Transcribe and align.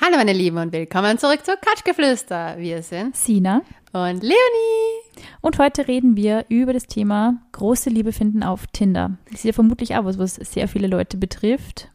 Hallo 0.00 0.16
meine 0.16 0.32
Lieben 0.32 0.56
und 0.58 0.72
willkommen 0.72 1.18
zurück 1.18 1.44
zu 1.44 1.52
Katschgeflüster. 1.56 2.56
Wir 2.58 2.82
sind 2.82 3.16
Sina. 3.16 3.62
und 3.92 4.22
Leonie. 4.22 5.24
Und 5.40 5.58
heute 5.58 5.86
reden 5.86 6.16
wir 6.16 6.46
über 6.48 6.72
das 6.72 6.86
Thema 6.86 7.36
große 7.52 7.88
Liebe 7.90 8.12
finden 8.12 8.42
auf 8.42 8.66
Tinder. 8.72 9.12
Das 9.26 9.40
ist 9.40 9.44
ja 9.44 9.52
vermutlich 9.52 9.94
auch 9.96 10.04
was, 10.04 10.18
was 10.18 10.34
sehr 10.36 10.66
viele 10.66 10.88
Leute 10.88 11.16
betrifft. 11.16 11.88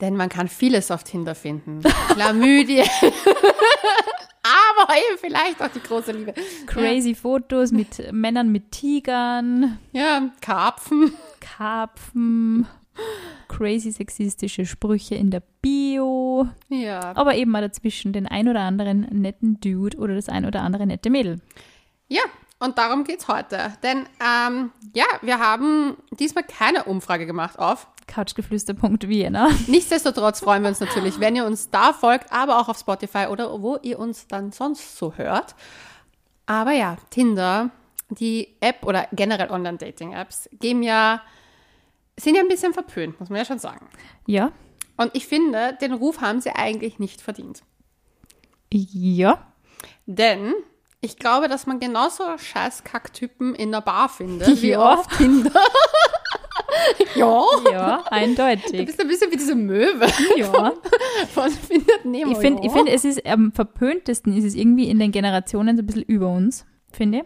Denn 0.00 0.16
man 0.16 0.28
kann 0.28 0.48
vieles 0.48 0.90
auf 0.90 1.04
Tinder 1.04 1.34
finden. 1.34 1.80
Chlamydien. 2.12 2.86
Aber 4.78 4.94
eben 4.94 5.18
vielleicht 5.18 5.60
auch 5.62 5.68
die 5.68 5.80
große 5.80 6.12
Liebe. 6.12 6.34
Crazy 6.66 7.14
Fotos 7.14 7.72
mit 7.72 8.12
Männern 8.12 8.52
mit 8.52 8.72
Tigern, 8.72 9.78
Ja, 9.92 10.30
Karpfen. 10.42 11.12
Karpfen, 11.40 12.66
crazy 13.48 13.92
sexistische 13.92 14.66
Sprüche 14.66 15.14
in 15.14 15.30
der 15.30 15.42
Bio, 15.62 16.48
Ja. 16.68 17.12
aber 17.14 17.34
eben 17.36 17.50
mal 17.50 17.62
dazwischen 17.62 18.12
den 18.12 18.26
ein 18.26 18.48
oder 18.48 18.60
anderen 18.60 19.00
netten 19.10 19.60
Dude 19.60 19.96
oder 19.98 20.14
das 20.14 20.28
ein 20.28 20.44
oder 20.44 20.62
andere 20.62 20.86
nette 20.86 21.10
Mädel. 21.10 21.40
Ja, 22.08 22.22
und 22.58 22.78
darum 22.78 23.04
geht's 23.04 23.28
heute. 23.28 23.72
Denn, 23.82 24.06
ähm, 24.20 24.70
ja, 24.94 25.04
wir 25.22 25.38
haben 25.38 25.96
diesmal 26.18 26.44
keine 26.44 26.84
Umfrage 26.84 27.26
gemacht 27.26 27.58
auf. 27.58 27.86
Couchgeflüster.vienna. 28.06 29.50
Nichtsdestotrotz 29.66 30.40
freuen 30.40 30.62
wir 30.62 30.68
uns 30.68 30.80
natürlich, 30.80 31.18
wenn 31.20 31.36
ihr 31.36 31.44
uns 31.44 31.70
da 31.70 31.92
folgt, 31.92 32.32
aber 32.32 32.58
auch 32.60 32.68
auf 32.68 32.78
Spotify 32.78 33.26
oder 33.30 33.60
wo 33.62 33.76
ihr 33.82 33.98
uns 33.98 34.26
dann 34.26 34.52
sonst 34.52 34.96
so 34.96 35.14
hört. 35.14 35.54
Aber 36.46 36.72
ja, 36.72 36.96
Tinder, 37.10 37.70
die 38.10 38.54
App 38.60 38.84
oder 38.86 39.08
generell 39.12 39.50
Online-Dating-Apps 39.50 40.48
geben 40.60 40.82
ja, 40.84 41.20
sind 42.18 42.34
ja 42.34 42.40
ein 42.40 42.48
bisschen 42.48 42.72
verpönt, 42.72 43.18
muss 43.20 43.28
man 43.28 43.38
ja 43.38 43.44
schon 43.44 43.58
sagen. 43.58 43.86
Ja, 44.26 44.52
Und 44.96 45.10
ich 45.14 45.26
finde, 45.26 45.76
den 45.80 45.92
Ruf 45.92 46.20
haben 46.20 46.40
sie 46.40 46.50
eigentlich 46.50 46.98
nicht 46.98 47.20
verdient. 47.20 47.62
ja, 48.72 49.52
Denn 50.06 50.54
ich 51.00 51.18
glaube, 51.18 51.48
dass 51.48 51.66
man 51.66 51.78
genauso 51.78 52.24
scheiß 52.38 52.82
Kacktypen 52.84 53.54
in 53.54 53.70
der 53.70 53.80
Bar 53.82 54.08
findet, 54.08 54.60
wie 54.62 54.70
Ja. 54.70 54.94
auf 54.94 55.06
Tinder. 55.08 55.52
ja. 57.14 57.44
ja, 57.70 57.96
Du 57.98 58.12
eindeutig. 58.12 58.86
bist 58.86 59.00
ein 59.00 59.08
bisschen 59.08 59.30
wie 59.30 59.36
diese 59.36 59.54
Möwe 59.54 60.06
Ja. 60.36 60.72
von 61.32 61.50
Findet 61.50 62.04
Nemo. 62.04 62.32
Ich 62.32 62.38
finde, 62.38 62.62
ja. 62.62 62.66
ich 62.68 62.72
find, 62.72 62.88
es 62.88 63.04
ist 63.04 63.26
am 63.26 63.52
verpöntesten 63.52 64.36
ist 64.36 64.44
es 64.44 64.54
irgendwie 64.54 64.88
in 64.88 64.98
den 64.98 65.12
Generationen 65.12 65.76
so 65.76 65.82
ein 65.82 65.86
bisschen 65.86 66.02
über 66.02 66.28
uns, 66.28 66.64
finde. 66.96 67.24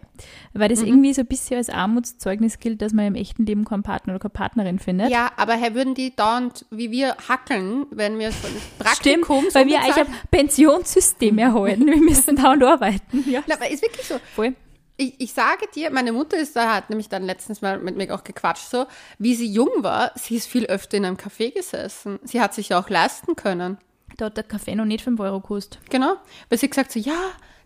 Weil 0.53 0.69
Mhm. 0.69 0.73
das 0.73 0.81
irgendwie 0.83 1.13
so 1.13 1.21
ein 1.21 1.27
bisschen 1.27 1.57
als 1.57 1.69
Armutszeugnis 1.69 2.59
gilt, 2.59 2.81
dass 2.81 2.93
man 2.93 3.05
im 3.07 3.15
echten 3.15 3.45
Leben 3.45 3.65
keinen 3.65 3.83
Partner 3.83 4.13
oder 4.13 4.19
keine 4.19 4.29
Partnerin 4.31 4.79
findet. 4.79 5.09
Ja, 5.09 5.31
aber 5.37 5.53
Herr, 5.53 5.73
würden 5.73 5.95
die 5.95 6.15
dauernd, 6.15 6.65
wie 6.69 6.91
wir 6.91 7.15
hackeln, 7.27 7.85
wenn 7.91 8.19
wir 8.19 8.31
von 8.31 8.49
Stimmt, 8.51 8.79
Praktikums 9.25 9.55
weil 9.55 9.67
wir 9.67 9.79
eigentlich 9.79 9.97
ein 9.97 10.13
Pensionssystem 10.29 11.37
erhalten. 11.37 11.85
Wir 11.87 11.97
müssen 11.97 12.35
dauernd 12.35 12.63
arbeiten. 12.63 13.23
Ja, 13.29 13.41
aber 13.51 13.69
ist 13.69 13.81
wirklich 13.81 14.05
so. 14.07 14.15
voll. 14.35 14.53
Ich, 14.97 15.15
ich 15.19 15.33
sage 15.33 15.65
dir, 15.73 15.89
meine 15.89 16.11
Mutter 16.11 16.37
ist 16.37 16.55
da, 16.55 16.75
hat 16.75 16.89
nämlich 16.89 17.09
dann 17.09 17.23
letztens 17.23 17.61
mal 17.61 17.79
mit 17.79 17.95
mir 17.97 18.13
auch 18.13 18.23
gequatscht, 18.23 18.69
so, 18.69 18.85
wie 19.17 19.33
sie 19.33 19.47
jung 19.47 19.69
war, 19.77 20.11
sie 20.15 20.35
ist 20.35 20.47
viel 20.47 20.65
öfter 20.65 20.97
in 20.97 21.05
einem 21.05 21.15
Café 21.17 21.51
gesessen. 21.53 22.19
Sie 22.23 22.39
hat 22.41 22.53
sich 22.53 22.69
ja 22.69 22.79
auch 22.79 22.89
leisten 22.89 23.35
können. 23.35 23.77
Da 24.17 24.25
hat 24.25 24.37
der 24.37 24.43
Kaffee 24.43 24.75
noch 24.75 24.85
nicht 24.85 25.03
5 25.03 25.19
Euro 25.21 25.39
gekostet. 25.39 25.79
Genau. 25.89 26.15
Weil 26.49 26.59
sie 26.59 26.69
gesagt 26.69 26.91
so, 26.91 26.99
ja, 26.99 27.17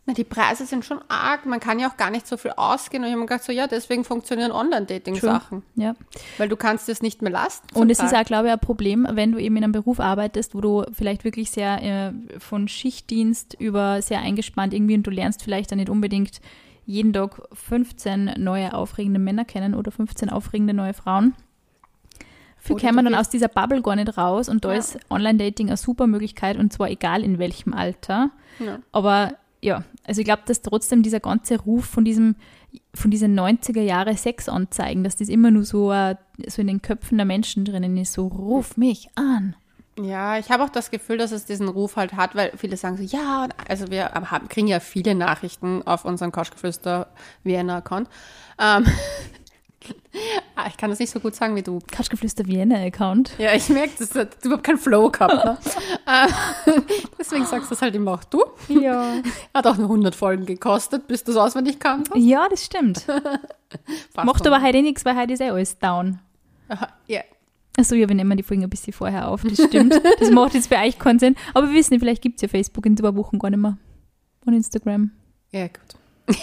na, 0.08 0.14
die 0.14 0.24
Preise 0.24 0.66
sind 0.68 0.86
schon 0.86 1.00
arg, 1.08 1.46
man 1.48 1.60
kann 1.60 1.80
ja 1.80 1.90
auch 1.90 1.98
gar 1.98 2.12
nicht 2.12 2.28
so 2.28 2.38
viel 2.38 2.52
ausgehen. 2.56 3.02
Und 3.04 3.08
ich 3.08 3.14
habe 3.14 3.22
mir 3.22 3.28
gedacht 3.28 3.44
so, 3.44 3.52
ja, 3.52 3.66
deswegen 3.66 4.04
funktionieren 4.04 4.52
Online-Dating-Sachen. 4.52 5.64
Ja. 5.76 5.96
Weil 6.38 6.48
du 6.48 6.56
kannst 6.56 6.88
das 6.88 7.02
nicht 7.02 7.24
mehr 7.24 7.32
lasten. 7.32 7.68
Und 7.76 7.90
es 7.90 7.98
Teil. 7.98 8.08
ist 8.08 8.16
auch, 8.16 8.24
glaube 8.24 8.48
ich, 8.48 8.54
ein 8.54 8.60
Problem, 8.60 9.08
wenn 9.14 9.32
du 9.32 9.40
eben 9.40 9.58
in 9.58 9.64
einem 9.64 9.74
Beruf 9.74 10.00
arbeitest, 10.00 10.54
wo 10.54 10.62
du 10.62 10.84
vielleicht 10.94 11.24
wirklich 11.24 11.50
sehr 11.50 11.82
äh, 11.82 12.40
von 12.40 12.68
Schichtdienst 12.68 13.56
über 13.60 14.02
sehr 14.04 14.20
eingespannt 14.20 14.74
irgendwie 14.76 14.94
und 14.96 15.08
du 15.08 15.12
lernst 15.12 15.42
vielleicht 15.42 15.72
dann 15.72 15.80
nicht 15.80 15.90
unbedingt 15.90 16.40
jeden 16.86 17.12
Tag 17.12 17.42
15 17.54 18.36
neue 18.38 18.76
aufregende 18.76 19.20
Männer 19.20 19.44
kennen 19.44 19.74
oder 19.74 19.92
15 19.92 20.30
aufregende 20.30 20.76
neue 20.76 20.94
Frauen. 20.94 21.34
Viel 22.58 22.76
Oder 22.76 22.82
käme 22.82 22.96
man 22.98 23.06
dann 23.06 23.16
aus 23.16 23.30
dieser 23.30 23.48
Bubble 23.48 23.82
gar 23.82 23.96
nicht 23.96 24.18
raus 24.20 24.50
und 24.50 24.66
da 24.66 24.72
Ja. 24.72 24.78
ist 24.78 25.00
Online-Dating 25.10 25.68
eine 25.68 25.78
super 25.78 26.06
Möglichkeit 26.08 26.58
und 26.58 26.72
zwar 26.74 26.90
egal 26.90 27.24
in 27.24 27.40
welchem 27.40 27.74
Alter. 27.74 28.30
Ja. 28.60 28.80
Aber 28.92 29.34
ja, 29.66 29.84
also 30.04 30.22
ich 30.22 30.26
glaube, 30.26 30.44
dass 30.46 30.62
trotzdem 30.62 31.02
dieser 31.02 31.20
ganze 31.20 31.60
Ruf 31.60 31.86
von 31.86 32.06
diesem, 32.06 32.36
von 32.94 33.10
diesen 33.10 33.38
90er 33.38 33.82
Jahre 33.82 34.16
Sexanzeigen, 34.16 35.04
dass 35.04 35.16
das 35.16 35.28
immer 35.28 35.50
nur 35.50 35.66
so, 35.66 35.92
äh, 35.92 36.16
so 36.48 36.62
in 36.62 36.68
den 36.68 36.84
Köpfen 36.84 37.18
der 37.18 37.26
Menschen 37.26 37.66
drinnen 37.66 37.98
ist, 37.98 38.14
so 38.14 38.28
ruf 38.28 38.78
mich 38.78 39.10
an. 39.16 39.56
Ja, 40.00 40.38
ich 40.38 40.52
habe 40.52 40.64
auch 40.64 40.70
das 40.70 40.92
Gefühl, 40.92 41.18
dass 41.18 41.32
es 41.32 41.46
diesen 41.46 41.68
Ruf 41.68 41.96
halt 41.96 42.14
hat, 42.14 42.36
weil 42.36 42.52
viele 42.56 42.78
sagen 42.78 42.98
so, 42.98 43.04
ja, 43.04 43.48
also 43.68 43.90
wir 43.90 44.12
haben, 44.12 44.50
kriegen 44.50 44.68
ja 44.68 44.80
viele 44.80 45.16
Nachrichten 45.16 45.82
auf 45.84 46.06
unseren 46.06 46.32
Couchgeflüster 46.32 47.08
Vienna-Account. 47.44 48.08
Ähm, 48.60 48.86
ah, 48.86 48.92
ich 50.68 50.78
kann 50.78 50.90
das 50.90 51.00
nicht 51.00 51.10
so 51.12 51.20
gut 51.20 51.36
sagen 51.36 51.56
wie 51.56 51.62
du. 51.62 51.80
Couchgeflüster 51.92 52.46
Vienna-Account. 52.46 53.32
Ja, 53.38 53.54
ich 53.54 53.70
merke, 53.70 53.94
das 54.00 54.14
hat 54.16 54.44
überhaupt 54.44 54.64
keinen 54.64 54.78
Flow 54.78 55.10
gehabt. 55.10 55.34
Ne? 55.34 55.58
Ähm, 56.08 56.84
Deswegen 57.20 57.46
sagst 57.46 57.70
du 57.70 57.76
das 57.76 57.82
halt 57.82 57.96
immer 57.96 58.14
auch 58.14 58.24
du. 58.24 58.44
Ja. 58.70 59.16
Hat 59.54 59.68
auch 59.68 59.78
nur 59.78 59.88
100 59.88 60.16
Folgen 60.16 60.46
gekostet, 60.46 61.08
bis 61.08 61.24
du 61.24 61.32
es 61.32 61.38
auswendig 61.38 61.80
kannst. 61.80 62.12
Ja, 62.16 62.48
das 62.50 62.66
stimmt. 62.66 63.06
Macht 64.16 64.46
aber 64.48 64.62
heute 64.62 64.78
eh 64.78 64.82
nichts, 64.82 65.06
weil 65.06 65.16
heute 65.18 65.34
ist 65.34 65.42
eh 65.42 65.50
alles 65.50 65.78
down. 65.80 66.20
Aha, 66.70 66.88
Ja, 67.08 67.22
Achso, 67.78 67.94
ja, 67.96 68.08
wir 68.08 68.16
nehmen 68.16 68.38
die 68.38 68.44
Folgen 68.44 68.64
ein 68.64 68.70
bisschen 68.70 68.94
vorher 68.94 69.28
auf, 69.28 69.44
das 69.44 69.62
stimmt. 69.68 70.00
Das 70.20 70.32
macht 70.32 70.54
jetzt 70.54 70.68
für 70.68 70.78
euch 70.78 70.98
keinen 70.98 71.20
Sinn. 71.20 71.36
Aber 71.54 71.68
wir 71.68 71.76
wissen 71.76 71.94
nicht, 71.94 72.00
vielleicht 72.00 72.22
gibt 72.22 72.38
es 72.38 72.42
ja 72.44 72.48
Facebook 72.48 72.86
in 72.86 72.96
zwei 72.96 73.14
Wochen 73.16 73.38
gar 73.38 73.50
nicht 73.50 73.60
mehr. 73.60 73.78
Und 74.46 74.54
Instagram. 74.54 75.12
ja, 75.52 75.68
gut. 75.68 76.38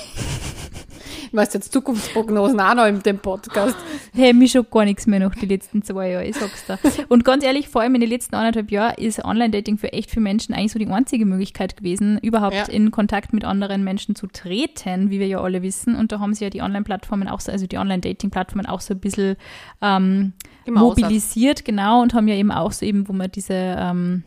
Du 1.32 1.37
machst 1.37 1.54
jetzt 1.54 1.72
Zukunftsprognosen 1.72 2.60
auch 2.60 2.75
noch 2.75 2.84
in 2.84 3.03
dem 3.03 3.19
Podcast. 3.19 3.75
Hey, 4.12 4.34
mich 4.34 4.53
schon 4.53 4.66
gar 4.70 4.84
nichts 4.84 5.06
mehr 5.06 5.19
noch 5.19 5.34
die 5.34 5.47
letzten 5.47 5.82
zwei 5.82 6.10
Jahre, 6.10 6.26
ich 6.26 6.37
sag's 6.37 6.66
dir. 6.66 6.78
Und 7.09 7.25
ganz 7.25 7.43
ehrlich, 7.43 7.70
vor 7.70 7.81
allem 7.81 7.94
in 7.94 8.03
den 8.03 8.10
letzten 8.10 8.34
anderthalb 8.34 8.70
Jahren 8.70 8.97
ist 8.98 9.25
Online-Dating 9.25 9.78
für 9.78 9.94
echt 9.94 10.10
viele 10.10 10.25
Menschen 10.25 10.54
eigentlich 10.54 10.72
so 10.72 10.78
die 10.78 10.87
einzige 10.88 11.25
Möglichkeit 11.25 11.75
gewesen, 11.78 12.19
überhaupt 12.19 12.54
Ja. 12.54 12.65
in 12.65 12.91
Kontakt 12.91 13.32
mit 13.32 13.47
anderen 13.47 13.82
Menschen 13.82 14.15
zu 14.15 14.26
treten, 14.26 15.09
wie 15.09 15.20
wir 15.20 15.26
ja 15.26 15.41
alle 15.41 15.62
wissen. 15.62 15.97
Und 15.97 16.12
da 16.12 16.20
haben 16.20 16.34
sie 16.34 16.44
ja 16.44 16.50
die 16.50 16.60
Online-Plattformen 16.60 17.28
auch 17.28 17.41
so, 17.41 17.50
also 17.50 17.66
die 17.66 17.78
Online-Dating-Plattformen 17.78 18.66
auch 18.66 18.82
so 18.82 18.93
ein 18.93 19.00
bisschen 19.00 19.37
ähm, 19.81 20.34
mobilisiert, 20.66 21.64
genau, 21.64 22.03
und 22.03 22.12
haben 22.12 22.28
ja 22.28 22.34
eben 22.34 22.50
auch 22.53 22.72
so 22.72 22.84
eben, 22.84 23.09
wo 23.09 23.14
man 23.14 23.31
diese 23.32 23.54
ähm, 23.54 24.22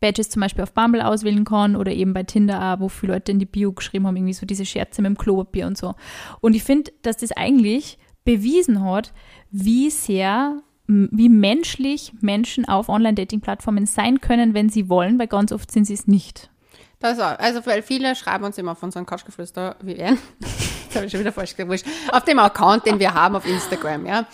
Badges 0.00 0.30
zum 0.30 0.40
Beispiel 0.40 0.62
auf 0.62 0.72
Bumble 0.72 1.02
auswählen 1.02 1.44
kann 1.44 1.76
oder 1.76 1.92
eben 1.92 2.12
bei 2.12 2.22
Tinder 2.22 2.74
auch, 2.74 2.80
wo 2.80 2.88
viele 2.88 3.14
Leute 3.14 3.32
in 3.32 3.38
die 3.38 3.46
Bio 3.46 3.72
geschrieben 3.72 4.06
haben, 4.06 4.16
irgendwie 4.16 4.34
so 4.34 4.46
diese 4.46 4.66
Scherze 4.66 5.02
mit 5.02 5.10
dem 5.10 5.18
Klopapier 5.18 5.66
und 5.66 5.78
so. 5.78 5.94
Und 6.40 6.54
ich 6.54 6.64
finde, 6.64 6.92
dass 7.02 7.18
das 7.18 7.32
eigentlich 7.32 7.98
bewiesen 8.24 8.84
hat, 8.84 9.12
wie 9.50 9.90
sehr, 9.90 10.62
wie 10.86 11.28
menschlich 11.28 12.12
Menschen 12.20 12.68
auf 12.68 12.88
Online-Dating-Plattformen 12.88 13.86
sein 13.86 14.20
können, 14.20 14.54
wenn 14.54 14.68
sie 14.68 14.88
wollen, 14.88 15.18
weil 15.18 15.28
ganz 15.28 15.52
oft 15.52 15.70
sind 15.70 15.86
sie 15.86 15.94
es 15.94 16.06
nicht. 16.06 16.50
Das 16.98 17.20
auch. 17.20 17.38
Also, 17.38 17.64
weil 17.66 17.82
viele 17.82 18.16
schreiben 18.16 18.44
uns 18.44 18.56
immer 18.58 18.72
auf 18.72 18.82
unseren 18.82 19.04
Couchgeflüster, 19.06 19.76
wie 19.82 19.98
werden. 19.98 20.18
Das 20.40 20.96
habe 20.96 21.06
ich 21.06 21.12
schon 21.12 21.20
wieder 21.20 21.32
falsch 21.32 21.54
gesagt. 21.54 21.84
Auf 22.10 22.24
dem 22.24 22.38
Account, 22.38 22.86
den 22.86 22.98
wir 22.98 23.12
haben 23.12 23.36
auf 23.36 23.46
Instagram, 23.46 24.06
ja, 24.06 24.26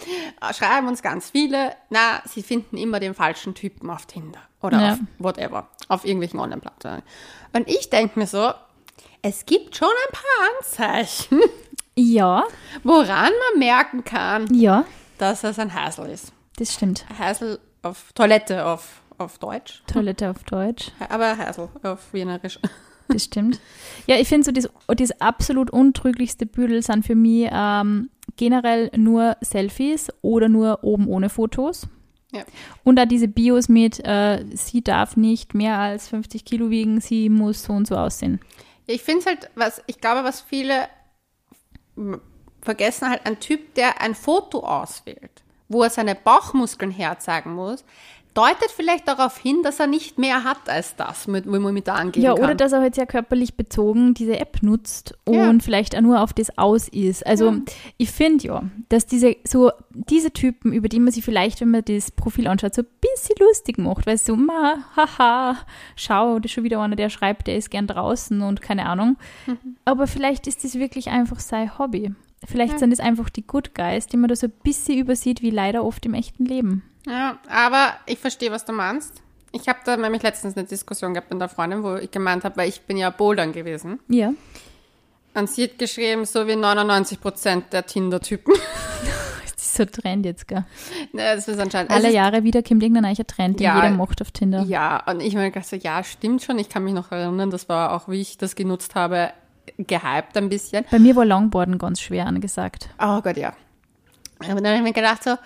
schreiben 0.56 0.86
uns 0.86 1.02
ganz 1.02 1.30
viele, 1.30 1.72
na, 1.90 2.22
sie 2.24 2.42
finden 2.42 2.76
immer 2.76 3.00
den 3.00 3.14
falschen 3.14 3.54
Typen 3.54 3.90
auf 3.90 4.06
Tinder 4.06 4.38
oder 4.62 4.80
Ja. 4.80 4.92
auf 4.94 4.98
whatever, 5.18 5.68
auf 5.88 6.04
irgendwelchen 6.04 6.40
Online-Plattformen. 6.40 7.02
Und 7.52 7.68
ich 7.68 7.90
denke 7.90 8.18
mir 8.18 8.26
so, 8.26 8.52
es 9.22 9.44
gibt 9.46 9.76
schon 9.76 9.88
ein 9.88 10.12
paar 10.12 10.56
Anzeichen, 10.58 11.40
Ja, 11.94 12.44
woran 12.84 13.30
man 13.50 13.58
merken 13.58 14.02
kann, 14.02 14.46
ja, 14.54 14.84
dass 15.18 15.44
es 15.44 15.58
ein 15.58 15.74
Hasel 15.74 16.08
ist. 16.08 16.32
das 16.56 16.72
stimmt. 16.72 17.04
Hasel 17.18 17.58
auf 17.82 18.12
Toilette 18.14 18.64
auf, 18.64 19.02
auf 19.18 19.36
Deutsch, 19.38 19.82
Toilette 19.86 20.30
auf 20.30 20.42
Deutsch. 20.44 20.90
aber 21.10 21.36
Hasel 21.36 21.68
auf 21.82 22.12
Wienerisch. 22.14 22.58
Das 23.08 23.24
stimmt. 23.24 23.60
Ja, 24.06 24.16
ich 24.16 24.26
finde 24.28 24.44
so, 24.46 24.52
das, 24.52 24.70
das 24.86 25.20
absolut 25.20 25.70
untrüglichste 25.70 26.46
Büdel 26.46 26.82
sind 26.82 27.04
für 27.04 27.16
mich 27.16 27.46
ähm, 27.52 28.08
generell 28.36 28.90
nur 28.96 29.36
Selfies 29.42 30.08
oder 30.22 30.48
nur 30.48 30.82
oben 30.82 31.08
ohne 31.08 31.28
Fotos. 31.28 31.88
Ja. 32.32 32.44
Und 32.82 32.96
da 32.96 33.06
diese 33.06 33.28
Bios 33.28 33.68
mit, 33.68 34.00
äh, 34.04 34.44
sie 34.54 34.82
darf 34.82 35.16
nicht 35.16 35.54
mehr 35.54 35.78
als 35.78 36.08
50 36.08 36.44
Kilo 36.44 36.70
wiegen, 36.70 37.00
sie 37.00 37.28
muss 37.28 37.62
so 37.62 37.74
und 37.74 37.86
so 37.86 37.96
aussehen. 37.96 38.40
Ich 38.86 39.02
finde 39.02 39.20
es 39.20 39.26
halt, 39.26 39.50
was, 39.54 39.82
ich 39.86 40.00
glaube, 40.00 40.24
was 40.24 40.40
viele 40.40 40.88
vergessen, 42.62 43.10
halt 43.10 43.26
ein 43.26 43.38
Typ, 43.38 43.74
der 43.74 44.00
ein 44.00 44.14
Foto 44.14 44.60
auswählt, 44.60 45.42
wo 45.68 45.82
er 45.82 45.90
seine 45.90 46.14
Bauchmuskeln 46.14 46.90
herzeigen 46.90 47.54
muss, 47.54 47.84
deutet 48.34 48.70
vielleicht 48.74 49.06
darauf 49.08 49.36
hin, 49.38 49.62
dass 49.62 49.80
er 49.80 49.86
nicht 49.86 50.18
mehr 50.18 50.44
hat 50.44 50.68
als 50.68 50.96
das, 50.96 51.26
mit, 51.28 51.46
wo 51.46 51.58
man 51.58 51.74
mit 51.74 51.88
da 51.88 51.94
angehen 51.94 52.22
Ja, 52.22 52.34
kann. 52.34 52.44
oder 52.44 52.54
dass 52.54 52.72
er 52.72 52.80
halt 52.80 52.94
sehr 52.94 53.06
körperlich 53.06 53.54
bezogen 53.54 54.14
diese 54.14 54.38
App 54.40 54.62
nutzt 54.62 55.14
und 55.24 55.34
Ja. 55.34 55.52
vielleicht 55.60 55.96
auch 55.96 56.00
nur 56.00 56.20
auf 56.20 56.32
das 56.32 56.56
aus 56.58 56.88
ist. 56.88 57.26
Also 57.26 57.50
Ja. 57.50 57.58
ich 57.98 58.10
finde 58.10 58.46
ja, 58.46 58.62
dass 58.88 59.06
diese 59.06 59.36
so 59.44 59.70
diese 59.90 60.30
Typen, 60.32 60.72
über 60.72 60.88
die 60.88 61.00
man 61.00 61.12
sich 61.12 61.24
vielleicht, 61.24 61.60
wenn 61.60 61.70
man 61.70 61.84
das 61.84 62.10
Profil 62.10 62.46
anschaut, 62.46 62.74
so 62.74 62.82
ein 62.82 62.88
bisschen 63.00 63.36
lustig 63.40 63.78
macht, 63.78 64.06
weil 64.06 64.16
so, 64.18 64.36
ma, 64.36 64.76
haha, 64.96 65.56
schau, 65.96 66.38
das 66.38 66.46
ist 66.46 66.52
schon 66.54 66.64
wieder 66.64 66.80
einer, 66.80 66.96
der 66.96 67.10
schreibt, 67.10 67.46
der 67.46 67.56
ist 67.56 67.70
gern 67.70 67.86
draußen 67.86 68.40
und 68.42 68.62
keine 68.62 68.86
Ahnung. 68.86 69.16
Mhm. 69.46 69.76
Aber 69.84 70.06
vielleicht 70.06 70.46
ist 70.46 70.64
das 70.64 70.74
wirklich 70.76 71.08
einfach 71.08 71.40
sein 71.40 71.78
Hobby. 71.78 72.12
Vielleicht 72.46 72.72
Ja. 72.74 72.78
sind 72.80 72.92
es 72.92 72.98
einfach 73.00 73.30
die 73.30 73.46
Good 73.46 73.74
Guys, 73.74 74.06
die 74.08 74.16
man 74.16 74.28
da 74.28 74.34
so 74.36 74.46
ein 74.48 74.52
bisschen 74.64 74.98
übersieht, 74.98 75.42
wie 75.42 75.50
leider 75.50 75.84
oft 75.84 76.04
im 76.06 76.14
echten 76.14 76.44
Leben. 76.44 76.82
Ja, 77.06 77.38
aber 77.48 77.94
ich 78.06 78.18
verstehe, 78.18 78.50
was 78.50 78.64
du 78.64 78.72
meinst. 78.72 79.22
Ich 79.52 79.68
habe 79.68 79.80
da 79.84 79.96
nämlich 79.96 80.22
letztens 80.22 80.56
eine 80.56 80.66
Diskussion 80.66 81.14
gehabt 81.14 81.30
mit 81.30 81.40
einer 81.40 81.48
Freundin, 81.48 81.82
wo 81.82 81.96
ich 81.96 82.10
gemeint 82.10 82.44
habe, 82.44 82.56
weil 82.56 82.68
ich 82.68 82.82
bin 82.82 82.96
ja 82.96 83.10
bouldern 83.10 83.52
gewesen. 83.52 84.00
Ja. 84.08 84.32
Und 85.34 85.50
sie 85.50 85.64
hat 85.64 85.78
geschrieben, 85.78 86.24
so 86.24 86.46
wie 86.46 86.56
99 86.56 87.20
Prozent 87.20 87.72
der 87.72 87.86
Tinder-Typen. 87.86 88.54
Das 89.62 89.66
ist 89.68 89.94
so 89.94 90.00
Trend 90.02 90.26
jetzt, 90.26 90.48
gell? 90.48 90.64
Ja, 91.12 91.36
das 91.36 91.46
ist 91.46 91.58
anscheinend. 91.58 91.92
Alle 91.92 92.08
ist, 92.08 92.14
Jahre 92.14 92.42
wieder 92.42 92.62
kommt 92.64 92.82
irgendein 92.82 93.04
neuer 93.14 93.26
Trend, 93.26 93.60
den 93.60 93.64
Ja. 93.64 93.76
jeder 93.76 93.90
macht 93.96 94.20
auf 94.20 94.32
Tinder. 94.32 94.62
Ja, 94.64 95.02
und 95.08 95.20
ich 95.20 95.34
meine, 95.34 95.52
so, 95.62 95.76
ja, 95.76 96.02
stimmt 96.02 96.42
schon. 96.42 96.58
Ich 96.58 96.68
kann 96.68 96.82
mich 96.82 96.92
noch 96.92 97.12
erinnern, 97.12 97.50
das 97.50 97.68
war 97.68 97.92
auch, 97.92 98.08
wie 98.08 98.20
ich 98.20 98.36
das 98.36 98.56
genutzt 98.56 98.96
habe, 98.96 99.32
gehypt 99.78 100.36
ein 100.36 100.48
bisschen. 100.48 100.84
Bei 100.90 100.98
mir 100.98 101.14
war 101.14 101.24
Longboarden 101.24 101.78
ganz 101.78 102.00
schwer 102.00 102.26
angesagt. 102.26 102.88
Oh 103.00 103.20
Gott, 103.22 103.36
ja. 103.36 103.52
Aber 104.40 104.60
dann 104.60 104.66
habe 104.66 104.76
ich 104.76 104.82
mir 104.82 104.92
gedacht 104.92 105.22
so, 105.22 105.36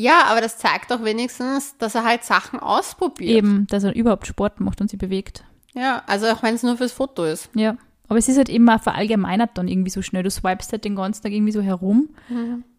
ja, 0.00 0.26
aber 0.26 0.40
das 0.40 0.58
zeigt 0.58 0.92
doch 0.92 1.02
wenigstens, 1.02 1.76
dass 1.78 1.96
er 1.96 2.04
halt 2.04 2.22
Sachen 2.22 2.60
ausprobiert. 2.60 3.36
Eben, 3.36 3.66
dass 3.66 3.82
er 3.82 3.96
überhaupt 3.96 4.28
Sport 4.28 4.60
macht 4.60 4.80
und 4.80 4.88
sich 4.88 4.98
bewegt. 4.98 5.42
Ja, 5.74 6.02
also 6.06 6.26
auch 6.28 6.40
wenn 6.44 6.54
es 6.54 6.62
nur 6.62 6.76
fürs 6.76 6.92
Foto 6.92 7.24
ist. 7.24 7.50
Ja. 7.56 7.76
Aber 8.06 8.18
es 8.18 8.28
ist 8.28 8.38
halt 8.38 8.48
immer 8.48 8.78
verallgemeinert 8.78 9.50
dann 9.54 9.66
irgendwie 9.66 9.90
so 9.90 10.00
schnell. 10.00 10.22
Du 10.22 10.30
swipest 10.30 10.70
halt 10.70 10.84
den 10.84 10.94
ganzen 10.94 11.24
Tag 11.24 11.32
irgendwie 11.32 11.52
so 11.52 11.62
herum, 11.62 12.10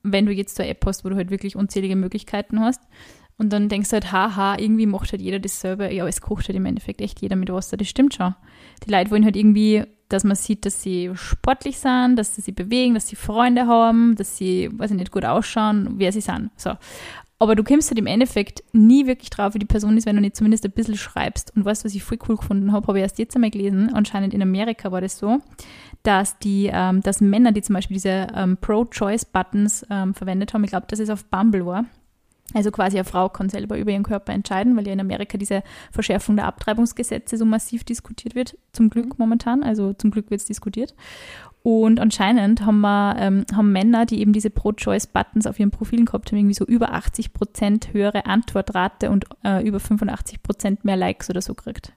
wenn 0.01 0.25
du 0.25 0.31
jetzt 0.31 0.55
so 0.55 0.63
eine 0.63 0.71
App 0.71 0.85
hast, 0.85 1.03
wo 1.03 1.09
du 1.09 1.17
halt 1.17 1.29
wirklich 1.29 1.57
unzählige 1.57 1.97
Möglichkeiten 1.97 2.61
hast. 2.61 2.81
Und 3.39 3.53
dann 3.53 3.69
denkst 3.69 3.89
du 3.89 3.93
halt, 3.93 4.11
haha, 4.11 4.57
irgendwie 4.59 4.85
macht 4.85 5.11
halt 5.11 5.21
jeder 5.21 5.39
dasselbe. 5.39 5.91
Ja, 5.93 6.05
es 6.07 6.19
kocht 6.19 6.49
halt 6.49 6.57
im 6.57 6.65
Endeffekt 6.65 7.01
echt 7.01 7.21
jeder 7.21 7.37
mit 7.37 7.51
Wasser, 7.51 7.77
das 7.77 7.87
stimmt 7.87 8.13
schon. 8.13 8.35
Die 8.85 8.91
Leute 8.91 9.09
wollen 9.11 9.23
halt 9.23 9.37
irgendwie, 9.37 9.85
dass 10.09 10.25
man 10.25 10.35
sieht, 10.35 10.65
dass 10.65 10.83
sie 10.83 11.09
sportlich 11.15 11.79
sind, 11.79 12.17
dass 12.17 12.35
sie 12.35 12.41
sich 12.41 12.53
bewegen, 12.53 12.95
dass 12.95 13.07
sie 13.07 13.15
Freunde 13.15 13.65
haben, 13.65 14.15
dass 14.17 14.37
sie, 14.37 14.69
weiß 14.71 14.91
ich 14.91 14.97
nicht, 14.97 15.11
gut 15.11 15.23
ausschauen, 15.23 15.95
wer 15.95 16.11
sie 16.11 16.19
sind. 16.19 16.51
So. 16.57 16.73
Aber 17.41 17.55
du 17.55 17.63
kommst 17.63 17.89
halt 17.89 17.97
im 17.97 18.07
Endeffekt 18.07 18.61
nie 18.73 19.07
wirklich 19.07 19.29
drauf, 19.29 19.53
wie 19.53 19.59
die 19.59 19.65
Person 19.65 19.95
ist, 19.95 20.05
wenn 20.05 20.17
du 20.17 20.21
nicht 20.21 20.35
zumindest 20.35 20.65
ein 20.65 20.71
bisschen 20.71 20.97
schreibst. 20.97 21.55
Und 21.55 21.63
weißt 21.63 21.83
du, 21.83 21.85
was 21.85 21.95
ich 21.95 22.03
voll 22.03 22.19
cool 22.27 22.35
gefunden 22.35 22.73
habe, 22.73 22.87
habe 22.87 22.97
ich 22.97 23.03
erst 23.03 23.17
jetzt 23.17 23.35
einmal 23.35 23.51
gelesen. 23.51 23.93
Anscheinend 23.93 24.33
in 24.33 24.41
Amerika 24.41 24.91
war 24.91 24.99
das 24.99 25.17
so, 25.17 25.39
dass 26.03 26.37
die, 26.39 26.69
ähm, 26.71 26.99
dass 27.01 27.21
Männer, 27.21 27.53
die 27.53 27.61
zum 27.61 27.75
Beispiel 27.75 27.95
diese 27.95 28.27
ähm, 28.35 28.57
Pro-Choice-Buttons 28.59 29.85
ähm, 29.89 30.13
verwendet 30.13 30.53
haben, 30.53 30.65
ich 30.65 30.71
glaube, 30.71 30.87
dass 30.89 30.99
es 30.99 31.09
auf 31.09 31.23
Bumble 31.23 31.65
war. 31.65 31.85
Also 32.53 32.71
quasi 32.71 32.97
eine 32.97 33.05
Frau 33.05 33.29
kann 33.29 33.49
selber 33.49 33.77
über 33.77 33.91
ihren 33.91 34.03
Körper 34.03 34.33
entscheiden, 34.33 34.75
weil 34.75 34.87
ja 34.87 34.93
in 34.93 34.99
Amerika 34.99 35.37
diese 35.37 35.61
Verschärfung 35.91 36.35
der 36.35 36.45
Abtreibungsgesetze 36.45 37.37
so 37.37 37.45
massiv 37.45 37.83
diskutiert 37.83 38.35
wird. 38.35 38.57
Zum 38.73 38.89
Glück 38.89 39.19
momentan, 39.19 39.63
also 39.63 39.93
zum 39.93 40.11
Glück 40.11 40.31
wird 40.31 40.41
es 40.41 40.47
diskutiert. 40.47 40.95
Und 41.61 41.99
anscheinend 41.99 42.65
haben, 42.65 42.79
wir, 42.79 43.15
ähm, 43.19 43.45
haben 43.53 43.73
Männer, 43.73 44.05
die 44.05 44.21
eben 44.21 44.31
diese 44.31 44.49
Pro-Choice-Buttons 44.49 45.45
auf 45.45 45.59
ihren 45.59 45.71
Profilen 45.71 46.05
gehabt 46.05 46.31
haben, 46.31 46.37
irgendwie 46.39 46.53
so 46.55 46.65
über 46.65 46.93
80 46.93 47.33
Prozent 47.33 47.91
höhere 47.91 48.25
Antwortrate 48.25 49.09
und 49.11 49.25
äh, 49.43 49.67
über 49.67 49.81
85 49.81 50.41
Prozent 50.41 50.85
mehr 50.85 50.95
Likes 50.95 51.29
oder 51.29 51.41
so 51.41 51.53
gekriegt. 51.53 51.91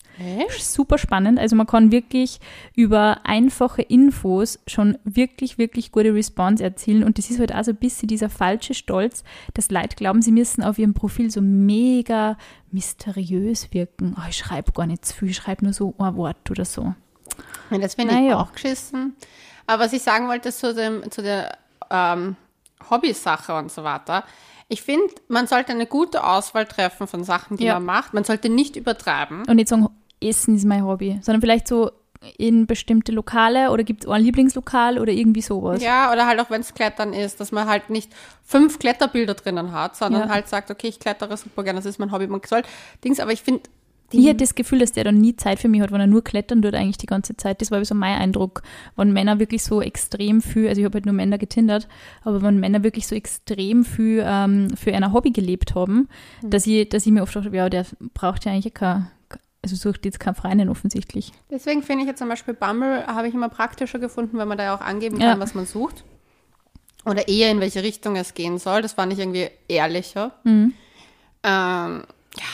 Super 0.59 0.99
spannend. 0.99 1.39
Also 1.39 1.55
man 1.55 1.69
kann 1.69 1.93
wirklich 1.93 2.41
über 2.75 3.21
einfache 3.25 3.83
Infos 3.83 4.59
schon 4.67 4.99
wirklich, 5.05 5.59
wirklich 5.59 5.93
gute 5.93 6.13
Response 6.13 6.63
erzielen. 6.63 7.05
Und 7.05 7.19
das 7.19 7.31
ist 7.31 7.39
halt 7.39 7.55
auch 7.55 7.63
so 7.63 7.71
ein 7.71 7.77
bisschen 7.77 8.09
dieser 8.09 8.29
falsche 8.31 8.75
Stolz, 8.75 9.23
dass 9.55 9.71
Leute 9.71 9.95
glauben, 9.95 10.23
sie 10.23 10.33
müssen 10.33 10.65
auf 10.65 10.77
ihrem 10.79 10.93
Profil 10.93 11.31
so 11.31 11.41
mega 11.41 12.37
mysteriös 12.73 13.73
wirken. 13.73 14.17
Oh, 14.19 14.27
ich 14.29 14.37
schreibe 14.37 14.73
gar 14.73 14.87
nicht 14.87 15.05
zu 15.05 15.15
viel, 15.15 15.31
ich 15.31 15.37
schreibe 15.37 15.65
nur 15.65 15.73
so 15.73 15.95
ein 15.99 16.17
Wort 16.17 16.51
oder 16.51 16.65
so. 16.65 16.95
Ja, 17.71 17.79
das 17.79 17.95
finde 17.95 18.15
ich 18.15 18.21
Naja. 18.21 18.41
auch 18.41 18.53
geschissen. 18.53 19.15
Aber 19.73 19.85
was 19.85 19.93
ich 19.95 20.03
sagen 20.03 20.29
wollte 20.29 20.53
zu, 20.53 20.75
dem, 20.75 21.11
zu 21.11 21.23
der 21.23 21.57
ähm, 21.91 22.37
Hobbysache 22.91 23.55
und 23.55 23.73
so 23.73 23.85
weiter, 23.85 24.25
ich 24.69 24.83
finde, 24.83 25.07
man 25.29 25.47
sollte 25.47 25.73
eine 25.73 25.87
gute 25.87 26.25
Auswahl 26.25 26.67
treffen 26.67 27.07
von 27.07 27.25
Sachen, 27.25 27.57
die 27.57 27.65
Ja. 27.65 27.75
man 27.75 27.85
macht. 27.87 28.13
Man 28.13 28.25
sollte 28.25 28.49
nicht 28.51 28.77
übertreiben. 28.77 29.45
Und 29.49 29.57
nicht 29.57 29.69
sagen, 29.69 29.89
Essen 30.23 30.57
ist 30.57 30.65
mein 30.67 30.85
Hobby, 30.85 31.19
sondern 31.23 31.41
vielleicht 31.41 31.69
so 31.69 31.91
in 32.37 32.67
bestimmte 32.67 33.13
Lokale 33.13 33.71
oder 33.71 33.83
gibt 33.83 34.05
es 34.05 34.11
ein 34.11 34.23
Lieblingslokal 34.23 34.99
oder 34.99 35.11
irgendwie 35.11 35.41
sowas. 35.43 35.83
Ja, 35.83 36.13
oder 36.13 36.27
halt 36.27 36.39
auch 36.39 36.51
wenn 36.51 36.61
es 36.61 36.75
Klettern 36.75 37.13
ist, 37.15 37.41
dass 37.41 37.51
man 37.51 37.67
halt 37.67 37.89
nicht 37.91 38.13
fünf 38.45 38.79
Kletterbilder 38.79 39.35
drinnen 39.35 39.73
hat, 39.73 39.97
sondern 39.97 40.29
Ja. 40.29 40.35
halt 40.35 40.49
sagt, 40.49 40.71
okay, 40.71 40.89
ich 40.89 41.01
klettere 41.01 41.35
super 41.37 41.65
gerne, 41.65 41.79
das 41.79 41.87
ist 41.87 41.99
mein 41.99 42.13
Hobby. 42.13 42.27
Man 42.27 42.41
soll 42.47 42.63
Dings, 43.05 43.21
aber 43.21 43.33
ich 43.33 43.43
finde, 43.43 43.63
Ich 44.21 44.27
hätte 44.27 44.39
das 44.45 44.55
Gefühl, 44.55 44.79
dass 44.79 44.93
der 44.93 45.05
dann 45.05 45.21
nie 45.21 45.37
Zeit 45.37 45.59
für 45.59 45.69
mich 45.69 45.81
hat, 45.81 45.91
wenn 45.93 46.01
er 46.01 46.07
nur 46.07 46.23
klettern 46.25 46.63
tut 46.63 46.75
eigentlich 46.75 46.99
die 46.99 47.07
ganze 47.07 47.37
Zeit. 47.37 47.61
Das 47.61 47.71
war 47.71 47.85
so 47.85 47.95
mein 47.95 48.19
Eindruck. 48.21 48.63
Wenn 48.97 49.13
Männer 49.13 49.39
wirklich 49.39 49.63
so 49.65 49.81
extrem 49.81 50.43
viel, 50.43 50.69
also 50.69 50.81
ich 50.81 50.85
habe 50.85 50.97
halt 50.97 51.07
nur 51.07 51.15
Männer 51.15 51.39
getindert, 51.39 51.89
aber 52.23 52.43
wenn 52.43 52.61
Männer 52.61 52.83
wirklich 52.83 53.07
so 53.07 53.15
extrem 53.15 53.85
viel 53.85 54.23
ähm, 54.27 54.69
für 54.77 54.95
ein 54.95 55.13
Hobby 55.13 55.31
gelebt 55.31 55.75
haben, 55.75 56.09
dass, 56.43 56.67
ich, 56.67 56.89
dass 56.89 57.07
ich 57.07 57.13
mir 57.13 57.23
oft 57.23 57.35
dachte, 57.35 57.51
ja, 57.55 57.69
der 57.69 57.87
braucht 58.15 58.45
ja 58.45 58.53
eigentlich 58.53 58.75
kein, 58.75 59.09
also 59.63 59.77
sucht 59.77 60.05
jetzt 60.05 60.21
keinen 60.21 60.35
Freien 60.35 60.69
offensichtlich. 60.69 61.33
deswegen 61.51 61.83
finde 61.83 62.03
ich 62.03 62.09
jetzt 62.09 62.19
zum 62.19 62.29
Beispiel 62.29 62.55
Bumble, 62.55 63.07
habe 63.07 63.29
ich 63.29 63.35
immer 63.35 63.49
praktischer 63.49 63.99
gefunden, 63.99 64.37
weil 64.39 64.47
man 64.47 64.59
da 64.59 64.65
ja 64.65 64.75
auch 64.75 64.81
angeben 64.81 65.21
Ja. 65.21 65.31
kann, 65.31 65.41
was 65.41 65.55
man 65.55 65.67
sucht. 65.67 66.05
Oder 67.05 67.27
eher 67.29 67.51
in 67.51 67.59
welche 67.61 67.83
Richtung 67.83 68.15
es 68.17 68.35
gehen 68.35 68.59
soll. 68.59 68.81
Das 68.83 68.93
fand 68.93 69.13
ich 69.13 69.19
irgendwie 69.19 69.49
ehrlicher. 69.67 70.33
Mhm. 70.45 70.73
Ähm, 71.45 72.03
ja, 72.37 72.45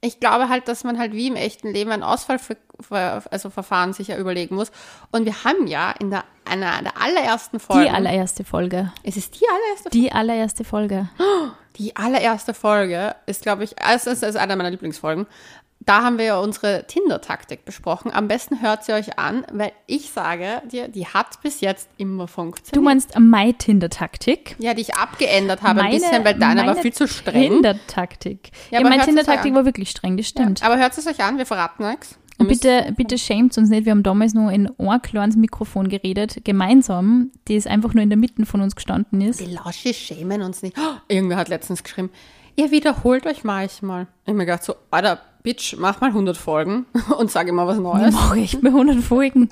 ich 0.00 0.18
glaube 0.18 0.48
halt, 0.48 0.66
dass 0.68 0.84
man 0.84 0.98
halt 0.98 1.12
wie 1.12 1.26
im 1.28 1.36
echten 1.36 1.72
Leben 1.72 1.90
ein 1.90 2.02
Auswahlverfahren 2.02 3.22
also 3.30 3.50
Verfahren 3.50 3.92
sich 3.92 4.08
ja 4.08 4.16
überlegen 4.16 4.54
muss. 4.54 4.72
Und 5.10 5.26
wir 5.26 5.44
haben 5.44 5.66
ja 5.66 5.92
in 5.98 6.10
der, 6.10 6.24
einer 6.44 6.82
der 6.82 6.96
allerersten 7.00 7.60
Folgen. 7.60 7.84
Die 7.84 7.90
allererste 7.90 8.44
Folge. 8.44 8.92
es 9.02 9.16
ist 9.16 9.38
die 9.38 9.46
allererste 9.46 9.90
Die 9.90 10.12
allererste 10.12 10.64
Folge. 10.64 11.08
Die 11.76 11.94
allererste 11.94 12.52
Folge 12.52 13.14
ist, 13.26 13.42
glaube 13.42 13.62
ich, 13.62 13.76
es 13.78 14.06
ist, 14.06 14.24
ist 14.24 14.36
einer 14.36 14.56
meiner 14.56 14.70
Lieblingsfolgen. 14.70 15.26
Da 15.86 16.02
haben 16.02 16.18
wir 16.18 16.26
ja 16.26 16.38
unsere 16.38 16.84
Tinder-Taktik 16.86 17.64
besprochen. 17.64 18.12
Am 18.12 18.28
besten 18.28 18.60
hört 18.60 18.84
sie 18.84 18.92
euch 18.92 19.18
an, 19.18 19.46
weil 19.50 19.72
ich 19.86 20.10
sage 20.10 20.60
dir, 20.70 20.88
die 20.88 21.06
hat 21.06 21.40
bis 21.42 21.62
jetzt 21.62 21.88
immer 21.96 22.28
funktioniert. 22.28 22.76
Du 22.76 22.82
meinst 22.82 23.18
meine 23.18 23.54
Tinder-Taktik? 23.54 24.56
ja, 24.58 24.74
die 24.74 24.82
ich 24.82 24.94
abgeändert 24.94 25.62
habe 25.62 25.80
Meine- 25.82 25.94
ein 25.94 26.00
bisschen, 26.00 26.24
weil 26.24 26.34
deine 26.34 26.66
war 26.66 26.76
viel 26.76 26.92
zu 26.92 27.08
streng. 27.08 27.50
Tinder-Taktik. 27.50 28.50
Ja, 28.70 28.80
Ja, 28.80 28.88
meine 28.88 29.02
Tinder-Taktik 29.02 29.54
war 29.54 29.64
wirklich 29.64 29.90
streng, 29.90 30.16
das 30.18 30.28
stimmt. 30.28 30.60
Ja, 30.60 30.66
aber 30.66 30.78
hört 30.78 30.96
es 30.96 31.06
euch 31.06 31.22
an, 31.24 31.38
wir 31.38 31.46
verraten 31.46 31.88
nichts. 31.88 32.16
Und 32.38 32.48
bitte, 32.48 32.92
bitte 32.96 33.18
schämt 33.18 33.56
uns 33.58 33.68
nicht. 33.68 33.84
Wir 33.84 33.92
haben 33.92 34.02
damals 34.02 34.32
nur 34.32 34.50
in 34.50 34.70
ein 34.78 35.02
kleines 35.02 35.36
Mikrofon 35.36 35.88
geredet, 35.88 36.42
gemeinsam, 36.44 37.30
das 37.48 37.66
einfach 37.66 37.92
nur 37.92 38.02
in 38.02 38.08
der 38.10 38.16
Mitte 38.18 38.46
von 38.46 38.60
uns 38.62 38.74
gestanden 38.76 39.20
ist. 39.20 39.40
Die 39.40 39.46
Lausche 39.46 39.92
schämen 39.92 40.40
uns 40.42 40.62
nicht. 40.62 40.76
Oh, 40.78 40.96
irgendwer 41.08 41.36
hat 41.36 41.48
letztens 41.48 41.82
geschrieben, 41.82 42.10
ihr 42.56 42.70
wiederholt 42.70 43.26
euch 43.26 43.44
manchmal. 43.44 44.06
Ich 44.24 44.28
hab 44.30 44.36
mir 44.36 44.46
gedacht 44.46 44.64
so, 44.64 44.74
Alter, 44.90 45.20
Bitch, 45.42 45.76
mach 45.78 46.00
mal 46.00 46.08
100 46.08 46.36
Folgen 46.36 46.86
und 47.18 47.30
sag 47.30 47.48
immer 47.48 47.66
was 47.66 47.78
Neues. 47.78 48.14
Mach 48.14 48.36
ich 48.36 48.60
bei 48.60 48.68
100 48.68 48.98
Folgen. 48.98 49.48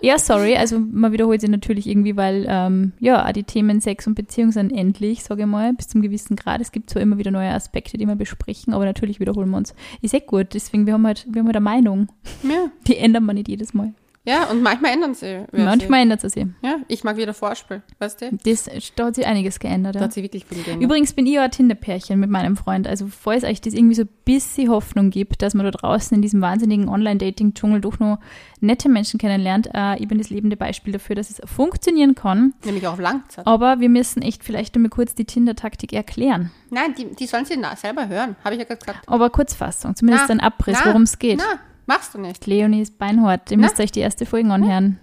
ja, 0.00 0.18
sorry, 0.18 0.56
also 0.56 0.78
man 0.78 1.12
wiederholt 1.12 1.40
sie 1.40 1.48
natürlich 1.48 1.86
irgendwie, 1.86 2.16
weil 2.16 2.46
ähm, 2.48 2.92
ja, 3.00 3.32
die 3.32 3.44
Themen 3.44 3.80
Sex 3.80 4.06
und 4.06 4.14
Beziehung 4.14 4.52
sind 4.52 4.72
endlich, 4.72 5.24
sage 5.24 5.42
ich 5.42 5.46
mal, 5.46 5.74
bis 5.74 5.88
zum 5.88 6.02
gewissen 6.02 6.36
Grad. 6.36 6.60
Es 6.60 6.72
gibt 6.72 6.90
zwar 6.90 7.02
immer 7.02 7.18
wieder 7.18 7.30
neue 7.30 7.50
Aspekte, 7.50 7.98
die 7.98 8.06
wir 8.06 8.16
besprechen, 8.16 8.72
aber 8.72 8.84
natürlich 8.84 9.20
wiederholen 9.20 9.50
wir 9.50 9.58
uns. 9.58 9.74
Ist 10.00 10.14
eh 10.14 10.20
gut, 10.20 10.54
deswegen 10.54 10.86
wir 10.86 10.94
haben 10.94 11.06
halt, 11.06 11.26
wir 11.28 11.40
haben 11.40 11.46
halt 11.46 11.56
eine 11.56 11.64
Meinung. 11.64 12.08
Ja. 12.42 12.70
Die 12.86 12.96
ändern 12.96 13.24
wir 13.26 13.34
nicht 13.34 13.48
jedes 13.48 13.74
Mal. 13.74 13.92
Ja, 14.26 14.44
und 14.50 14.62
manchmal 14.62 14.92
ändern 14.92 15.14
sie. 15.14 15.44
Manchmal 15.52 16.02
ändert 16.02 16.22
es 16.24 16.32
sich. 16.32 16.44
Sie. 16.44 16.52
Ja, 16.62 16.76
ich 16.88 17.04
mag 17.04 17.16
wieder 17.16 17.32
Vorspiel, 17.32 17.82
weißt 17.98 18.20
du? 18.20 18.30
Das, 18.44 18.68
da 18.96 19.06
hat 19.06 19.14
sich 19.14 19.24
einiges 19.26 19.58
geändert. 19.58 19.94
Da 19.94 20.00
Ja. 20.00 20.04
hat 20.04 20.12
sie 20.12 20.22
wirklich 20.22 20.44
viel 20.44 20.58
gegeben. 20.58 20.82
Übrigens 20.82 21.12
bin 21.14 21.26
ich 21.26 21.32
ja 21.34 21.44
ein 21.44 21.50
Tinder-Pärchen 21.50 22.20
mit 22.20 22.28
meinem 22.28 22.56
Freund. 22.56 22.86
Also 22.86 23.06
falls 23.06 23.44
euch 23.44 23.60
das 23.60 23.72
irgendwie 23.72 23.94
so 23.94 24.02
ein 24.02 24.08
bisschen 24.24 24.68
Hoffnung 24.68 25.10
gibt, 25.10 25.40
dass 25.40 25.54
man 25.54 25.64
da 25.64 25.70
draußen 25.70 26.14
in 26.14 26.20
diesem 26.20 26.40
wahnsinnigen 26.42 26.88
Online-Dating-Dschungel 26.88 27.80
doch 27.80 27.98
noch 27.98 28.18
nette 28.60 28.88
Menschen 28.88 29.18
kennenlernt, 29.18 29.68
äh, 29.72 29.96
ich 29.98 30.08
bin 30.08 30.18
das 30.18 30.28
lebende 30.30 30.56
Beispiel 30.56 30.92
dafür, 30.92 31.14
dass 31.16 31.30
es 31.30 31.40
funktionieren 31.48 32.14
kann. 32.14 32.54
Nämlich 32.64 32.86
auch 32.86 32.94
auf 32.94 33.00
Langzeit. 33.00 33.46
Aber 33.46 33.80
wir 33.80 33.88
müssen 33.88 34.22
echt 34.22 34.44
vielleicht 34.44 34.74
einmal 34.74 34.90
kurz 34.90 35.14
die 35.14 35.24
Tinder-Taktik 35.24 35.92
erklären. 35.92 36.50
Nein, 36.70 36.94
die, 36.98 37.14
die 37.14 37.26
sollen 37.26 37.44
sie 37.44 37.54
selber 37.76 38.08
hören, 38.08 38.36
habe 38.44 38.54
ich 38.54 38.58
ja 38.60 38.64
gerade 38.66 38.80
gesagt. 38.80 39.08
Aber 39.08 39.30
Kurzfassung, 39.30 39.94
zumindest 39.94 40.26
Na, 40.28 40.34
ein 40.34 40.40
Abriss, 40.40 40.78
worum 40.84 41.02
es 41.02 41.18
geht. 41.18 41.38
Na, 41.38 41.60
machst 41.86 42.14
du 42.14 42.18
nicht. 42.18 42.46
Leonie 42.46 42.82
ist 42.82 42.98
beinhart. 42.98 43.50
Ihr 43.50 43.56
Na. 43.56 43.66
müsst 43.66 43.80
euch 43.80 43.92
die 43.92 44.00
erste 44.00 44.26
Folge 44.26 44.50
anhören. 44.50 44.98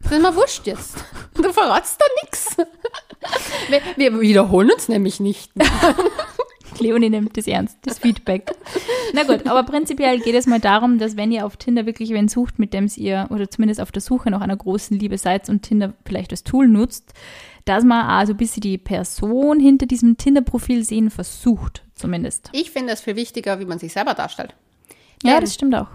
Das 0.00 0.12
ist 0.12 0.22
mir 0.22 0.34
wurscht 0.34 0.66
jetzt. 0.66 0.96
Du 1.34 1.52
verratst 1.52 2.00
da 2.00 2.04
nichts. 2.22 2.56
Wir, 3.68 3.80
wir 3.96 4.20
wiederholen 4.20 4.70
uns 4.70 4.88
nämlich 4.88 5.20
nicht. 5.20 5.50
Leonie 6.78 7.10
nimmt 7.10 7.36
das 7.36 7.46
ernst, 7.46 7.78
das 7.82 7.98
Feedback. 7.98 8.50
Na 9.12 9.22
gut, 9.24 9.46
aber 9.46 9.62
prinzipiell 9.64 10.20
geht 10.20 10.34
es 10.34 10.46
mal 10.46 10.60
darum, 10.60 10.98
dass 10.98 11.16
wenn 11.16 11.32
ihr 11.32 11.44
auf 11.46 11.56
Tinder 11.56 11.86
wirklich 11.86 12.10
wen 12.10 12.28
sucht, 12.28 12.58
mit 12.58 12.72
dem 12.74 12.88
ihr 12.96 13.26
oder 13.30 13.50
zumindest 13.50 13.80
auf 13.80 13.92
der 13.92 14.02
Suche 14.02 14.30
nach 14.30 14.40
einer 14.42 14.56
großen 14.56 14.98
Liebe 14.98 15.18
seid 15.18 15.48
und 15.48 15.62
Tinder 15.62 15.94
vielleicht 16.04 16.30
als 16.32 16.44
Tool 16.44 16.68
nutzt, 16.68 17.12
dass 17.64 17.84
man 17.84 18.06
also 18.06 18.32
ein 18.34 18.36
bisschen 18.36 18.60
die 18.60 18.78
Person 18.78 19.58
hinter 19.60 19.86
diesem 19.86 20.16
Tinder-Profil 20.16 20.84
sehen 20.84 21.10
versucht, 21.10 21.82
zumindest. 21.94 22.50
Ich 22.52 22.70
finde 22.70 22.92
es 22.92 23.00
viel 23.00 23.16
wichtiger, 23.16 23.58
wie 23.58 23.64
man 23.64 23.78
sich 23.78 23.92
selber 23.92 24.14
darstellt. 24.14 24.54
Ja, 25.22 25.32
Denn- 25.34 25.40
das 25.40 25.54
stimmt 25.54 25.74
auch. 25.74 25.88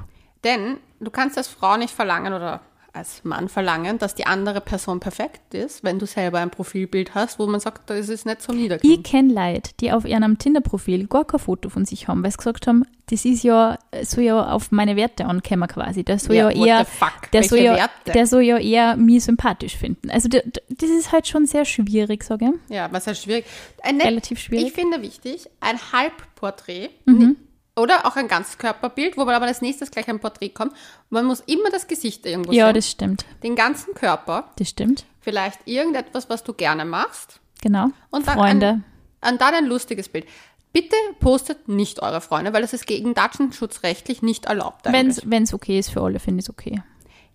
Denn 0.43 0.77
du 0.99 1.11
kannst 1.11 1.37
als 1.37 1.47
Frau 1.47 1.77
nicht 1.77 1.93
verlangen 1.93 2.33
oder 2.33 2.61
als 2.93 3.23
Mann 3.23 3.47
verlangen, 3.47 3.99
dass 3.99 4.15
die 4.15 4.25
andere 4.25 4.59
Person 4.59 4.99
perfekt 4.99 5.53
ist, 5.53 5.81
wenn 5.81 5.97
du 5.97 6.05
selber 6.05 6.39
ein 6.39 6.49
Profilbild 6.49 7.15
hast, 7.15 7.39
wo 7.39 7.47
man 7.47 7.61
sagt, 7.61 7.89
das 7.89 8.09
ist 8.09 8.25
nicht 8.25 8.41
so 8.41 8.51
Ich 8.51 8.59
niedergeschrieben. 8.59 9.03
kenne 9.03 9.33
Leute, 9.33 9.71
die 9.79 9.93
auf 9.93 10.03
ihrem 10.03 10.37
Tinder-Profil 10.37 11.07
gar 11.07 11.23
kein 11.23 11.39
Foto 11.39 11.69
von 11.69 11.85
sich 11.85 12.09
haben, 12.09 12.21
weil 12.21 12.31
sie 12.31 12.37
gesagt 12.37 12.67
haben, 12.67 12.83
das 13.09 13.23
ist 13.23 13.43
ja, 13.43 13.77
soll 14.03 14.25
ja 14.25 14.51
auf 14.51 14.71
meine 14.73 14.97
Werte 14.97 15.23
ankommen 15.25 15.69
quasi. 15.69 16.03
Der 16.03 16.19
soll 16.19 16.35
ja, 16.35 16.49
Ja, 16.51 16.79
eher, 16.79 16.87
der 17.31 17.43
soll 17.43 17.59
Welche 17.59 17.63
ja, 17.71 17.75
Werte? 17.77 18.11
der 18.13 18.27
soll 18.27 18.41
ja 18.41 18.57
eher 18.57 18.97
mich 18.97 19.23
sympathisch 19.23 19.77
finden. 19.77 20.09
Also 20.11 20.27
der, 20.27 20.41
der- 20.43 20.63
das 20.67 20.89
ist 20.89 21.13
halt 21.13 21.29
schon 21.29 21.45
sehr 21.45 21.63
schwierig, 21.63 22.25
sage 22.25 22.51
ich. 22.67 22.75
Ja, 22.75 22.89
was 22.91 23.07
halt 23.07 23.17
schwierig. 23.17 23.45
Ein 23.83 24.01
Relativ 24.01 24.37
schwierig. 24.37 24.63
Mhm. 24.65 24.67
Ich 24.67 24.73
finde 24.73 25.01
wichtig, 25.01 25.49
ein 25.61 25.77
Halbporträt 25.93 26.89
ni- 27.05 27.35
oder 27.81 28.05
auch 28.05 28.15
ein 28.15 28.27
Ganzkörperbild, 28.27 29.17
wo 29.17 29.25
man 29.25 29.35
aber 29.35 29.45
als 29.47 29.61
nächstes 29.61 29.91
gleich 29.91 30.07
ein 30.07 30.19
Porträt 30.19 30.49
kommt. 30.49 30.73
Man 31.09 31.25
muss 31.25 31.41
immer 31.41 31.69
das 31.71 31.87
Gesicht 31.87 32.25
irgendwo 32.25 32.51
Ja, 32.51 32.67
sehen. 32.67 32.75
das 32.75 32.89
stimmt. 32.89 33.25
Den 33.43 33.55
ganzen 33.55 33.93
Körper, 33.93 34.49
Das 34.57 34.69
stimmt. 34.69 35.05
vielleicht 35.19 35.59
irgendetwas, 35.65 36.29
was 36.29 36.43
du 36.43 36.53
gerne 36.53 36.85
machst. 36.85 37.39
Genau. 37.61 37.87
Und 38.09 38.27
dann 38.27 38.37
Freunde. 38.37 38.81
Ein, 39.21 39.33
und 39.33 39.41
dann 39.41 39.53
ein 39.53 39.65
lustiges 39.65 40.09
Bild. 40.09 40.25
Bitte 40.73 40.95
postet 41.19 41.67
nicht 41.67 42.01
eure 42.01 42.21
Freunde, 42.21 42.53
weil 42.53 42.61
das 42.61 42.73
ist 42.73 42.87
gegen 42.87 43.13
datenschutzrechtlich 43.13 44.21
nicht 44.21 44.45
erlaubt. 44.45 44.85
Wenn 44.85 45.43
es 45.43 45.53
okay 45.53 45.79
ist 45.79 45.89
für 45.89 46.01
alle, 46.01 46.19
finde 46.19 46.39
ich 46.39 46.45
es 46.45 46.49
okay. 46.49 46.81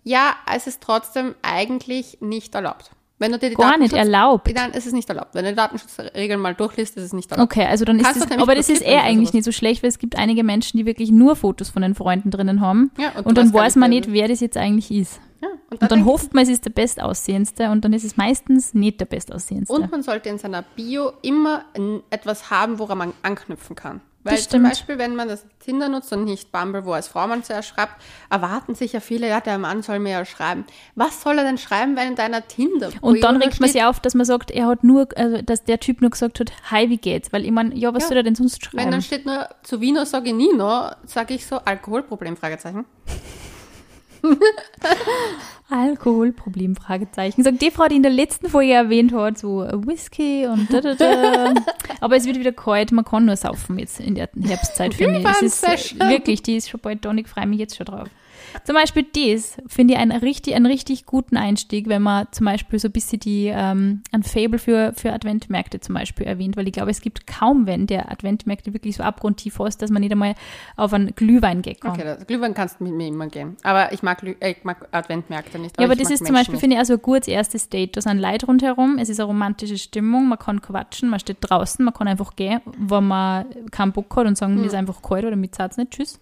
Ja, 0.03 0.35
es 0.51 0.67
ist 0.67 0.81
trotzdem 0.81 1.35
eigentlich 1.43 2.17
nicht 2.21 2.55
erlaubt. 2.55 2.91
Wenn 3.19 3.31
du 3.31 3.39
dir 3.39 3.49
die 3.49 3.55
Gar 3.55 3.77
nicht 3.79 3.93
erlaubt. 3.93 4.47
Es 4.73 4.85
ist 4.85 4.93
nicht 4.93 5.09
erlaubt. 5.09 5.33
Wenn 5.33 5.43
du 5.45 5.51
die 5.51 5.55
Datenschutzregeln 5.55 6.39
mal 6.39 6.53
durchliest, 6.53 6.97
ist 6.97 7.03
es 7.03 7.13
nicht 7.13 7.31
erlaubt. 7.31 7.51
Okay, 7.51 7.65
also 7.65 7.83
dann 7.83 7.97
ist 7.97 8.05
Kannst 8.05 8.21
du 8.29 8.35
es, 8.35 8.41
aber 8.41 8.53
das 8.53 8.69
ist 8.69 8.81
eher 8.83 9.03
eigentlich 9.03 9.33
nicht 9.33 9.43
so 9.43 9.51
schlecht, 9.51 9.81
weil 9.81 9.89
es 9.89 9.97
gibt 9.97 10.15
einige 10.17 10.43
Menschen, 10.43 10.77
die 10.77 10.85
wirklich 10.85 11.09
nur 11.09 11.35
Fotos 11.35 11.69
von 11.69 11.81
den 11.81 11.95
Freunden 11.95 12.29
drinnen 12.29 12.61
haben. 12.61 12.91
Ja, 12.99 13.11
und 13.17 13.25
und, 13.25 13.37
dann 13.37 13.51
weiß 13.53 13.75
man 13.75 13.89
nicht, 13.89 14.11
wer 14.11 14.27
das 14.27 14.39
jetzt 14.39 14.57
eigentlich 14.57 14.91
ist. 14.91 15.19
Ja, 15.41 15.49
Und 15.69 15.81
dann 15.81 15.89
denk- 15.89 16.05
hofft 16.05 16.33
man, 16.33 16.43
es 16.43 16.49
ist 16.49 16.65
der 16.65 16.71
bestaussehendste 16.71 17.69
und 17.69 17.85
dann 17.85 17.93
ist 17.93 18.03
es 18.03 18.17
meistens 18.17 18.73
nicht 18.73 18.99
der 18.99 19.05
bestaussehendste. 19.05 19.73
Und 19.75 19.91
man 19.91 20.01
sollte 20.01 20.29
in 20.29 20.37
seiner 20.39 20.63
Bio 20.63 21.11
immer 21.21 21.65
etwas 22.09 22.49
haben, 22.49 22.79
woran 22.79 22.97
man 22.97 23.13
anknüpfen 23.21 23.75
kann. 23.75 24.01
Weil 24.27 24.35
Das 24.35 24.43
zum 24.43 24.59
stimmt. 24.59 24.69
Beispiel, 24.69 24.97
wenn 24.97 25.15
man 25.15 25.27
das 25.27 25.45
Tinder 25.59 25.89
nutzt 25.89 26.11
und 26.13 26.25
nicht 26.25 26.51
Bumble, 26.51 26.85
wo 26.85 26.91
als 26.93 27.07
Frau 27.07 27.25
man 27.27 27.43
zuerst 27.43 27.69
schreibt, 27.69 27.93
erwarten 28.29 28.75
sich 28.75 28.93
ja 28.93 28.99
viele, 28.99 29.27
ja, 29.27 29.39
der 29.41 29.57
Mann 29.57 29.81
soll 29.81 29.99
mir 29.99 30.11
ja 30.11 30.25
schreiben. 30.25 30.65
Was 30.95 31.21
soll 31.21 31.37
er 31.37 31.43
denn 31.43 31.57
schreiben, 31.57 31.95
wenn 31.95 32.09
in 32.09 32.15
deiner 32.15 32.47
tinder 32.47 32.89
Und 33.01 33.23
dann 33.23 33.37
regt 33.41 33.59
man 33.59 33.69
sich 33.69 33.83
auf, 33.83 33.99
dass 33.99 34.13
man 34.15 34.25
sagt, 34.25 34.51
er 34.51 34.67
hat 34.67 34.83
nur, 34.83 35.07
also 35.15 35.41
dass 35.41 35.63
der 35.63 35.79
Typ 35.79 36.01
nur 36.01 36.11
gesagt 36.11 36.39
hat, 36.39 36.51
hi, 36.69 36.89
wie 36.89 36.97
geht's? 36.97 37.31
Weil 37.33 37.45
ich 37.45 37.51
meine, 37.51 37.73
ja, 37.75 37.93
was 37.93 38.03
Ja. 38.03 38.09
soll 38.09 38.17
er 38.17 38.23
denn 38.23 38.35
sonst 38.35 38.61
Wenn 38.73 38.79
schreiben? 38.79 38.91
dann 38.91 39.01
steht 39.01 39.25
nur 39.25 39.47
zu 39.63 39.81
Vino 39.81 40.03
sage 40.05 40.29
ich 40.29 40.35
Nino, 40.35 40.89
sage 41.05 41.33
ich 41.33 41.45
so 41.45 41.57
Alkoholproblem, 41.57 42.37
Fragezeichen. 42.37 42.85
Alkoholproblem, 45.69 46.75
Fragezeichen. 46.75 47.43
Sagt 47.43 47.61
die 47.61 47.71
Frau, 47.71 47.87
die 47.87 47.97
in 47.97 48.03
der 48.03 48.11
letzten 48.11 48.49
Folge 48.49 48.73
erwähnt 48.73 49.13
hat, 49.13 49.37
so 49.37 49.63
äh, 49.63 49.85
Whisky 49.85 50.47
und 50.47 50.71
da, 50.71 50.79
da, 50.81 50.95
da. 50.95 51.53
Aber 51.99 52.15
es 52.15 52.25
wird 52.25 52.39
wieder 52.39 52.53
kalt, 52.53 52.91
man 52.91 53.03
kann 53.03 53.25
nur 53.25 53.35
saufen 53.35 53.77
jetzt 53.77 53.99
in 53.99 54.15
der 54.15 54.29
Herbstzeit 54.41 54.93
für 54.93 55.07
mich. 55.09 55.25
Es 55.25 55.41
ist 55.41 55.99
wirklich, 55.99 56.41
die 56.41 56.55
ist 56.55 56.69
schon 56.69 56.79
bald 56.79 57.03
da 57.03 57.09
und 57.09 57.17
ich 57.17 57.27
freue 57.27 57.47
mich 57.47 57.59
jetzt 57.59 57.75
schon 57.75 57.85
drauf. 57.85 58.07
Zum 58.63 58.75
Beispiel 58.75 59.05
das 59.13 59.57
finde 59.67 59.93
ich 59.93 59.99
einen 59.99 60.11
richtig, 60.11 60.55
einen 60.55 60.65
richtig 60.65 61.05
guten 61.05 61.37
Einstieg, 61.37 61.87
wenn 61.87 62.01
man 62.01 62.27
zum 62.31 62.45
Beispiel 62.45 62.79
so 62.79 62.87
ein 62.87 62.91
bisschen 62.91 63.19
die, 63.19 63.51
ähm, 63.53 64.01
ein 64.11 64.23
Fable 64.23 64.59
für, 64.59 64.93
für 64.95 65.13
Adventmärkte 65.13 65.79
zum 65.79 65.95
Beispiel 65.95 66.25
erwähnt, 66.25 66.57
weil 66.57 66.67
ich 66.67 66.73
glaube, 66.73 66.91
es 66.91 67.01
gibt 67.01 67.27
kaum 67.27 67.67
wenn 67.67 67.87
der 67.87 68.11
Adventmärkte 68.11 68.73
wirklich 68.73 68.95
so 68.95 69.03
abgrundtief 69.03 69.59
hast, 69.59 69.81
dass 69.81 69.91
man 69.91 70.01
nicht 70.01 70.11
einmal 70.11 70.35
auf 70.75 70.93
einen 70.93 71.13
Glühwein 71.15 71.61
gehen 71.61 71.77
kann. 71.79 71.91
Okay, 71.91 72.15
Glühwein 72.25 72.53
kannst 72.53 72.79
du 72.79 72.85
mit 72.85 72.93
mir 72.93 73.07
immer 73.07 73.27
gehen. 73.27 73.57
Aber 73.63 73.91
ich 73.91 74.01
mag, 74.01 74.19
Glüh 74.19 74.35
äh, 74.39 74.51
ich 74.51 74.63
mag 74.63 74.87
Adventmärkte 74.91 75.59
nicht. 75.59 75.79
Ja, 75.79 75.85
aber 75.85 75.95
das 75.95 76.09
ist 76.09 76.25
zum 76.25 76.35
Beispiel, 76.35 76.57
finde 76.57 76.75
ich, 76.75 76.79
also 76.79 76.93
ein 76.93 77.01
gutes 77.01 77.27
erstes 77.27 77.69
Date. 77.69 77.95
Da 77.97 78.01
sind 78.01 78.19
Leute 78.19 78.45
rundherum, 78.45 78.97
es 78.99 79.09
ist 79.09 79.19
eine 79.19 79.27
romantische 79.27 79.77
Stimmung, 79.77 80.27
man 80.27 80.39
kann 80.39 80.61
quatschen, 80.61 81.09
man 81.09 81.19
steht 81.19 81.37
draußen, 81.41 81.83
man 81.83 81.93
kann 81.93 82.07
einfach 82.07 82.35
gehen, 82.35 82.61
wenn 82.77 83.07
man 83.07 83.45
keinen 83.71 83.91
Bock 83.91 84.15
hat 84.15 84.25
und 84.25 84.37
sagen, 84.37 84.53
Hm. 84.53 84.61
mir 84.61 84.67
ist 84.67 84.73
einfach 84.73 85.01
kalt 85.01 85.25
oder 85.25 85.35
mir 85.35 85.51
zahlt 85.51 85.77
nicht, 85.77 85.91
tschüss. 85.91 86.19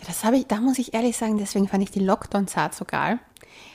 Ja, 0.00 0.06
Das 0.06 0.24
habe 0.24 0.36
ich, 0.36 0.46
da 0.46 0.56
muss 0.56 0.78
ich 0.78 0.94
ehrlich 0.94 1.16
sagen, 1.16 1.38
deswegen 1.38 1.68
fand 1.68 1.82
ich 1.82 1.90
die 1.90 2.00
Lockdown-Zart 2.00 2.74
so 2.74 2.84
geil. 2.84 3.18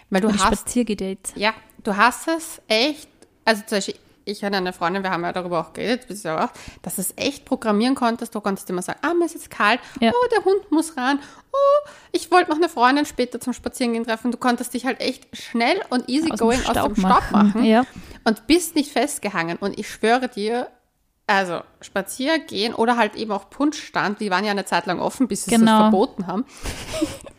Weil 0.10 0.22
du 0.22 0.30
hast, 0.32 0.42
Spaziergedates. 0.42 1.34
ja, 1.36 1.53
du 1.84 1.96
hast 1.98 2.27
es 2.27 2.62
echt, 2.68 3.08
also 3.46 3.63
zum 3.65 3.77
Beispiel, 3.77 3.96
ich 4.25 4.42
und 4.46 4.53
eine 4.56 4.72
Freundin, 4.72 5.03
wir 5.03 5.10
haben 5.12 5.24
ja 5.24 5.34
darüber 5.34 5.60
auch 5.60 5.74
geredet, 5.74 6.10
dass 6.10 6.96
du 6.96 7.01
es 7.01 7.13
echt 7.18 7.44
programmieren 7.44 7.94
konntest. 7.94 8.34
Du 8.34 8.39
konntest 8.39 8.70
immer 8.70 8.82
sagen, 8.82 9.00
ah, 9.01 9.13
mir 9.13 9.25
ist 9.25 9.34
jetzt 9.34 9.50
kalt, 9.50 9.82
Ja. 10.00 10.12
oh, 10.12 10.27
der 10.32 10.46
Hund 10.46 10.72
muss 10.72 10.96
ran, 10.96 11.20
oh, 11.51 11.89
ich 12.13 12.32
wollte 12.32 12.50
noch 12.51 12.58
eine 12.58 12.70
Freundin 12.70 13.06
später 13.06 13.42
zum 13.42 13.51
Spazierengehen 13.51 14.06
treffen. 14.06 14.32
Du 14.32 14.38
konntest 14.38 14.74
dich 14.74 14.86
halt 14.86 15.01
echt 15.01 15.25
schnell 15.36 15.82
und 15.89 16.08
easy 16.08 16.32
Aus 16.32 16.38
dem 16.39 16.48
going 16.48 16.60
aus 16.60 16.72
Staub 16.72 16.94
dem 16.94 16.96
Staub 17.01 17.32
machen. 17.32 17.48
machen 17.48 17.63
Ja. 17.65 17.84
und 18.24 18.48
bist 18.48 18.75
nicht 18.75 18.92
festgehangen. 18.94 19.58
Und 19.58 19.77
ich 19.77 19.89
schwöre 19.89 20.30
dir, 20.30 20.70
also 21.27 21.62
Spaziergehen 21.82 22.74
oder 22.74 22.98
halt 22.98 23.15
eben 23.15 23.32
auch 23.32 23.50
Punschstand, 23.50 24.20
die 24.20 24.30
waren 24.30 24.44
ja 24.46 24.51
eine 24.51 24.65
Zeit 24.65 24.86
lang 24.86 25.00
offen, 25.00 25.27
bis 25.27 25.46
sie 25.46 25.53
es 25.53 25.60
Genau. 25.60 25.77
verboten 25.80 26.27
haben. 26.27 26.46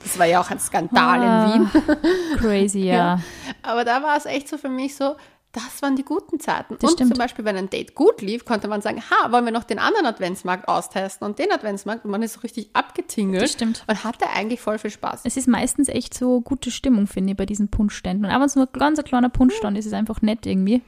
Das 0.07 0.19
war 0.19 0.27
ja 0.27 0.39
auch 0.39 0.51
ein 0.51 0.61
Skandal 0.61 1.23
Ah. 1.23 1.55
in 1.55 1.63
Wien. 1.63 1.71
Crazy, 2.37 2.81
ja. 2.81 3.21
Aber 3.63 3.85
da 3.87 4.03
war 4.03 4.19
es 4.19 4.27
echt 4.27 4.49
so 4.49 4.59
für 4.59 4.69
mich 4.69 4.97
so, 4.97 5.17
das 5.53 5.81
waren 5.81 5.97
die 5.97 6.05
guten 6.05 6.39
Zeiten. 6.39 6.75
Das 6.79 6.91
und 6.91 6.97
stimmt. 6.97 7.15
zum 7.15 7.19
Beispiel, 7.19 7.45
wenn 7.47 7.57
ein 7.57 7.71
Date 7.71 7.95
gut 7.95 8.21
lief, 8.21 8.45
konnte 8.45 8.69
man 8.69 8.83
sagen, 8.83 9.01
ha, 9.01 9.33
wollen 9.33 9.47
wir 9.47 9.53
noch 9.53 9.65
den 9.65 9.79
anderen 9.79 10.05
Adventsmarkt 10.05 10.69
austesten 10.69 11.27
und 11.27 11.39
den 11.39 11.51
Adventsmarkt. 11.51 12.05
Und 12.05 12.11
man 12.11 12.23
ist 12.23 12.35
so 12.35 12.41
richtig 12.41 12.69
abgetingelt. 12.75 13.43
Das 13.43 13.53
stimmt. 13.53 13.83
Und 13.87 14.05
hatte 14.05 14.29
eigentlich 14.29 14.61
voll 14.61 14.79
viel 14.79 14.91
Spaß. 14.91 15.23
Es 15.25 15.39
ist 15.39 15.49
meistens 15.49 15.89
echt 15.89 16.13
so 16.13 16.43
gute 16.43 16.71
Stimmung, 16.71 17.07
finde 17.07 17.31
ich, 17.31 17.37
bei 17.39 17.47
diesen 17.47 17.69
Punschständen. 17.69 18.27
Und 18.27 18.31
auch 18.31 18.41
wenn 18.41 18.47
es 18.47 18.57
nur 18.57 18.67
ein 18.67 18.79
ganz 18.79 18.99
ein 18.99 19.07
kleiner 19.07 19.31
Punschstand 19.31 19.79
ist, 19.79 19.87
ist 19.87 19.93
es 19.93 19.99
einfach 19.99 20.21
nett 20.21 20.45
irgendwie. 20.45 20.83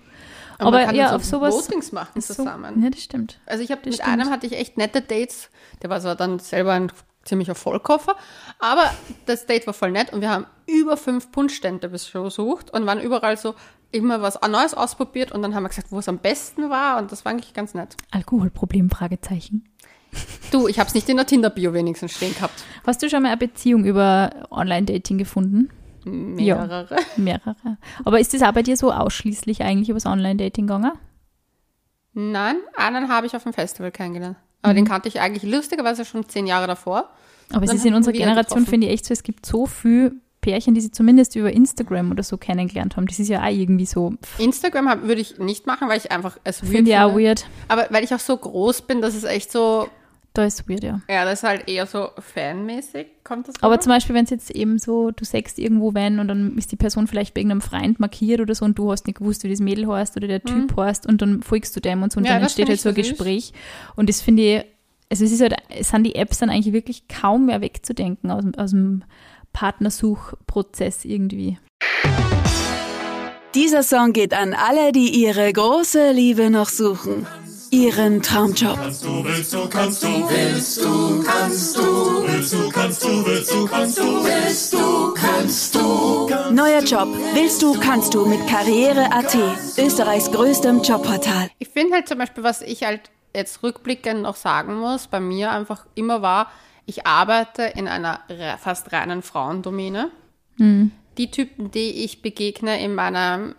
Und 0.58 0.66
Aber 0.66 0.78
man 0.78 0.86
kann 0.86 0.94
ja, 0.94 1.14
auf 1.14 1.25
so 1.25 1.36
sowas. 1.38 1.54
Votings 1.54 1.92
machen 1.92 2.20
so, 2.20 2.34
zusammen. 2.34 2.82
Ja, 2.82 2.90
das 2.90 3.02
stimmt. 3.02 3.40
Also 3.46 3.62
ich 3.62 3.70
habe 3.70 3.82
mit 3.84 3.94
stimmt. 3.94 4.08
einem 4.08 4.30
hatte 4.30 4.46
ich 4.46 4.54
echt 4.54 4.76
nette 4.78 5.02
Dates. 5.02 5.50
Der 5.82 5.90
war 5.90 6.00
zwar 6.00 6.16
dann 6.16 6.38
selber 6.38 6.72
ein 6.72 6.90
ziemlicher 7.25 7.54
Vollkoffer, 7.54 8.14
aber 8.58 8.90
das 9.26 9.46
Date 9.46 9.66
war 9.66 9.75
voll 9.75 9.90
nett 9.90 10.12
und 10.12 10.20
wir 10.20 10.30
haben 10.30 10.46
über 10.66 10.96
fünf 10.96 11.32
Punschstände 11.32 11.88
besucht 11.88 12.72
und 12.72 12.86
waren 12.86 13.00
überall 13.00 13.36
so 13.36 13.54
immer 13.90 14.22
was 14.22 14.40
Neues 14.48 14.75
ausprobiert 14.75 15.32
und 15.32 15.42
dann 15.42 15.54
haben 15.54 15.64
wir 15.64 15.68
gesagt, 15.68 15.90
wo 15.90 15.98
es 15.98 16.08
am 16.08 16.18
besten 16.18 16.70
war 16.70 16.98
und 16.98 17.12
das 17.12 17.25
war 17.25 17.32
eigentlich 17.32 17.52
ganz 17.52 17.75
nett. 17.75 17.96
Alkoholproblem, 18.10 18.90
Fragezeichen. 18.90 19.68
Du, 20.50 20.68
ich 20.68 20.78
habe 20.78 20.88
es 20.88 20.94
nicht 20.94 21.08
in 21.08 21.16
der 21.16 21.26
Tinder-Bio 21.26 21.72
wenigstens 21.75 22.12
stehen 22.12 22.34
gehabt. 22.34 22.64
Hast 22.86 23.02
du 23.02 23.10
schon 23.10 23.22
mal 23.22 23.28
eine 23.28 23.36
Beziehung 23.36 23.84
über 23.84 24.46
Online-Dating 24.50 25.18
gefunden? 25.18 25.70
Mehrere. 26.10 26.96
Mehrere. 27.16 27.78
Aber 28.04 28.20
ist 28.20 28.32
das 28.32 28.42
auch 28.42 28.52
bei 28.52 28.62
dir 28.62 28.76
so 28.76 28.92
ausschließlich 28.92 29.62
eigentlich 29.62 29.88
übers 29.90 30.06
Online-Dating 30.06 30.66
gegangen? 30.66 30.92
Nein, 32.14 32.56
einen 32.76 33.08
habe 33.08 33.26
ich 33.26 33.36
auf 33.36 33.42
dem 33.42 33.52
Festival 33.52 33.90
kennengelernt. 33.90 34.36
Aber 34.62 34.75
den 34.75 34.84
kannte 34.86 35.08
ich 35.08 35.20
eigentlich 35.20 35.42
lustigerweise 35.52 36.04
schon 36.04 36.28
zehn 36.28 36.46
Jahre 36.46 36.66
davor. 36.66 37.10
Aber 37.52 37.64
es 37.64 37.72
ist 37.75 37.84
in 37.84 37.94
unserer 37.94 38.14
Generation, 38.14 38.66
finde 38.66 38.86
ich, 38.88 38.94
echt 38.94 39.04
so, 39.04 39.12
es 39.12 39.22
gibt 39.22 39.46
so 39.46 39.66
viele 39.66 40.12
Pärchen, 40.40 40.75
die 40.75 40.80
sie 40.80 40.90
zumindest 40.90 41.36
über 41.36 41.52
Instagram 41.52 42.10
oder 42.10 42.22
so 42.22 42.36
kennengelernt 42.36 42.96
haben. 42.96 43.06
Das 43.06 43.18
ist 43.20 43.28
ja 43.28 43.42
auch 43.44 43.50
irgendwie 43.50 43.86
so, 43.86 44.14
Instagram 44.38 44.88
hab- 44.88 45.02
würde 45.02 45.20
ich 45.20 45.38
nicht 45.38 45.66
machen, 45.66 45.88
weil 45.88 45.98
ich 45.98 46.10
einfach 46.10 46.38
es 46.44 46.62
weird 46.62 46.72
finde 46.72 46.90
ich 46.92 46.96
auch 46.96 47.10
finde. 47.12 47.25
weird. 47.28 47.46
Aber 47.68 47.86
weil 47.90 48.02
ich 48.02 48.14
auch 48.14 48.18
so 48.20 48.36
groß 48.36 48.82
bin, 48.82 49.00
dass 49.00 49.14
es 49.14 49.25
echt 49.25 49.52
so, 49.52 49.88
Da 50.37 50.45
ist 50.45 50.69
weird, 50.69 50.85
ja. 50.85 51.00
ja, 51.09 51.25
das 51.25 51.38
ist 51.38 51.49
halt 51.49 51.66
eher 51.66 51.87
so 51.87 52.11
fanmäßig, 52.19 53.07
kommt 53.25 53.49
das 53.49 53.55
Aber 53.62 53.73
rüber? 53.73 53.81
zum 53.81 53.93
Beispiel, 53.93 54.14
wenn 54.14 54.25
es 54.25 54.31
jetzt 54.31 54.50
eben 54.50 54.78
so, 54.78 55.11
du 55.11 55.25
sagst 55.25 55.59
irgendwo 55.59 55.95
wenn 55.95 56.19
und 56.19 56.28
dann 56.28 56.59
ist 56.59 56.71
die 56.73 56.76
Person 56.76 57.07
vielleicht 57.07 57.33
bei 57.33 57.40
irgendeinem 57.40 57.62
Freund 57.62 58.00
markiert 58.00 58.40
oder 58.43 58.55
so 58.55 58.66
und 58.66 58.78
du 58.78 58.93
hast 58.93 59.07
nicht 59.07 59.16
gewusst, 59.19 59.45
wie 59.45 59.49
das 59.49 59.61
Mädel 59.61 59.88
heißt 59.88 60.14
oder 60.14 60.28
der 60.28 60.43
Typ 60.43 60.76
heißt 60.76 61.07
und 61.07 61.23
dann 61.23 61.43
folgst 61.43 61.75
du 61.75 61.81
dem 61.81 62.02
und 62.02 62.12
so 62.12 62.19
und 62.19 62.25
Mhm. 62.25 62.26
Ja, 62.26 62.35
dann 62.35 62.43
entsteht 62.43 62.69
halt 62.69 62.81
so 62.81 62.90
ein. 62.90 62.95
Gespräch. 62.95 63.55
Und 63.95 64.11
das 64.11 64.21
finde 64.21 64.43
ich, 64.43 64.64
also 65.11 65.25
es 65.25 65.33
ist 65.33 65.40
halt, 65.40 65.55
es 65.71 65.88
sind 65.88 66.05
die 66.05 66.16
Apps 66.16 66.37
dann 66.37 66.50
eigentlich 66.50 66.75
wirklich 66.75 67.09
kaum 67.09 67.47
mehr 67.47 67.62
wegzudenken 67.62 68.31
aus, 68.31 68.45
aus 68.59 68.73
dem 68.73 69.05
Partnersuchprozess 69.55 71.07
irgendwie. 71.07 71.57
Dieser 73.55 73.83
Song 73.83 74.12
geht 74.12 74.35
an 74.35 74.52
alle, 74.52 74.93
die 74.93 75.23
ihre 75.25 75.50
große 75.50 76.11
Liebe 76.12 76.50
noch 76.50 76.69
suchen. 76.69 77.26
Ihren 77.76 78.23
Traumjob. 78.23 78.78
du, 79.02 79.23
willst 79.23 79.52
du, 79.52 79.68
kannst 79.68 80.02
du, 80.02 80.09
willst 80.30 80.83
du, 80.83 81.23
kannst 81.23 81.76
du, 81.76 82.26
willst 82.26 82.54
du, 82.54 82.71
kannst 82.71 83.04
du, 83.04 83.26
willst 83.26 83.52
du, 83.52 83.66
kannst 83.66 83.99
du, 83.99 84.25
willst 84.25 84.73
du, 84.73 85.12
kannst 85.12 85.75
du. 85.75 86.54
Neuer 86.54 86.80
Job. 86.80 87.06
Willst 87.35 87.61
du, 87.61 87.78
kannst 87.78 88.14
du 88.14 88.25
mit 88.25 88.47
Karriere.at. 88.47 89.37
Österreichs 89.76 90.33
größtem 90.33 90.80
Jobportal. 90.80 91.50
Ich 91.59 91.68
finde 91.68 91.97
halt 91.97 92.09
zum 92.09 92.16
Beispiel, 92.16 92.42
was 92.42 92.62
ich 92.62 92.83
halt 92.83 93.11
jetzt 93.35 93.62
rückblickend 93.62 94.23
noch 94.23 94.37
sagen 94.37 94.76
muss, 94.76 95.06
bei 95.09 95.21
mir 95.21 95.50
einfach 95.50 95.85
immer 95.95 96.23
war, 96.23 96.50
ich 96.87 97.06
arbeite 97.06 97.62
in 97.62 97.88
einer 97.88 98.21
fast 98.59 98.90
reinen 98.95 99.21
Frauendomäne. 99.21 100.11
Die 100.59 101.30
Typen, 101.30 101.71
die 101.73 102.04
ich 102.04 102.23
begegne 102.23 102.83
in 102.83 102.95
meinem 102.95 103.54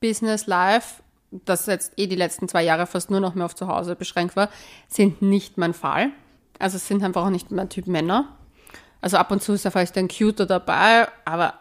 Business 0.00 0.46
Life, 0.46 1.02
das 1.30 1.66
jetzt 1.66 1.92
eh 1.96 2.06
die 2.06 2.16
letzten 2.16 2.48
zwei 2.48 2.62
Jahre 2.64 2.86
fast 2.86 3.10
nur 3.10 3.20
noch 3.20 3.34
mehr 3.34 3.44
auf 3.46 3.54
zu 3.54 3.68
Hause 3.68 3.94
beschränkt 3.96 4.36
war, 4.36 4.48
sind 4.88 5.22
nicht 5.22 5.58
mein 5.58 5.74
Fall. 5.74 6.10
Also 6.58 6.76
es 6.76 6.86
sind 6.88 7.02
einfach 7.02 7.24
auch 7.24 7.30
nicht 7.30 7.50
mein 7.50 7.68
Typ 7.68 7.86
Männer. 7.86 8.28
Also 9.00 9.16
ab 9.16 9.30
und 9.30 9.42
zu 9.42 9.52
ist 9.54 9.64
da 9.64 9.70
vielleicht 9.70 9.96
ein 9.96 10.08
Cuter 10.08 10.44
dabei, 10.44 11.08
aber 11.24 11.54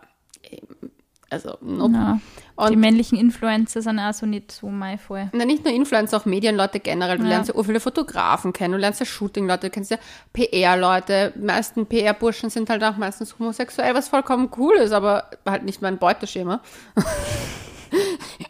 eben, 0.50 0.92
also 1.30 1.58
nope. 1.62 1.94
Ja. 1.94 2.20
Und 2.56 2.72
die 2.72 2.76
männlichen 2.76 3.18
Influencer 3.18 3.82
sind 3.82 4.00
auch 4.00 4.12
so 4.14 4.26
nicht 4.26 4.52
so 4.52 4.68
mein 4.68 4.98
Fall. 4.98 5.30
Na, 5.32 5.46
nicht 5.46 5.64
nur 5.64 5.74
Influencer, 5.74 6.18
auch 6.18 6.26
Medienleute 6.26 6.82
generell. 6.82 7.18
Du 7.18 7.24
Ja. 7.24 7.30
lernst 7.30 7.50
ja 7.50 7.56
auch 7.56 7.64
viele 7.64 7.80
Fotografen 7.80 8.52
kennen, 8.52 8.74
du 8.74 8.78
lernst 8.80 9.00
ja 9.00 9.06
Shooting-Leute, 9.06 9.68
du 9.68 9.70
kennst 9.70 9.92
ja 9.92 9.98
PR-Leute. 10.34 11.32
Meisten 11.40 11.86
PR-Burschen 11.86 12.50
sind 12.50 12.70
halt 12.70 12.84
auch 12.84 12.98
meistens 12.98 13.38
homosexuell, 13.40 13.94
was 13.96 14.10
vollkommen 14.10 14.50
cool 14.58 14.76
ist, 14.76 14.92
aber 14.92 15.30
halt 15.46 15.64
nicht 15.64 15.82
mein 15.82 15.98
Beuteschema. 16.00 16.60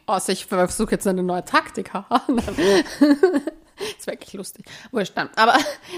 Außer 0.10 0.32
ich 0.34 0.46
versuche 0.46 0.92
jetzt 0.92 1.08
eine 1.08 1.24
neue 1.24 1.46
Taktik. 1.46 1.92
ist 3.98 4.08
wirklich 4.08 4.34
lustig. 4.34 4.66
Wurscht 4.92 5.14
dann. 5.16 5.30
Aber 5.36 5.56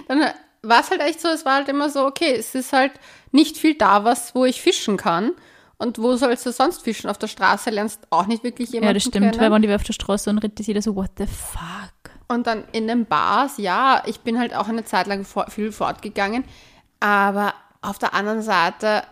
dann 0.07 0.25
war 0.63 0.81
es 0.81 0.91
halt 0.91 1.01
echt 1.01 1.21
so, 1.21 1.29
es 1.29 1.45
war 1.45 1.55
halt 1.55 1.69
immer 1.69 1.89
so, 1.89 2.05
okay, 2.05 2.35
es 2.35 2.53
ist 2.55 2.73
halt 2.73 2.91
nicht 3.31 3.57
viel 3.57 3.75
da, 3.75 4.03
was, 4.03 4.35
wo 4.35 4.45
ich 4.45 4.61
fischen 4.61 4.97
kann. 4.97 5.31
Und 5.77 5.97
wo 5.97 6.15
sollst 6.15 6.45
du 6.45 6.51
sonst 6.51 6.83
fischen? 6.83 7.09
Auf 7.09 7.17
der 7.17 7.27
Straße 7.27 7.71
lernst 7.71 8.05
auch 8.11 8.27
nicht 8.27 8.43
wirklich 8.43 8.69
jemanden 8.69 8.89
Ja, 8.89 8.93
das 8.93 9.03
stimmt, 9.03 9.31
kennen. 9.31 9.39
weil 9.39 9.51
wenn 9.51 9.63
die 9.63 9.73
auf 9.73 9.83
der 9.83 9.93
Straße 9.93 10.29
und 10.29 10.37
redet, 10.37 10.59
jeder 10.59 10.81
so, 10.81 10.95
what 10.95 11.09
the 11.17 11.25
fuck? 11.25 11.91
Und 12.27 12.45
dann 12.45 12.65
in 12.71 12.87
den 12.87 13.07
Bars, 13.07 13.57
ja, 13.57 14.03
ich 14.05 14.19
bin 14.19 14.37
halt 14.37 14.53
auch 14.55 14.67
eine 14.67 14.85
Zeit 14.85 15.07
lang 15.07 15.25
vor, 15.25 15.49
viel 15.49 15.71
fortgegangen. 15.71 16.43
Aber 16.99 17.55
auf 17.81 17.97
der 17.97 18.13
anderen 18.13 18.43
Seite, 18.43 19.03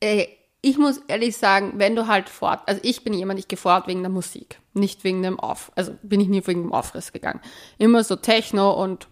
äh, 0.00 0.26
ich 0.60 0.76
muss 0.76 1.00
ehrlich 1.06 1.36
sagen, 1.36 1.74
wenn 1.76 1.94
du 1.94 2.06
halt 2.06 2.28
fort, 2.28 2.60
also 2.66 2.80
ich 2.84 3.04
bin 3.04 3.12
jemand, 3.14 3.38
ich 3.38 3.48
gehe 3.48 3.58
fort 3.58 3.86
wegen 3.86 4.02
der 4.02 4.10
Musik, 4.10 4.60
nicht 4.74 5.04
wegen 5.04 5.22
dem 5.22 5.38
Auf, 5.38 5.70
also 5.76 5.96
bin 6.02 6.20
ich 6.20 6.28
nie 6.28 6.44
wegen 6.46 6.62
dem 6.62 6.72
Aufriss 6.72 7.12
gegangen. 7.12 7.40
Immer 7.78 8.02
so 8.02 8.16
Techno 8.16 8.72
und 8.72 9.08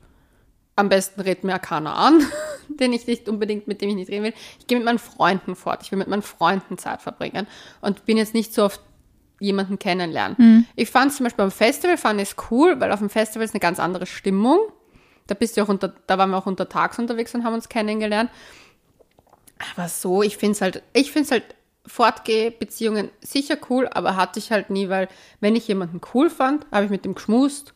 am 0.75 0.89
besten 0.89 1.21
redet 1.21 1.45
mir 1.45 1.59
keiner 1.59 1.97
an, 1.97 2.21
den 2.69 2.93
ich 2.93 3.07
nicht 3.07 3.29
unbedingt, 3.29 3.69
mit 3.69 3.81
dem 3.81 3.91
ich 3.91 3.95
nicht 3.95 4.11
reden 4.11 4.25
will. 4.25 4.35
Ich 4.59 4.67
gehe 4.67 4.77
mit 4.77 4.85
meinen 4.85 4.99
Freunden 4.99 5.55
fort, 5.55 5.83
ich 5.83 5.93
will 5.93 5.99
mit 5.99 6.09
meinen 6.09 6.23
Freunden 6.23 6.79
Zeit 6.79 7.01
verbringen 7.01 7.47
und 7.81 8.05
bin 8.07 8.17
jetzt 8.17 8.35
nicht 8.35 8.53
so 8.53 8.65
oft 8.65 8.81
jemanden 9.39 9.79
kennenlernen. 9.79 10.37
Ich 10.75 10.91
fand 10.91 11.13
zum 11.13 11.25
Beispiel 11.25 11.45
beim 11.45 11.51
Festival 11.51 11.97
fand 11.97 12.21
ich 12.21 12.31
es 12.31 12.37
cool, 12.51 12.81
weil 12.81 12.91
auf 12.91 13.01
dem 13.01 13.11
Festival 13.11 13.45
ist 13.45 13.55
eine 13.55 13.61
ganz 13.61 13.79
andere 13.79 14.07
Stimmung. 14.07 14.59
Da 15.27 15.35
bist 15.35 15.57
du 15.57 15.63
auch 15.63 15.69
unter, 15.69 15.93
da 16.07 16.19
waren 16.19 16.31
wir 16.31 16.39
auch 16.39 16.47
untertags 16.47 16.99
unterwegs 16.99 17.35
und 17.35 17.45
haben 17.45 17.55
uns 17.55 17.69
kennengelernt. 17.69 18.31
Aber 19.75 19.89
so, 19.89 20.23
ich 20.23 20.37
finde 20.37 20.53
es 20.53 20.61
halt, 20.61 20.83
ich 20.93 21.13
finde 21.13 21.27
es 21.27 21.31
halt 21.31 21.45
Fortgeh-Beziehungen 21.87 23.11
sicher 23.21 23.57
cool, 23.71 23.89
aber 23.89 24.17
hatte 24.17 24.39
ich 24.39 24.51
halt 24.51 24.71
nie, 24.71 24.89
weil 24.89 25.09
wenn 25.41 25.57
ich 25.57 25.69
jemanden 25.69 26.01
cool 26.15 26.31
fand, 26.31 26.67
habe 26.73 26.85
ich 26.85 26.91
mit 26.91 27.05
dem 27.05 27.15
geschmust 27.15 27.75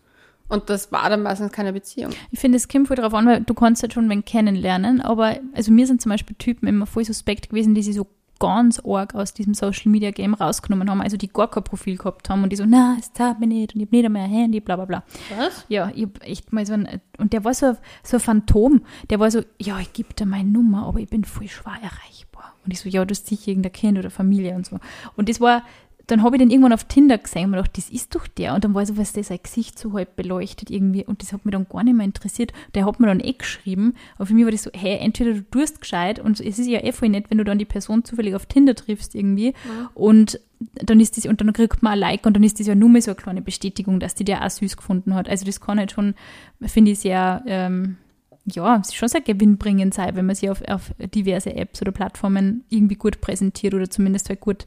und 0.49 0.69
das 0.69 0.91
war 0.91 1.09
dann 1.09 1.23
meistens 1.23 1.53
keine 1.53 1.73
Beziehung. 1.73 2.13
Ich 2.31 2.41
finde, 2.41 2.57
es 2.57 2.69
kommt 2.69 2.89
voll 2.89 2.97
drauf 2.97 3.15
an, 3.15 3.27
weil 3.27 3.41
du 3.41 3.55
kannst 3.55 3.83
halt 3.83 3.93
schon 3.93 4.11
wen 4.11 4.25
kennenlernen, 4.25 5.01
aber 5.01 5.39
also 5.55 5.71
mir 5.71 5.87
sind 5.87 6.03
zum 6.03 6.11
Beispiel 6.11 6.37
Typen 6.37 6.69
immer 6.69 6.87
voll 6.87 7.05
suspekt 7.05 7.51
gewesen, 7.51 7.75
die 7.75 7.83
sich 7.83 7.95
so 7.95 8.07
ganz 8.41 8.81
arg 8.85 9.15
aus 9.15 9.33
diesem 9.33 9.55
Social 9.55 9.93
Media 9.93 10.11
Game 10.11 10.35
rausgenommen 10.35 10.91
haben, 10.91 11.01
also 11.01 11.17
die 11.17 11.29
gar 11.29 11.49
kein 11.49 11.63
Profil 11.63 11.97
gehabt 11.97 12.29
haben 12.29 12.43
und 12.43 12.51
die 12.51 12.57
so, 12.57 12.65
na, 12.67 12.97
es 12.99 13.13
tat 13.13 13.39
mir 13.39 13.47
nicht 13.47 13.75
und 13.75 13.81
ich 13.81 13.87
hab 13.87 13.93
nicht 13.93 14.05
einmal 14.05 14.23
ein 14.23 14.31
Handy, 14.31 14.59
bla 14.61 14.75
bla 14.75 14.87
bla. 14.87 15.05
Was? 15.37 15.65
Ja, 15.69 15.93
ich 15.95 16.03
hab 16.03 16.27
echt 16.27 16.53
mal 16.53 16.67
so 16.67 16.73
ein, 16.73 17.01
und 17.19 17.33
der 17.33 17.45
war 17.45 17.55
so, 17.55 17.77
so 18.03 18.17
ein 18.17 18.21
Phantom, 18.21 18.83
der 19.11 19.21
war 19.21 19.31
so, 19.31 19.43
ja, 19.61 19.79
ich 19.79 19.93
gebe 19.93 20.15
dir 20.15 20.27
meine 20.27 20.49
Nummer, 20.49 20.87
aber 20.87 20.99
ich 20.99 21.09
bin 21.09 21.25
voll 21.25 21.47
schwer 21.49 21.75
erreichbar. 21.75 22.55
Und 22.65 22.73
ich 22.73 22.81
so, 22.81 22.89
ja, 22.89 23.05
du 23.05 23.13
hast 23.13 23.27
sicher 23.27 23.49
irgendein 23.49 23.73
Kind 23.73 23.99
oder 23.99 24.11
Familie 24.11 24.55
und 24.55 24.67
so. 24.67 24.79
Und 25.17 25.29
das 25.29 25.41
war, 25.41 25.63
dann 26.07 26.23
habe 26.23 26.37
ich 26.37 26.41
den 26.41 26.51
irgendwann 26.51 26.73
auf 26.73 26.85
Tinder 26.85 27.19
gesehen 27.19 27.45
und 27.45 27.51
mir 27.51 27.57
gedacht, 27.59 27.77
das 27.77 27.91
ist 27.91 28.15
doch 28.15 28.27
der. 28.27 28.55
Und 28.55 28.65
dann 28.65 28.75
war 28.75 28.85
so, 28.85 28.97
was 28.97 29.13
der 29.13 29.25
sein 29.25 29.39
Gesicht 29.43 29.79
so 29.79 29.93
halb 29.93 30.17
beleuchtet 30.17 30.71
irgendwie. 30.71 31.05
Und 31.05 31.23
das 31.23 31.33
hat 31.33 31.45
mich 31.45 31.53
dann 31.53 31.67
gar 31.69 31.85
nicht 31.85 31.97
mehr 31.97 32.07
interessiert. 32.07 32.53
Der 32.75 32.85
hat 32.87 33.01
mir 33.01 33.07
dann 33.07 33.21
eh 33.21 33.33
geschrieben. 33.33 33.95
Aber 34.17 34.27
für 34.27 34.35
mich 34.35 34.45
war 34.45 34.53
das 34.53 34.65
so, 34.65 34.71
hey, 34.75 34.99
entweder 34.99 35.35
du 35.35 35.43
tust 35.51 35.81
gescheit 35.81 36.19
und 36.19 36.41
es 36.41 36.59
ist 36.59 36.67
ja 36.67 36.83
eh 36.83 36.93
voll 36.93 37.11
nett, 37.11 37.27
wenn 37.29 37.39
du 37.39 37.45
dann 37.45 37.59
die 37.59 37.65
Person 37.65 38.05
zufällig 38.05 38.35
auf 38.35 38.47
Tinder 38.47 38.75
triffst 38.75 39.15
irgendwie. 39.15 39.55
Und 39.95 40.41
dann 40.75 41.01
ist 41.01 41.17
das, 41.17 41.27
und 41.27 41.41
dann 41.41 41.53
kriegt 41.53 41.83
man 41.83 41.95
ein 41.95 41.99
Like 41.99 42.27
und 42.27 42.35
dann 42.35 42.45
ist 42.45 42.61
das 42.61 42.67
ja 42.67 42.75
nur 42.75 42.89
mehr 42.89 43.03
so 43.03 43.13
eine 43.13 43.17
kleine 43.17 43.43
Bestätigung, 43.43 43.99
dass 43.99 44.15
die 44.15 44.25
der 44.25 44.45
auch 44.45 44.51
süß 44.51 44.77
gefunden 44.77 45.15
hat. 45.15 45.29
Also 45.29 45.47
das 45.47 45.61
kann 45.61 45.79
halt 45.79 45.93
schon, 45.93 46.15
finde 46.63 46.91
ich, 46.91 46.99
sehr, 46.99 47.43
ähm, 47.47 47.97
ja, 48.45 48.77
es 48.77 48.89
ist 48.89 48.97
schon 48.97 49.09
sehr 49.09 49.21
gewinnbringend 49.23 49.95
sein, 49.95 50.17
wenn 50.17 50.27
man 50.27 50.35
sich 50.35 50.51
auf, 50.51 50.63
auf 50.69 50.93
diverse 51.15 51.55
Apps 51.55 51.81
oder 51.81 51.93
Plattformen 51.93 52.65
irgendwie 52.69 52.97
gut 52.97 53.21
präsentiert 53.21 53.75
oder 53.75 53.89
zumindest 53.89 54.29
halt 54.29 54.41
gut, 54.41 54.67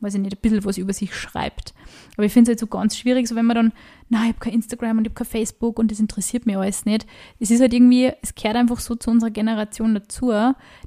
weiß 0.00 0.14
ich 0.14 0.20
nicht, 0.20 0.36
ein 0.36 0.40
bisschen 0.40 0.64
was 0.64 0.78
über 0.78 0.92
sich 0.92 1.14
schreibt. 1.14 1.74
Aber 2.16 2.24
ich 2.24 2.32
finde 2.32 2.50
es 2.50 2.54
halt 2.54 2.60
so 2.60 2.66
ganz 2.66 2.96
schwierig, 2.96 3.28
so 3.28 3.34
wenn 3.34 3.46
man 3.46 3.56
dann, 3.56 3.72
na, 4.08 4.22
ich 4.22 4.28
habe 4.28 4.38
kein 4.38 4.54
Instagram 4.54 4.98
und 4.98 5.06
ich 5.06 5.10
habe 5.10 5.24
kein 5.24 5.26
Facebook 5.26 5.78
und 5.78 5.90
das 5.90 6.00
interessiert 6.00 6.46
mich 6.46 6.56
alles 6.56 6.84
nicht. 6.84 7.06
Es 7.40 7.50
ist 7.50 7.60
halt 7.60 7.72
irgendwie, 7.72 8.12
es 8.22 8.34
gehört 8.34 8.56
einfach 8.56 8.80
so 8.80 8.94
zu 8.94 9.10
unserer 9.10 9.30
Generation 9.30 9.94
dazu, 9.94 10.32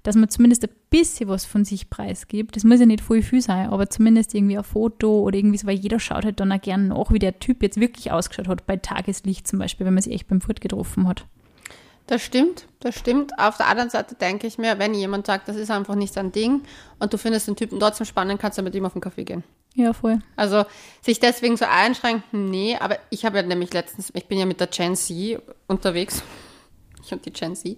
dass 0.03 0.15
man 0.15 0.29
zumindest 0.29 0.63
ein 0.63 0.71
bisschen 0.89 1.29
was 1.29 1.45
von 1.45 1.65
sich 1.65 1.89
preisgibt. 1.89 2.55
Das 2.55 2.63
muss 2.63 2.79
ja 2.79 2.85
nicht 2.85 3.01
voll 3.01 3.21
viel 3.21 3.41
sein, 3.41 3.69
aber 3.69 3.89
zumindest 3.89 4.33
irgendwie 4.33 4.57
ein 4.57 4.63
Foto 4.63 5.21
oder 5.21 5.37
irgendwie 5.37 5.57
so, 5.57 5.67
weil 5.67 5.79
jeder 5.79 5.99
schaut 5.99 6.25
halt 6.25 6.39
dann 6.39 6.51
auch 6.51 6.61
gerne 6.61 6.87
nach, 6.87 7.11
wie 7.11 7.19
der 7.19 7.39
Typ 7.39 7.63
jetzt 7.63 7.79
wirklich 7.79 8.11
ausgeschaut 8.11 8.47
hat, 8.47 8.65
bei 8.65 8.77
Tageslicht 8.77 9.47
zum 9.47 9.59
Beispiel, 9.59 9.85
wenn 9.85 9.93
man 9.93 10.03
sich 10.03 10.13
echt 10.13 10.27
beim 10.27 10.41
Furt 10.41 10.61
getroffen 10.61 11.07
hat. 11.07 11.25
Das 12.09 12.23
stimmt, 12.23 12.65
das 12.79 12.95
stimmt. 12.95 13.37
Auf 13.37 13.57
der 13.57 13.67
anderen 13.67 13.91
Seite 13.91 14.15
denke 14.15 14.47
ich 14.47 14.57
mir, 14.57 14.79
wenn 14.79 14.95
jemand 14.95 15.27
sagt, 15.27 15.47
das 15.47 15.55
ist 15.55 15.69
einfach 15.69 15.93
nicht 15.93 16.11
sein 16.11 16.31
Ding 16.31 16.63
und 16.97 17.13
du 17.13 17.19
findest 17.19 17.47
den 17.47 17.55
Typen 17.55 17.79
trotzdem 17.79 18.07
spannend, 18.07 18.41
kannst 18.41 18.57
du 18.57 18.63
mit 18.63 18.73
ihm 18.73 18.83
auf 18.83 18.93
den 18.93 19.01
Kaffee 19.01 19.25
gehen. 19.25 19.43
Ja, 19.75 19.93
voll. 19.93 20.17
Also 20.35 20.65
sich 21.03 21.19
deswegen 21.19 21.55
so 21.55 21.65
einschränken, 21.65 22.49
nee, 22.49 22.75
aber 22.79 22.97
ich 23.11 23.25
habe 23.25 23.37
ja 23.37 23.43
nämlich 23.43 23.71
letztens, 23.73 24.11
ich 24.15 24.25
bin 24.25 24.39
ja 24.39 24.47
mit 24.47 24.59
der 24.59 24.65
Gen 24.65 24.95
Z 24.95 25.39
unterwegs, 25.67 26.23
ich 27.03 27.13
und 27.13 27.27
die 27.27 27.31
Gen 27.31 27.55
Z, 27.55 27.77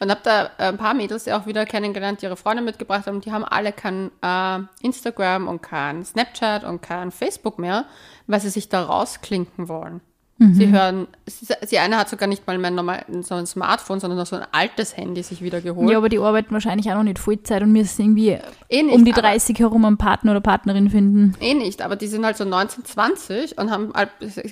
und 0.00 0.10
habe 0.10 0.22
da 0.24 0.50
ein 0.58 0.76
paar 0.76 0.94
Mädels 0.94 1.26
ja 1.26 1.40
auch 1.40 1.46
wieder 1.46 1.64
kennengelernt, 1.64 2.20
die 2.20 2.26
ihre 2.26 2.36
Freunde 2.36 2.64
mitgebracht 2.64 3.06
haben, 3.06 3.20
die 3.20 3.30
haben 3.30 3.44
alle 3.44 3.70
kein 3.70 4.10
äh, 4.22 4.58
Instagram 4.84 5.46
und 5.46 5.62
kein 5.62 6.04
Snapchat 6.04 6.64
und 6.64 6.82
kein 6.82 7.12
Facebook 7.12 7.60
mehr, 7.60 7.86
weil 8.26 8.40
sie 8.40 8.50
sich 8.50 8.68
da 8.68 8.82
rausklinken 8.82 9.68
wollen. 9.68 10.00
Sie 10.40 10.68
hören, 10.68 11.08
sie, 11.26 11.78
eine 11.80 11.96
hat 11.96 12.08
sogar 12.08 12.28
nicht 12.28 12.46
mal 12.46 12.56
mehr 12.58 12.70
normal 12.70 13.04
so 13.22 13.34
ein 13.34 13.46
Smartphone, 13.46 13.98
sondern 13.98 14.18
noch 14.20 14.26
so 14.26 14.36
ein 14.36 14.46
altes 14.52 14.96
Handy 14.96 15.24
sich 15.24 15.42
wieder 15.42 15.60
geholt. 15.60 15.90
Ja, 15.90 15.98
aber 15.98 16.08
die 16.08 16.18
arbeiten 16.20 16.52
wahrscheinlich 16.52 16.88
auch 16.90 16.94
noch 16.94 17.02
nicht 17.02 17.18
Vollzeit 17.18 17.60
und 17.62 17.72
müssen 17.72 18.02
irgendwie 18.02 18.38
Eh 18.68 18.82
nicht, 18.84 18.94
um 18.94 19.04
die 19.04 19.12
aber- 19.12 19.22
30 19.22 19.58
herum 19.58 19.84
einen 19.84 19.98
Partner 19.98 20.30
oder 20.30 20.40
Partnerin 20.40 20.90
finden. 20.90 21.34
Eh 21.40 21.54
nicht, 21.54 21.82
aber 21.82 21.96
die 21.96 22.06
sind 22.06 22.24
halt 22.24 22.36
so 22.36 22.44
19, 22.44 22.84
20 22.84 23.58
und 23.58 23.72
haben 23.72 23.92
halt, 23.94 24.10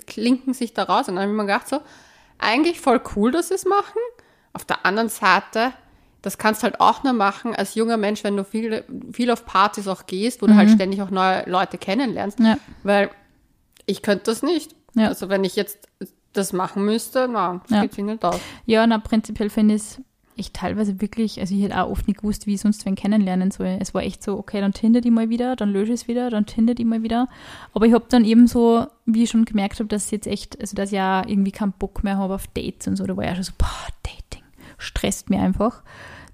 klinken 0.09 0.55
sich 0.55 0.75
da 0.75 0.83
raus. 0.83 1.07
Und 1.09 1.15
dann 1.15 1.23
habe 1.23 1.31
ich 1.31 1.37
mir 1.37 1.47
gedacht, 1.47 1.69
so, 1.69 1.79
eigentlich 2.39 2.81
voll 2.81 3.01
cool, 3.15 3.31
dass 3.31 3.49
sie 3.49 3.55
es 3.55 3.65
machen. 3.65 4.01
Auf 4.55 4.65
der 4.65 4.85
anderen 4.85 5.09
Seite, 5.09 5.71
das 6.23 6.37
kannst 6.37 6.65
halt 6.65 6.81
auch 6.81 7.05
nur 7.05 7.13
machen 7.13 7.55
als 7.55 7.77
junger 7.77 7.97
Mensch, 7.97 8.25
wenn 8.25 8.37
du 8.37 8.43
viel, 8.43 8.83
viel 9.13 9.31
auf 9.31 9.47
Partys 9.47 9.87
auch 9.87 10.07
gehst, 10.07 10.43
wo 10.43 10.47
du 10.49 10.57
halt 10.57 10.69
ständig 10.71 11.01
auch 11.03 11.11
neue 11.11 11.49
Leute 11.49 11.79
kennenlernst. 11.79 12.41
Ja. 12.41 12.57
Weil 12.83 13.11
ich 13.87 14.03
könnte 14.03 14.25
das 14.25 14.43
nicht. 14.43 14.75
Ja. 14.97 15.09
Also 15.09 15.29
wenn 15.29 15.45
ich 15.45 15.55
jetzt 15.57 15.89
das 16.33 16.53
machen 16.53 16.85
müsste, 16.85 17.29
na, 17.31 17.61
das 17.63 17.71
Ja. 17.71 17.83
geht 17.83 17.95
sich 17.95 18.05
nicht 18.05 18.25
aus. 18.25 18.41
Ja, 18.67 18.87
na, 18.87 18.99
prinzipiell 18.99 19.51
finde 19.51 19.75
ich 19.77 19.83
es 19.83 20.01
ich 20.39 20.53
teilweise 20.53 21.01
wirklich, 21.01 21.41
also 21.41 21.55
ich 21.55 21.63
hätte 21.63 21.81
auch 21.83 21.89
oft 21.91 22.07
nicht 22.07 22.21
gewusst, 22.21 22.47
wie 22.47 22.53
ich 22.57 22.61
sonst 22.61 22.85
wen 22.85 22.95
kennenlernen 22.95 23.51
soll. 23.51 23.79
Es 23.81 23.95
war 23.95 24.03
echt 24.03 24.23
so, 24.23 24.39
okay, 24.39 24.61
dann 24.61 24.75
Tinder 24.75 25.01
die 25.01 25.11
mal 25.11 25.31
wieder, 25.31 25.57
dann 25.57 25.71
lösche 25.73 25.95
ich 25.95 26.03
es 26.03 26.09
wieder, 26.09 26.29
dann 26.29 26.45
Tinder 26.45 26.75
die 26.75 26.85
mal 26.85 27.03
wieder. 27.03 27.29
Aber 27.73 27.87
ich 27.87 27.95
habe 27.95 28.05
dann 28.11 28.23
eben 28.23 28.47
so, 28.47 28.87
wie 29.07 29.23
ich 29.23 29.31
schon 29.31 29.47
gemerkt 29.47 29.79
habe, 29.79 29.89
dass 29.89 30.05
ich 30.05 30.11
jetzt 30.13 30.27
echt, 30.27 30.61
also 30.61 30.77
dass 30.77 30.91
ich 30.91 30.97
ja 30.97 31.27
irgendwie 31.27 31.53
keinen 31.53 31.73
Bock 31.73 32.05
mehr 32.05 32.19
habe 32.19 32.35
auf 32.35 32.49
Dates 32.49 32.87
und 32.87 32.97
so. 32.97 33.07
Da 33.07 33.17
war 33.17 33.25
ich 33.25 33.31
auch 33.31 33.35
schon 33.37 33.45
so, 33.45 33.53
boah, 33.57 33.87
Dating, 34.03 34.45
stresst 34.77 35.31
mir 35.31 35.41
einfach. 35.41 35.83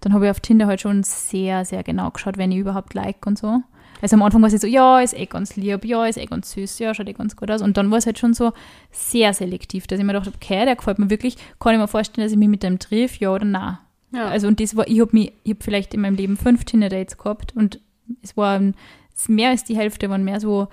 Dann 0.01 0.13
habe 0.13 0.25
ich 0.25 0.33
auf 0.33 0.41
Tinder 0.41 0.67
halt 0.67 0.81
schon 0.81 1.05
sehr, 1.05 1.65
sehr 1.65 1.85
genau 1.85 2.11
geschaut, 2.11 2.39
wenn 2.39 2.51
ich 2.51 2.59
überhaupt 2.59 2.95
like 2.95 3.25
und 3.25 3.39
so. 3.39 3.63
Also 4.03 4.17
am 4.17 4.23
Anfang 4.23 4.43
war 4.43 4.53
es 4.53 4.61
so, 4.61 4.67
ja, 4.67 5.01
ist 5.01 5.17
eh 5.17 5.27
ganz 5.27 5.57
lieb, 5.57 5.85
ja, 5.85 6.05
ist 6.05 6.19
eh 6.19 6.27
ganz 6.27 6.53
süß, 6.53 6.81
ja, 6.81 6.93
schaut 6.93 7.09
eh 7.09 7.13
ganz 7.13 7.37
gut 7.37 7.51
aus. 7.51 7.63
Und 7.63 7.77
dann 7.77 7.91
war 7.91 7.99
es 7.99 8.07
halt 8.07 8.19
schon 8.19 8.35
so 8.35 8.53
sehr 8.91 9.33
selektiv, 9.33 9.87
dass 9.87 9.99
ich 9.99 10.05
mir 10.05 10.13
gedacht 10.13 10.27
habe, 10.27 10.37
okay, 10.37 10.65
der 10.67 10.77
gefällt 10.77 10.99
mir 10.99 11.09
wirklich, 11.09 11.37
kann 11.61 11.73
ich 11.73 11.81
mir 11.81 11.89
vorstellen, 11.89 12.27
dass 12.27 12.33
ich 12.33 12.39
mich 12.39 12.49
mit 12.49 12.63
dem 12.63 12.79
triff, 12.79 13.17
ja 13.19 13.33
oder 13.33 13.45
nein. 13.45 13.79
Ja. 14.13 14.27
Also 14.27 14.49
und 14.49 14.61
das 14.61 14.77
war, 14.77 14.87
ich 14.89 15.01
habe 15.01 15.11
mich, 15.13 15.33
ich 15.45 15.53
habe 15.53 15.65
vielleicht 15.65 15.95
in 15.95 16.01
meinem 16.01 16.17
Leben 16.17 16.37
fünf 16.37 16.65
Tinder-Dates 16.65 17.17
gehabt 17.17 17.57
und 17.57 17.81
es 18.23 18.37
waren 18.37 18.75
es 19.15 19.29
mehr 19.29 19.51
als 19.51 19.65
die 19.65 19.77
Hälfte, 19.77 20.11
waren 20.11 20.25
mehr 20.25 20.41
so 20.41 20.69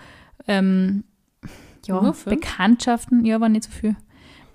ähm, 0.47 1.03
ja, 1.85 2.01
Nur? 2.01 2.15
Bekanntschaften, 2.25 3.25
ja, 3.25 3.39
waren 3.39 3.53
nicht 3.53 3.65
so 3.65 3.71
viel. 3.71 3.95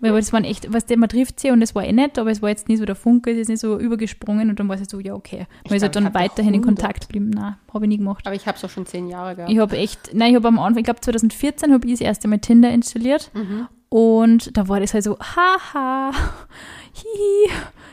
Weil 0.01 0.13
das 0.13 0.33
waren 0.33 0.45
echt, 0.45 0.73
was 0.73 0.87
der 0.87 0.99
man 0.99 1.09
trifft 1.09 1.41
sie 1.41 1.51
und 1.51 1.61
das 1.61 1.75
war 1.75 1.85
eh 1.85 1.93
nett, 1.93 2.19
aber 2.19 2.31
es 2.31 2.43
war 2.43 2.51
jetzt 2.51 2.69
nicht 2.69 2.79
so 2.79 2.85
der 2.85 2.95
Funke, 2.95 3.31
es 3.31 3.39
ist 3.39 3.49
nicht 3.49 3.61
so 3.61 3.79
übergesprungen 3.79 4.51
und 4.51 4.61
dann 4.61 4.69
war 4.69 4.79
es 4.79 4.89
so, 4.89 5.01
ja, 5.01 5.15
okay. 5.15 5.47
Weil 5.69 5.77
ich 5.77 5.83
glaub, 5.83 5.83
halt 5.83 5.97
dann 5.97 6.15
weiterhin 6.15 6.55
in 6.55 6.61
100. 6.61 6.65
Kontakt 6.65 7.09
geblieben. 7.09 7.31
Nein, 7.31 7.57
habe 7.73 7.85
ich 7.85 7.89
nie 7.89 7.99
gemacht. 7.99 8.27
Aber 8.27 8.37
ich 8.37 8.47
habe 8.47 8.59
es 8.59 8.65
auch 8.65 8.71
schon 8.71 8.87
zehn 8.87 9.09
Jahre 9.09 9.35
gehabt. 9.35 9.51
Ich 9.51 9.59
habe 9.59 9.77
echt, 9.77 10.13
nein, 10.13 10.31
ich 10.31 10.37
habe 10.37 10.49
am 10.49 10.59
Anfang, 10.59 10.79
ich 10.79 10.85
glaube 10.85 11.01
2014 11.01 11.73
habe 11.73 11.87
ich 11.87 11.93
das 11.95 12.01
erste 12.01 12.29
Mal 12.29 12.39
Tinder 12.39 12.71
installiert 12.71 13.31
Mhm. 13.35 13.69
Und 13.89 14.57
da 14.57 14.67
war 14.67 14.81
das 14.81 14.93
halt 14.93 15.05
so, 15.05 15.17
haha, 15.21 16.11
hihi, 16.93 17.53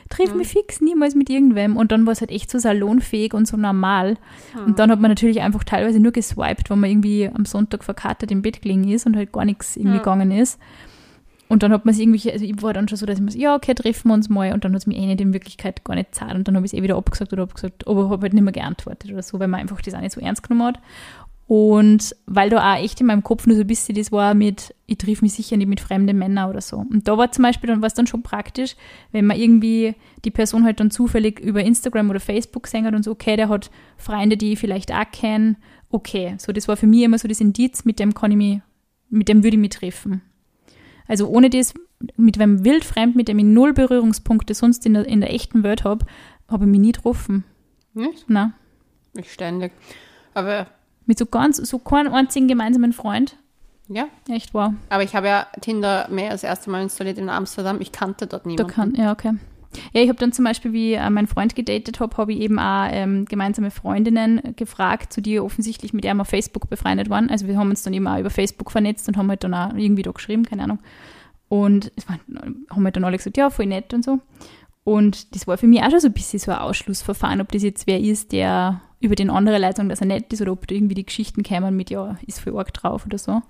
triff 0.10 0.34
mich 0.34 0.48
fix 0.48 0.82
niemals 0.82 1.14
mit 1.14 1.30
irgendwem. 1.30 1.78
Und 1.78 1.92
dann 1.92 2.08
war 2.08 2.14
es 2.14 2.22
halt 2.22 2.32
echt 2.32 2.50
so 2.50 2.58
salonfähig 2.58 3.36
und 3.36 3.48
so 3.48 3.56
normal. 3.56 4.18
Und 4.66 4.80
dann 4.80 4.90
hat 4.90 5.00
man 5.00 5.12
natürlich 5.12 5.42
einfach 5.42 5.64
teilweise 5.64 6.00
nur 6.00 6.12
geswiped, 6.12 6.72
wenn 6.72 6.80
man 6.80 6.90
irgendwie 6.90 7.30
am 7.32 7.46
Sonntag 7.46 7.84
verkatert 7.84 8.32
im 8.32 8.42
Bett 8.42 8.64
gelegen 8.64 8.88
ist 8.90 9.06
und 9.06 9.16
halt 9.16 9.32
gar 9.32 9.46
nichts 9.46 9.78
irgendwie 9.78 10.00
gegangen 10.00 10.32
ist. 10.32 10.60
Und 11.52 11.64
dann 11.64 11.74
hat 11.74 11.84
man 11.84 11.94
sich 11.94 12.04
irgendwie, 12.04 12.32
also 12.32 12.46
ich 12.46 12.62
war 12.62 12.72
dann 12.72 12.88
schon 12.88 12.98
so, 12.98 13.06
dass 13.06 13.18
ich 13.18 13.22
mir 13.22 13.30
so, 13.30 13.38
ja, 13.38 13.54
okay, 13.54 13.74
treffen 13.74 14.08
wir 14.08 14.14
uns 14.14 14.30
mal. 14.30 14.54
Und 14.54 14.64
dann 14.64 14.72
hat 14.72 14.84
es 14.84 14.88
mir 14.88 14.96
eh 14.96 15.06
nicht 15.06 15.20
in 15.20 15.34
Wirklichkeit 15.34 15.84
gar 15.84 15.96
nicht 15.96 16.16
zahlt. 16.16 16.36
Und 16.36 16.48
dann 16.48 16.56
habe 16.56 16.66
ich 16.66 16.72
es 16.72 16.80
eh 16.80 16.82
wieder 16.82 16.96
abgesagt 16.96 17.34
oder 17.34 17.44
abgesagt, 17.44 17.86
aber 17.90 18.10
habe 18.10 18.22
halt 18.22 18.34
nicht 18.34 18.42
mehr 18.42 18.54
geantwortet 18.54 19.12
oder 19.12 19.22
so, 19.22 19.38
weil 19.38 19.50
man 19.50 19.60
einfach 19.60 19.82
das 19.82 19.94
auch 19.94 20.00
nicht 20.00 20.14
so 20.14 20.22
ernst 20.22 20.44
genommen 20.44 20.68
hat. 20.68 20.80
Und 21.48 22.16
weil 22.26 22.50
da 22.50 22.72
auch 22.72 22.78
echt 22.78 23.02
in 23.02 23.08
meinem 23.08 23.22
Kopf 23.22 23.48
nur 23.48 23.58
so 23.58 23.64
ein 23.64 23.68
bisschen 23.68 23.96
das 23.96 24.14
war 24.14 24.34
mit, 24.34 24.74
ich 24.86 24.98
triff 24.98 25.22
mich 25.22 25.34
sicher 25.34 25.58
nicht 25.58 25.68
mit 25.68 25.82
fremden 25.82 26.18
Männern 26.18 26.50
oder 26.50 26.62
so. 26.62 26.78
Und 26.78 27.06
da 27.10 27.18
war 27.18 27.30
zum 27.34 27.44
Beispiel, 27.44 27.68
dann 27.68 27.82
war 27.82 27.88
es 27.88 27.96
dann 27.96 28.08
schon 28.08 28.24
praktisch, 28.24 28.78
wenn 29.12 29.26
man 29.26 29.38
irgendwie 29.38 29.96
die 30.24 30.32
Person 30.32 30.64
halt 30.64 30.80
dann 30.80 30.90
zufällig 30.90 31.42
über 31.42 31.62
Instagram 31.62 32.10
oder 32.12 32.22
Facebook 32.22 32.64
gesehen 32.64 32.86
hat 32.86 32.96
und 32.96 33.04
so, 33.04 33.12
okay, 33.12 33.36
der 33.36 33.50
hat 33.50 33.72
Freunde, 33.98 34.38
die 34.38 34.54
ich 34.54 34.60
vielleicht 34.60 34.94
auch 34.94 35.12
kenne, 35.12 35.58
okay. 35.90 36.36
So, 36.38 36.54
das 36.54 36.70
war 36.70 36.78
für 36.78 36.88
mich 36.88 37.02
immer 37.02 37.18
so 37.18 37.28
das 37.28 37.42
Indiz, 37.42 37.84
mit 37.84 38.00
dem 38.00 38.14
kann 38.14 38.32
ich 38.32 38.38
mich, 38.38 38.62
mit 39.10 39.28
dem 39.28 39.44
würde 39.44 39.58
ich 39.58 39.62
mich 39.62 39.72
treffen. 39.72 40.22
Also 41.12 41.28
ohne 41.28 41.50
das, 41.50 41.74
mit 42.16 42.40
wem 42.40 42.64
wildfremd, 42.64 43.18
mit 43.18 43.28
dem 43.28 43.38
ich 43.38 43.44
null 43.44 43.74
Berührungspunkte 43.74 44.54
sonst 44.54 44.86
in 44.86 44.94
der, 44.94 45.06
in 45.06 45.20
der 45.20 45.34
echten 45.34 45.62
Welt 45.62 45.84
habe, 45.84 46.06
habe 46.50 46.64
ich 46.64 46.72
mich 46.72 46.80
nie 46.80 46.94
getroffen. 46.94 47.44
Nicht? 47.94 48.24
Na, 48.30 48.54
Nicht 49.14 49.30
ständig. 49.30 49.74
Aber 50.34 50.68
mit 51.06 51.20
so 51.20 51.26
ganz, 51.26 51.58
so 51.58 51.80
keinen 51.80 52.14
einzigen 52.14 52.48
gemeinsamen 52.48 52.94
Freund. 52.94 53.36
ja. 53.90 54.06
Echt 54.30 54.54
wow. 54.54 54.72
Aber 54.88 55.04
ich 55.04 55.14
habe 55.14 55.28
ja 55.28 55.48
Tinder 55.60 56.08
mehr 56.10 56.32
als 56.32 56.46
erste 56.46 56.70
Mal 56.70 56.82
installiert 56.82 57.18
in 57.18 57.28
Amsterdam. 57.28 57.82
Ich 57.82 57.92
kannte 57.92 58.26
dort 58.28 58.46
Da 58.46 58.50
niemanden. 58.50 58.72
kann, 58.74 58.96
ja, 58.96 59.12
okay. 59.12 59.34
Ja, 59.94 60.02
ich 60.02 60.10
habe 60.10 60.20
dann 60.20 60.34
zum 60.34 60.46
Beispiel, 60.46 60.74
wie 60.74 60.94
äh, 60.94 61.10
mein 61.10 61.28
Freund 61.28 61.56
gedatet 61.56 62.00
habe, 62.00 62.18
habe 62.18 62.34
ich 62.34 62.42
eben 62.42 62.60
auch 62.60 62.88
ähm, 62.92 63.26
gemeinsame 63.26 63.72
Freundinnen 63.72 64.56
gefragt, 64.56 65.14
zu 65.14 65.22
die 65.22 65.40
offensichtlich 65.40 65.94
mit 65.94 66.06
ihm 66.06 66.22
auf 66.22 66.28
Facebook 66.28 66.70
befreundet 66.70 67.10
waren. 67.10 67.30
Also 67.30 67.48
wir 67.48 67.58
haben 67.58 67.70
uns 67.70 67.84
dann 67.84 67.94
eben 67.94 68.08
auch 68.08 68.20
über 68.20 68.30
Facebook 68.30 68.72
vernetzt 68.72 69.08
und 69.08 69.18
haben 69.18 69.30
halt 69.30 69.44
dann 69.44 69.54
auch 69.54 69.74
irgendwie 69.76 70.04
da 70.04 70.12
geschrieben, 70.12 70.44
keine 70.44 70.64
Ahnung. 70.64 70.80
Und 71.48 71.92
es 71.96 72.08
war, 72.08 72.18
haben 72.70 72.84
halt 72.84 72.96
dann 72.96 73.04
alle 73.04 73.18
gesagt, 73.18 73.38
ja, 73.38 73.50
voll 73.50 73.66
nett 73.66 73.94
und 73.94 74.04
so. 74.04 74.20
Und 74.84 75.36
das 75.36 75.48
war 75.48 75.58
für 75.58 75.68
mich 75.68 75.82
auch 75.82 75.92
schon 75.92 76.00
so 76.00 76.08
ein 76.08 76.14
bisschen 76.14 76.40
so 76.40 76.52
ein 76.52 76.58
Ausschlussverfahren, 76.58 77.42
ob 77.42 77.52
das 77.52 77.64
jetzt 77.64 77.88
wer 77.88 78.00
ist, 78.00 78.32
der 78.32 78.82
über 79.00 79.16
den 79.16 79.30
andere 79.30 79.60
Leute 79.60 79.78
sagen, 79.78 79.90
dass 79.90 80.02
er 80.02 80.08
nett 80.08 80.32
ist 80.32 80.42
oder 80.42 80.52
ob 80.52 80.68
da 80.68 80.76
irgendwie 80.76 80.96
die 80.96 81.06
Geschichten 81.06 81.44
kämen 81.44 81.76
mit, 81.76 81.90
ja, 81.90 82.18
ist 82.26 82.40
voll 82.40 82.58
arg 82.58 82.74
drauf 82.74 83.06
oder 83.06 83.18
so. 83.18 83.42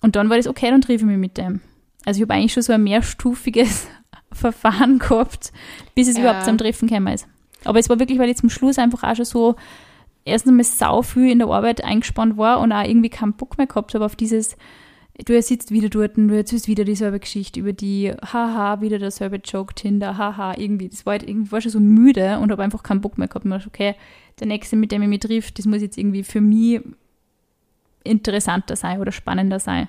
Und 0.00 0.16
dann 0.16 0.30
war 0.30 0.36
das 0.36 0.46
okay, 0.46 0.70
dann 0.70 0.80
treffe 0.80 1.04
ich 1.04 1.10
mich 1.10 1.18
mit 1.18 1.38
dem. 1.38 1.60
Also 2.04 2.18
ich 2.18 2.22
habe 2.22 2.34
eigentlich 2.34 2.52
schon 2.52 2.62
so 2.62 2.72
ein 2.72 2.84
mehrstufiges 2.84 3.88
Verfahren 4.32 4.98
gehabt, 4.98 5.52
bis 5.94 6.08
es 6.08 6.16
Ja. 6.16 6.22
überhaupt 6.22 6.44
zum 6.44 6.58
Treffen 6.58 6.88
gekommen 6.88 7.14
ist. 7.14 7.26
Aber 7.64 7.78
es 7.78 7.88
war 7.88 7.98
wirklich, 7.98 8.18
weil 8.18 8.28
ich 8.30 8.36
zum 8.36 8.50
Schluss 8.50 8.78
einfach 8.78 9.02
auch 9.02 9.16
schon 9.16 9.24
so 9.24 9.56
erstens 10.24 10.50
einmal 10.50 10.64
sau 10.64 11.02
viel 11.02 11.30
in 11.30 11.38
der 11.38 11.48
Arbeit 11.48 11.82
eingespannt 11.82 12.36
war 12.36 12.60
und 12.60 12.70
auch 12.72 12.84
irgendwie 12.84 13.08
keinen 13.10 13.32
Bock 13.32 13.56
mehr 13.58 13.66
gehabt 13.66 13.94
habe 13.94 14.04
auf 14.04 14.14
dieses, 14.14 14.56
du 15.24 15.40
sitzt 15.42 15.70
wieder 15.70 15.88
dort 15.88 16.16
und 16.18 16.28
du 16.28 16.36
erzählst 16.36 16.68
wieder 16.68 16.84
dieselbe 16.84 17.18
Geschichte 17.18 17.58
über 17.60 17.72
die, 17.72 18.12
haha, 18.32 18.80
wieder 18.80 18.98
derselbe 18.98 19.36
Joke, 19.44 19.74
Tinder, 19.74 20.16
haha, 20.18 20.54
irgendwie. 20.56 20.88
Das 20.88 21.04
war 21.06 21.12
halt 21.12 21.28
irgendwie, 21.28 21.50
war 21.50 21.60
schon 21.60 21.72
so 21.72 21.80
müde 21.80 22.38
und 22.38 22.52
habe 22.52 22.62
einfach 22.62 22.82
keinen 22.82 23.00
Bock 23.00 23.18
mehr 23.18 23.26
gehabt. 23.26 23.44
Und 23.46 23.50
dachte, 23.52 23.66
okay, 23.68 23.94
der 24.38 24.46
nächste, 24.46 24.76
mit 24.76 24.92
dem 24.92 25.02
ich 25.02 25.08
mich 25.08 25.20
trifft, 25.20 25.58
das 25.58 25.66
muss 25.66 25.82
jetzt 25.82 25.98
irgendwie 25.98 26.22
für 26.22 26.40
mich 26.40 26.80
interessanter 28.04 28.76
sein 28.76 29.00
oder 29.00 29.12
spannender 29.12 29.58
sein, 29.58 29.88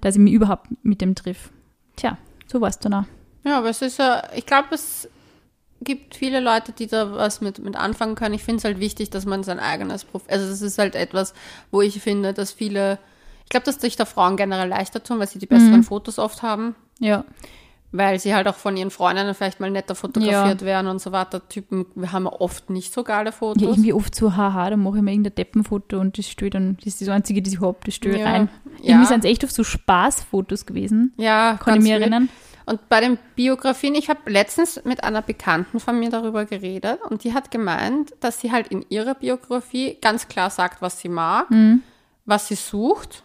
dass 0.00 0.14
ich 0.16 0.20
mich 0.20 0.32
überhaupt 0.32 0.68
mit 0.82 1.00
dem 1.00 1.14
triff. 1.14 1.50
Tja, 1.96 2.16
so 2.46 2.60
war 2.60 2.68
es 2.68 2.78
dann 2.78 2.94
auch. 2.94 3.04
Ja, 3.44 3.58
aber 3.58 3.70
es 3.70 3.80
ist 3.82 3.98
ja, 3.98 4.22
ich 4.34 4.46
glaube, 4.46 4.74
es 4.74 5.08
gibt 5.82 6.14
viele 6.14 6.40
Leute, 6.40 6.72
die 6.72 6.86
da 6.86 7.12
was 7.12 7.40
mit, 7.40 7.58
mit 7.58 7.74
anfangen 7.76 8.14
können. 8.14 8.34
Ich 8.34 8.44
finde 8.44 8.58
es 8.58 8.64
halt 8.64 8.80
wichtig, 8.80 9.10
dass 9.10 9.24
man 9.24 9.42
sein 9.42 9.58
eigenes 9.58 10.04
Profil, 10.04 10.30
also 10.30 10.48
das 10.48 10.60
ist 10.60 10.78
halt 10.78 10.94
etwas, 10.94 11.32
wo 11.70 11.80
ich 11.80 12.00
finde, 12.02 12.34
dass 12.34 12.52
viele, 12.52 12.98
ich 13.44 13.48
glaube, 13.50 13.64
dass 13.64 13.80
sich 13.80 13.96
da 13.96 14.04
Frauen 14.04 14.36
generell 14.36 14.68
leichter 14.68 15.02
tun, 15.02 15.18
weil 15.18 15.28
sie 15.28 15.38
die 15.38 15.46
besseren 15.46 15.82
Fotos 15.82 16.18
oft 16.18 16.42
haben, 16.42 16.74
Ja, 16.98 17.24
weil 17.92 18.20
sie 18.20 18.34
halt 18.34 18.46
auch 18.46 18.54
von 18.56 18.76
ihren 18.76 18.90
Freundinnen 18.90 19.34
vielleicht 19.34 19.58
mal 19.58 19.70
netter 19.70 19.94
fotografiert 19.96 20.60
werden 20.62 20.86
und 20.86 21.00
so 21.00 21.10
weiter. 21.12 21.48
Typen, 21.48 21.86
wir 21.96 22.12
haben 22.12 22.24
ja 22.26 22.32
oft 22.32 22.68
nicht 22.70 22.92
so 22.92 23.02
geile 23.02 23.32
Fotos. 23.32 23.62
ja 23.62 23.68
irgendwie 23.70 23.92
oft 23.94 24.14
so, 24.14 24.36
haha, 24.36 24.68
dann 24.70 24.82
mache 24.82 24.98
ich 24.98 25.02
mir 25.02 25.10
irgendein 25.12 25.34
Deppenfoto 25.34 25.98
und 25.98 26.16
das 26.18 26.28
störe 26.28 26.50
dann, 26.50 26.76
das 26.76 26.86
ist 26.88 27.00
das 27.00 27.08
einzige, 27.08 27.40
das 27.42 27.54
ich 27.54 27.60
habe, 27.60 27.78
das 27.86 27.94
ich 27.96 28.04
Ja. 28.04 28.24
rein. 28.30 28.48
Ja. 28.82 28.90
Irgendwie 28.90 29.06
sind 29.06 29.24
es 29.24 29.30
echt 29.30 29.42
oft 29.44 29.54
so 29.54 29.64
Spaßfotos 29.64 30.66
gewesen. 30.66 31.14
Ja, 31.16 31.58
Kann 31.58 31.76
ich 31.76 31.82
mich 31.82 31.92
erinnern. 31.92 32.28
Und 32.70 32.88
bei 32.88 33.00
den 33.00 33.18
Biografien, 33.34 33.96
ich 33.96 34.08
habe 34.08 34.30
letztens 34.30 34.84
mit 34.84 35.02
einer 35.02 35.22
Bekannten 35.22 35.80
von 35.80 35.98
mir 35.98 36.08
darüber 36.08 36.44
geredet 36.44 37.00
und 37.02 37.24
die 37.24 37.34
hat 37.34 37.50
gemeint, 37.50 38.14
dass 38.20 38.38
sie 38.40 38.52
halt 38.52 38.68
in 38.68 38.86
ihrer 38.88 39.16
Biografie 39.16 39.98
ganz 40.00 40.28
klar 40.28 40.50
sagt, 40.50 40.80
was 40.80 41.00
sie 41.00 41.08
mag, 41.08 41.48
was 42.26 42.46
sie 42.46 42.54
sucht. 42.54 43.24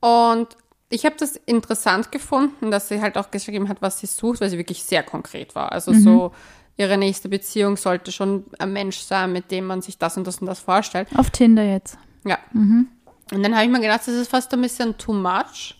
Und 0.00 0.48
ich 0.88 1.06
habe 1.06 1.14
das 1.16 1.36
interessant 1.36 2.10
gefunden, 2.10 2.72
dass 2.72 2.88
sie 2.88 3.00
halt 3.00 3.16
auch 3.16 3.30
geschrieben 3.30 3.68
hat, 3.68 3.80
was 3.80 4.00
sie 4.00 4.08
sucht, 4.08 4.40
weil 4.40 4.50
sie 4.50 4.58
wirklich 4.58 4.82
sehr 4.82 5.04
konkret 5.04 5.54
war. 5.54 5.70
Also 5.70 5.92
so, 5.92 6.32
ihre 6.76 6.98
nächste 6.98 7.28
Beziehung 7.28 7.76
sollte 7.76 8.10
schon 8.10 8.46
ein 8.58 8.72
Mensch 8.72 8.98
sein, 8.98 9.32
mit 9.32 9.52
dem 9.52 9.66
man 9.66 9.82
sich 9.82 9.98
das 9.98 10.16
und 10.16 10.26
das 10.26 10.38
und 10.38 10.48
das 10.48 10.58
vorstellt. 10.58 11.06
Auf 11.14 11.30
Tinder 11.30 11.62
jetzt. 11.62 11.96
Ja. 12.24 12.38
Und 12.52 12.88
dann 13.30 13.54
habe 13.54 13.66
ich 13.66 13.70
mir 13.70 13.80
gedacht, 13.80 14.00
das 14.00 14.08
ist 14.14 14.32
fast 14.32 14.52
ein 14.52 14.62
bisschen 14.62 14.98
too 14.98 15.12
much, 15.12 15.76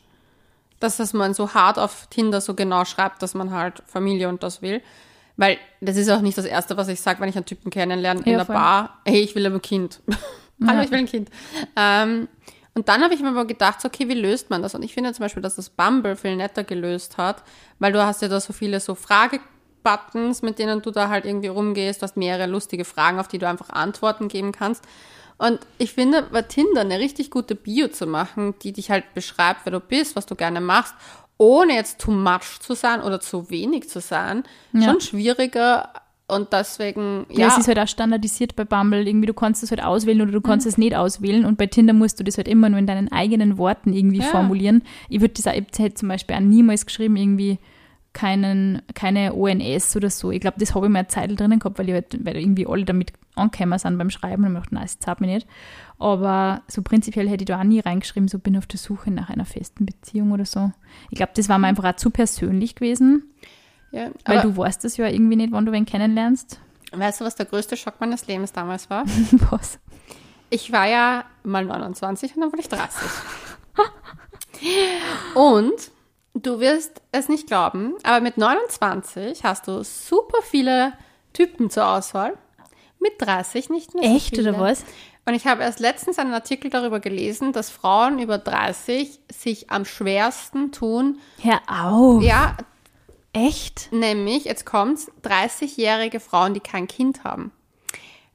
dass 0.81 0.97
das 0.99 1.13
man 1.13 1.35
so 1.35 1.55
hart 1.55 1.79
auf 1.79 2.07
Tinder 2.09 2.41
so 2.41 2.55
genau 2.55 2.85
schreibt, 2.85 3.23
dass 3.23 3.35
man 3.35 3.51
halt 3.51 3.83
Familie 3.87 4.29
und 4.29 4.43
das 4.43 4.63
will. 4.63 4.83
Weil 5.37 5.59
das 5.81 5.97
ist 5.97 6.09
auch 6.11 6.21
nicht 6.23 6.39
das 6.39 6.47
Erste, 6.47 6.77
was 6.77 6.89
ich 6.89 7.01
sage, 7.01 7.21
wenn 7.21 7.29
ich 7.29 7.37
einen 7.37 7.45
Typen 7.45 7.71
kennenlerne 7.71 8.21
in 8.21 8.33
Ja, 8.33 8.37
der 8.39 8.47
voll. 8.47 8.55
Bar. 8.55 9.01
Hey, 9.05 9.21
ich 9.21 9.35
will 9.35 9.45
ein 9.47 9.61
Kind. 9.61 10.01
Hallo, 10.67 10.81
ich 10.83 10.91
will 10.91 11.01
ein 11.01 11.07
Kind. 11.07 11.31
Ähm, 11.77 12.29
und 12.75 12.89
dann 12.89 13.03
habe 13.03 13.15
ich 13.15 13.21
mir 13.21 13.29
aber 13.29 13.45
gedacht, 13.47 13.81
so, 13.81 13.89
okay, 13.89 14.09
wie 14.09 14.15
löst 14.15 14.49
man 14.51 14.63
das? 14.63 14.75
Und 14.75 14.83
ich 14.83 14.95
finde 14.95 15.13
zum 15.13 15.25
Beispiel, 15.25 15.43
dass 15.43 15.57
das 15.57 15.69
Bumble 15.71 16.17
viel 16.17 16.37
netter 16.37 16.65
gelöst 16.65 17.17
hat, 17.19 17.43
weil 17.79 17.93
du 17.93 18.05
hast 18.05 18.23
ja 18.23 18.29
da 18.29 18.41
so 18.41 18.53
viele 18.53 18.81
so 18.81 18.95
Fragebuttons, 18.95 20.43
mit 20.43 20.59
denen 20.59 20.83
du 20.83 20.91
da 20.91 21.09
halt 21.09 21.25
irgendwie 21.27 21.49
rumgehst. 21.49 22.01
Du 22.01 22.05
hast 22.05 22.17
mehrere 22.17 22.47
lustige 22.47 22.85
Fragen, 22.85 23.19
auf 23.19 23.29
die 23.29 23.39
du 23.39 23.49
einfach 23.49 23.71
Antworten 23.71 24.29
geben 24.29 24.53
kannst. 24.53 24.85
Und 25.39 25.61
ich 25.79 25.93
finde, 25.93 26.23
bei 26.33 26.43
Tinder 26.43 26.81
eine 26.81 26.99
richtig 26.99 27.31
gute 27.31 27.55
Bio 27.55 27.89
zu 27.89 28.07
machen, 28.07 28.55
die 28.63 28.73
dich 28.73 28.91
halt 28.91 29.13
beschreibt, 29.15 29.61
wer 29.65 29.73
du 29.73 29.81
bist, 29.81 30.17
was 30.17 30.25
du 30.27 30.35
gerne 30.35 30.61
machst, 30.61 30.95
ohne 31.39 31.75
jetzt 31.75 32.01
too 32.01 32.11
much 32.13 32.59
zu 32.61 32.75
sein 32.75 33.03
oder 33.03 33.21
zu 33.21 33.51
wenig 33.51 33.89
zu 33.91 34.01
sein, 34.01 34.45
Ja. 34.73 34.85
schon 34.85 35.01
schwieriger. 35.01 35.91
Und 36.29 36.53
deswegen, 36.53 37.27
Ja, 37.31 37.41
ja, 37.41 37.49
es 37.49 37.59
ist 37.59 37.69
halt 37.69 37.79
auch 37.79 37.87
standardisiert 37.87 38.57
bei 38.57 38.65
Bumble. 38.65 39.07
Irgendwie, 39.07 39.27
du 39.27 39.35
kannst 39.35 39.63
es 39.63 39.71
halt 39.71 39.81
auswählen 39.85 40.23
oder 40.23 40.33
du 40.33 40.39
Mhm. 40.39 40.43
kannst 40.43 40.67
es 40.67 40.77
nicht 40.79 40.97
auswählen. 40.97 41.45
Und 41.45 41.57
bei 41.59 41.67
Tinder 41.67 41.93
musst 41.93 42.19
du 42.19 42.25
das 42.25 42.37
halt 42.37 42.49
immer 42.49 42.69
nur 42.69 42.79
in 42.81 42.87
deinen 42.87 43.13
eigenen 43.13 43.59
Worten 43.59 43.93
irgendwie 43.93 44.19
Ja. 44.21 44.25
formulieren. 44.25 44.83
Ich 45.09 45.21
würde 45.21 45.35
das 45.35 45.47
auch, 45.47 45.53
ich 45.53 45.79
hätte 45.79 45.95
zum 45.95 46.09
Beispiel 46.09 46.35
auch 46.35 46.41
niemals 46.41 46.85
geschrieben, 46.87 47.17
irgendwie 47.17 47.59
keinen, 48.17 48.81
keine 48.95 49.35
ONS 49.35 49.95
oder 49.95 50.09
so. 50.09 50.31
Ich 50.31 50.41
glaube, 50.41 50.59
das 50.59 50.75
habe 50.75 50.87
ich 50.87 50.91
mir 50.91 51.01
eine 51.01 51.09
Zeit 51.09 51.39
drinnen 51.39 51.59
gehabt, 51.59 51.79
weil, 51.79 51.89
ich 51.89 51.93
halt, 51.93 52.25
weil 52.25 52.37
irgendwie 52.37 52.67
alle 52.67 52.87
damit 52.87 53.13
angekommen 53.35 53.79
sind 53.79 53.99
beim 53.99 54.09
Schreiben 54.09 54.45
und 54.45 54.53
ich 54.53 54.55
gedacht, 54.55 54.73
nein, 54.73 54.85
das 54.85 54.99
zahlt 54.99 55.21
mich 55.21 55.29
nicht. 55.29 55.47
Aber 55.99 56.63
so 56.67 56.81
prinzipiell 56.81 57.29
hätte 57.29 57.43
ich 57.43 57.47
da 57.47 57.61
auch 57.61 57.65
nie 57.65 57.81
reingeschrieben, 57.81 58.27
so 58.27 58.39
bin 58.39 58.57
auf 58.57 58.67
der 58.67 58.79
Suche 58.79 59.11
nach 59.11 59.29
einer 59.29 59.45
festen 59.45 59.85
Beziehung 59.85 60.33
oder 60.33 60.47
so. 60.47 60.73
Ich 61.11 61.19
glaube, 61.19 61.33
das 61.37 61.51
war 61.51 61.59
mir 61.59 61.67
einfach 61.67 61.85
auch 61.85 61.97
zu 61.97 62.09
persönlich 62.09 62.75
gewesen, 62.75 63.25
ja 63.93 64.09
weil 64.25 64.41
du 64.41 64.57
weißt 64.57 64.83
das 64.83 64.97
ja 64.97 65.09
irgendwie 65.09 65.37
nicht, 65.37 65.53
wann 65.53 65.67
du 65.67 65.73
wen 65.73 65.85
kennenlernst. 65.85 66.59
weißt 66.93 67.21
du, 67.21 67.27
was 67.27 67.35
der 67.35 67.45
größte 67.45 67.77
Schock 67.77 68.01
meines 68.01 68.27
Lebens 68.27 68.53
damals 68.53 68.89
war? 68.89 69.05
Was? 69.51 69.79
Ich 70.49 70.73
war 70.73 70.87
ja 70.87 71.25
mal 71.45 71.67
29 71.67 72.35
und 72.35 72.41
dann 72.41 72.53
wurde 72.53 72.63
ich 72.63 72.69
30. 72.69 73.09
und 75.35 75.91
du 76.45 76.61
wirst 76.61 77.03
es 77.13 77.29
nicht 77.29 77.47
glauben, 77.47 77.95
aber 78.03 78.21
mit 78.21 78.37
29 78.39 79.45
hast 79.45 79.69
du 79.69 79.83
super 79.83 80.39
viele 80.43 80.93
Typen 81.33 81.71
zur 81.71 81.87
Auswahl. 81.87 82.37
Mit 82.99 83.15
30 83.21 83.71
nicht 83.71 83.95
mehr. 83.95 84.05
so 84.09 84.17
Echt 84.17 84.37
viele. 84.37 84.51
oder 84.51 84.61
was? 84.61 84.85
Und 85.27 85.35
ich 85.35 85.47
habe 85.47 85.63
erst 85.63 85.81
letztens 85.81 86.19
einen 86.19 86.33
Artikel 86.33 86.71
darüber 86.71 87.01
gelesen, 87.01 87.53
dass 87.53 87.69
Frauen 87.71 88.19
über 88.21 88.39
30 88.39 89.21
sich 89.31 89.71
am 89.71 89.85
schwersten 89.85 90.73
tun. 90.73 91.19
Hör 91.43 91.61
auf. 91.69 92.23
Ja, 92.23 92.57
Echt? 93.33 93.89
nämlich, 93.93 94.45
jetzt 94.45 94.65
kommt's, 94.65 95.11
30-jährige 95.25 96.21
Frauen, 96.21 96.55
die 96.55 96.61
kein 96.61 96.87
Kind 96.87 97.25
haben. 97.25 97.53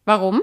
Warum? 0.06 0.42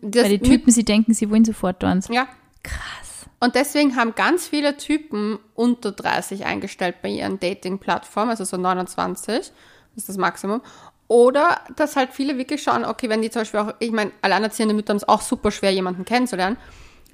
Das 0.00 0.24
Weil 0.24 0.38
die 0.38 0.40
Typen, 0.40 0.72
sie 0.72 0.84
denken, 0.84 1.12
sie 1.14 1.30
wollen 1.30 1.44
sofort 1.44 1.84
eins. 1.84 2.08
Ja. 2.08 2.26
Krass. 2.62 3.05
Und 3.38 3.54
deswegen 3.54 3.96
haben 3.96 4.14
ganz 4.14 4.48
viele 4.48 4.76
Typen 4.76 5.38
unter 5.54 5.92
30 5.92 6.46
eingestellt 6.46 6.96
bei 7.02 7.08
ihren 7.08 7.38
Dating-Plattformen, 7.38 8.30
also 8.30 8.44
so 8.44 8.56
29, 8.56 9.26
das 9.26 9.52
ist 9.94 10.08
das 10.08 10.16
Maximum. 10.16 10.62
Oder 11.08 11.60
dass 11.76 11.96
halt 11.96 12.12
viele 12.12 12.38
wirklich 12.38 12.62
schauen, 12.62 12.84
okay, 12.84 13.08
wenn 13.08 13.22
die 13.22 13.30
zum 13.30 13.42
Beispiel 13.42 13.60
auch, 13.60 13.74
ich 13.78 13.92
meine, 13.92 14.10
alleinerziehende 14.22 14.74
Mütter 14.74 14.90
haben 14.90 14.96
es 14.96 15.08
auch 15.08 15.20
super 15.20 15.50
schwer, 15.50 15.72
jemanden 15.72 16.04
kennenzulernen. 16.04 16.56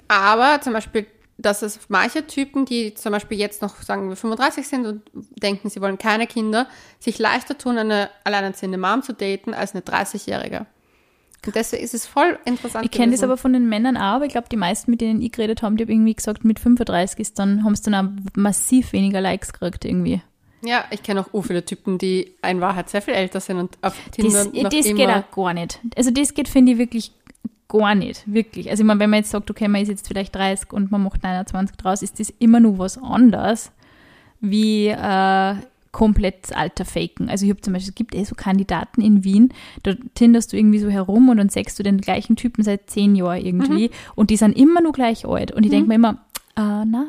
Aber 0.07 0.61
zum 0.61 0.73
Beispiel 0.73 1.07
dass 1.37 1.61
es 1.61 1.79
manche 1.89 2.27
Typen, 2.27 2.65
die 2.65 2.93
zum 2.93 3.11
Beispiel 3.11 3.37
jetzt 3.39 3.61
noch, 3.61 3.81
sagen 3.81 4.09
wir, 4.09 4.15
35 4.15 4.67
sind 4.67 4.85
und 4.85 5.01
denken, 5.13 5.69
sie 5.69 5.81
wollen 5.81 5.97
keine 5.97 6.27
Kinder, 6.27 6.67
sich 6.99 7.19
leichter 7.19 7.57
tun, 7.57 7.77
eine 7.77 8.09
alleinerziehende 8.23 8.77
Mom 8.77 9.01
zu 9.01 9.13
daten, 9.13 9.53
als 9.53 9.73
eine 9.73 9.81
30-Jährige. 9.81 10.65
Und 11.45 11.55
deswegen 11.55 11.83
ist 11.83 11.93
es 11.93 12.05
voll 12.05 12.39
interessant. 12.45 12.85
Ich 12.85 12.91
kenne 12.91 13.11
das 13.11 13.23
aber 13.23 13.37
von 13.37 13.53
den 13.53 13.67
Männern 13.67 13.97
auch, 13.97 14.15
aber 14.15 14.25
ich 14.25 14.31
glaube, 14.31 14.47
die 14.49 14.57
meisten, 14.57 14.91
mit 14.91 15.01
denen 15.01 15.21
ich 15.21 15.31
geredet 15.31 15.61
habe, 15.61 15.75
die 15.75 15.83
haben 15.83 15.91
irgendwie 15.91 16.15
gesagt, 16.15 16.45
mit 16.45 16.59
35 16.59 17.19
ist 17.19 17.39
dann, 17.39 17.63
haben 17.63 17.75
sie 17.75 17.89
dann 17.89 17.95
auch 17.95 18.31
massiv 18.35 18.93
weniger 18.93 19.21
Likes 19.21 19.51
gekriegt 19.53 19.85
irgendwie. 19.85 20.21
Ja, 20.65 20.85
ich 20.91 21.03
kenne 21.03 21.21
auch 21.21 21.33
ur 21.33 21.43
viele 21.43 21.65
Typen, 21.65 21.97
die 21.97 22.31
in 22.41 22.61
Wahrheit 22.61 22.89
sehr 22.89 23.01
viel 23.01 23.13
älter 23.13 23.41
sind 23.41 23.57
und 23.57 23.77
auf 23.81 23.95
Tinder 24.11 24.45
Das, 24.45 24.53
noch 24.53 24.69
das 24.69 24.85
immer... 24.85 24.95
geht 24.95 25.09
auch 25.09 25.31
gar 25.31 25.53
nicht. 25.53 25.79
Also 25.97 26.11
das 26.11 26.33
geht, 26.33 26.47
finde 26.47 26.71
ich, 26.71 26.77
wirklich 26.77 27.11
gar 27.67 27.95
nicht. 27.95 28.23
Wirklich. 28.25 28.69
Also 28.69 28.83
ich 28.83 28.87
meine, 28.87 29.01
wenn 29.01 29.09
man 29.09 29.19
jetzt 29.19 29.31
sagt, 29.31 29.51
okay, 29.51 29.67
man 29.67 29.81
ist 29.81 29.89
jetzt 29.89 30.07
vielleicht 30.07 30.33
30 30.35 30.71
und 30.71 30.91
man 30.91 31.03
macht 31.03 31.23
29 31.23 31.75
draus, 31.75 32.01
ist 32.01 32.19
das 32.19 32.31
immer 32.39 32.61
nur 32.61 32.77
was 32.77 32.97
anderes, 32.97 33.71
wie 34.39 34.87
äh, 34.87 35.55
komplett 35.93 36.43
das 36.43 36.51
Alter 36.51 36.83
faken. 36.83 37.29
Also 37.29 37.45
ich 37.45 37.51
habe 37.51 37.61
zum 37.61 37.71
Beispiel, 37.71 37.91
es 37.91 37.95
gibt 37.95 38.13
eh 38.13 38.23
so 38.25 38.35
Kandidaten 38.35 38.99
in 38.99 39.23
Wien, 39.23 39.53
da 39.83 39.93
tinderst 40.15 40.51
du 40.51 40.57
irgendwie 40.57 40.79
so 40.79 40.89
herum 40.89 41.29
und 41.29 41.37
dann 41.37 41.47
sagst 41.47 41.79
du 41.79 41.83
den 41.83 42.01
gleichen 42.01 42.35
Typen 42.35 42.63
seit 42.63 42.89
zehn 42.89 43.15
Jahren 43.15 43.45
irgendwie 43.45 43.91
und 44.15 44.29
die 44.29 44.35
sind 44.35 44.57
immer 44.57 44.81
nur 44.81 44.91
gleich 44.91 45.25
alt. 45.25 45.51
Und 45.53 45.63
ich 45.63 45.69
denke 45.69 45.87
mir 45.87 45.95
immer, 45.95 46.17
ah, 46.55 46.83
na. 46.85 47.05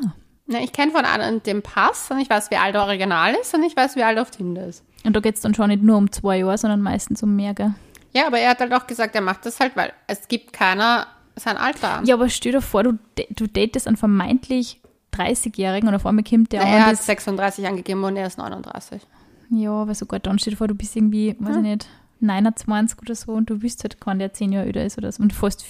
Ja, 0.47 0.59
ich 0.59 0.71
kenne 0.71 0.91
von 0.91 1.03
einem 1.03 1.41
den 1.41 1.63
Pass 1.63 2.11
und 2.11 2.19
ich 2.19 2.29
weiß, 2.29 2.51
wie 2.51 2.55
alt 2.55 2.75
der 2.75 2.83
Original 2.83 3.33
ist 3.41 3.53
und 3.55 3.63
ich 3.63 3.75
weiß, 3.75 3.95
wie 3.95 4.03
alt 4.03 4.19
auf 4.19 4.29
Tinder 4.29 4.67
ist. 4.67 4.83
Und 5.03 5.15
da 5.15 5.19
geht 5.19 5.35
es 5.35 5.41
dann 5.41 5.55
schon 5.55 5.69
nicht 5.69 5.81
nur 5.81 5.97
um 5.97 6.11
zwei 6.11 6.37
Jahre, 6.37 6.57
sondern 6.57 6.81
meistens 6.81 7.21
um 7.23 7.35
mehr, 7.35 7.53
gell? 7.55 7.73
Ja, 8.13 8.27
aber 8.27 8.39
er 8.39 8.51
hat 8.51 8.59
halt 8.59 8.71
auch 8.71 8.87
gesagt, 8.87 9.15
er 9.15 9.21
macht 9.21 9.45
das 9.45 9.59
halt, 9.59 9.75
weil 9.75 9.91
es 10.07 10.27
gibt 10.27 10.53
keiner 10.53 11.07
sein 11.35 11.57
Alter 11.57 11.97
an. 11.97 12.05
Ja, 12.05 12.15
aber 12.15 12.29
stell 12.29 12.53
dir 12.53 12.61
vor, 12.61 12.83
du, 12.83 12.99
du 13.31 13.47
datest 13.47 13.87
einen 13.87 13.97
vermeintlich 13.97 14.79
30-Jährigen 15.15 15.87
und 15.87 15.95
auf 15.95 16.05
einmal 16.05 16.23
kommt 16.23 16.51
der 16.51 16.61
Na, 16.63 16.69
er 16.69 16.85
hat 16.87 16.93
ist 16.93 17.05
36 17.05 17.65
angegeben 17.67 18.03
und 18.03 18.15
er 18.15 18.27
ist 18.27 18.37
39. 18.37 19.01
Ja, 19.49 19.71
aber 19.71 19.93
sogar 19.93 20.19
dann 20.19 20.39
steht 20.39 20.55
vor, 20.55 20.67
du 20.67 20.75
bist 20.75 20.95
irgendwie, 20.95 21.35
weiß 21.39 21.57
ich 21.57 21.61
nicht, 21.61 21.87
29 22.19 22.99
oder 23.01 23.15
so 23.15 23.33
und 23.33 23.49
du 23.49 23.61
wüsst 23.61 23.83
halt 23.83 23.99
keinen, 23.99 24.19
der 24.19 24.33
10 24.33 24.51
Jahre 24.51 24.67
älter 24.67 24.85
ist 24.85 24.97
oder 24.97 25.11
so 25.11 25.21
und 25.21 25.33
fast 25.33 25.65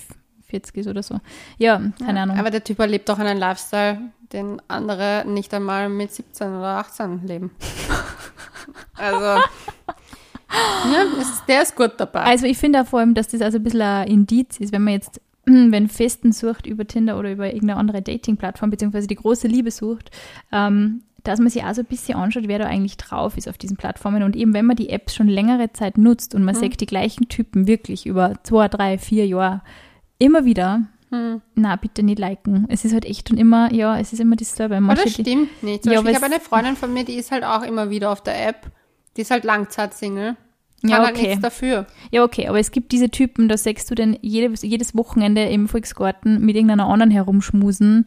40 0.48 0.78
ist 0.78 0.88
oder 0.88 1.04
so. 1.04 1.20
Ja, 1.58 1.82
keine 2.04 2.22
Ahnung. 2.22 2.38
Aber 2.38 2.52
der 2.52 2.64
Typ 2.64 2.80
erlebt 2.80 3.10
auch 3.10 3.20
einen 3.20 3.38
Lifestyle, 3.38 4.00
den 4.32 4.62
andere 4.68 5.24
nicht 5.28 5.54
einmal 5.54 5.90
mit 5.90 6.12
17 6.12 6.48
oder 6.48 6.78
18 6.78 7.28
leben. 7.28 7.52
also, 8.96 9.42
ja, 10.92 11.06
der 11.48 11.62
ist 11.62 11.76
gut 11.76 11.94
dabei. 11.98 12.22
Also 12.22 12.46
ich 12.46 12.58
finde 12.58 12.82
auch 12.82 12.88
vor 12.88 13.00
allem, 13.00 13.14
dass 13.14 13.28
das 13.28 13.42
also 13.42 13.58
ein 13.58 13.64
bisschen 13.64 13.82
ein 13.82 14.08
Indiz 14.08 14.60
ist, 14.60 14.72
wenn 14.72 14.84
man 14.84 14.94
jetzt, 14.94 15.20
wenn 15.72 15.88
Festen 15.88 16.32
sucht 16.32 16.66
über 16.68 16.86
Tinder 16.88 17.18
oder 17.20 17.32
über 17.32 17.48
irgendeine 17.48 17.78
andere 17.80 18.02
Dating-Plattform, 18.02 18.70
beziehungsweise 18.70 19.08
die 19.08 19.16
große 19.16 19.48
Liebe 19.48 19.72
sucht, 19.72 20.12
ähm, 20.52 21.04
dass 21.24 21.40
man 21.40 21.50
sich 21.50 21.64
auch 21.64 21.74
so 21.74 21.82
ein 21.82 21.86
bisschen 21.88 22.18
anschaut, 22.18 22.48
wer 22.48 22.60
da 22.60 22.66
eigentlich 22.68 22.98
drauf 22.98 23.36
ist 23.38 23.50
auf 23.50 23.58
diesen 23.58 23.78
Plattformen. 23.78 24.22
Und 24.24 24.36
eben, 24.36 24.54
wenn 24.54 24.66
man 24.68 24.76
die 24.76 24.90
Apps 24.90 25.16
schon 25.16 25.28
längere 25.28 25.74
Zeit 25.74 25.98
nutzt 25.98 26.36
und 26.36 26.44
man 26.44 26.54
sagt 26.56 26.82
die 26.82 26.86
gleichen 26.86 27.28
Typen 27.30 27.66
wirklich 27.68 28.06
über 28.06 28.36
zwei, 28.44 28.68
drei, 28.68 28.98
vier 29.00 29.26
Jahre 29.26 29.62
immer 30.20 30.46
wieder, 30.46 30.84
na, 31.56 31.76
bitte 31.78 32.04
nicht 32.04 32.20
liken. 32.20 32.66
Es 32.68 32.84
ist 32.84 32.94
halt 32.94 33.06
echt 33.06 33.32
und 33.32 33.38
immer, 33.38 33.72
ja, 33.74 33.98
es 34.00 34.12
ist 34.12 34.20
immer 34.20 34.36
dasselbe. 34.36 34.76
aber 34.76 34.86
Manche, 34.86 35.04
das 35.06 35.14
die- 35.14 35.22
stimmt 35.24 35.64
nicht. 35.64 35.84
Zum 35.84 35.94
Ja, 35.94 36.00
Beispiel, 36.02 36.12
ich 36.12 36.18
aber 36.18 36.26
habe 36.26 36.36
eine 36.36 36.44
Freundin 36.44 36.76
von 36.76 36.94
mir, 36.94 37.06
die 37.06 37.14
ist 37.14 37.32
halt 37.32 37.44
auch 37.46 37.64
immer 37.64 37.90
wieder 37.90 38.12
auf 38.12 38.22
der 38.22 38.48
App. 38.50 38.70
Die 39.16 39.22
ist 39.22 39.32
halt 39.32 39.46
Langzeitsingle. 39.46 40.36
Kann 40.88 41.02
Ja, 41.02 41.06
halt 41.08 41.16
okay. 41.18 41.28
nichts 41.28 41.42
dafür. 41.42 41.86
Ja, 42.12 42.24
okay, 42.24 42.48
aber 42.48 42.60
es 42.60 42.72
gibt 42.72 42.92
diese 42.92 43.10
Typen, 43.10 43.48
da 43.50 43.58
sagst 43.58 43.90
du 43.92 43.96
denn 43.96 44.18
jedes, 44.22 44.62
jedes 44.62 44.96
Wochenende 44.96 45.44
im 45.46 45.68
Volksgarten 45.68 46.44
mit 46.46 46.56
irgendeiner 46.56 46.88
anderen 46.88 47.12
herumschmusen. 47.12 48.06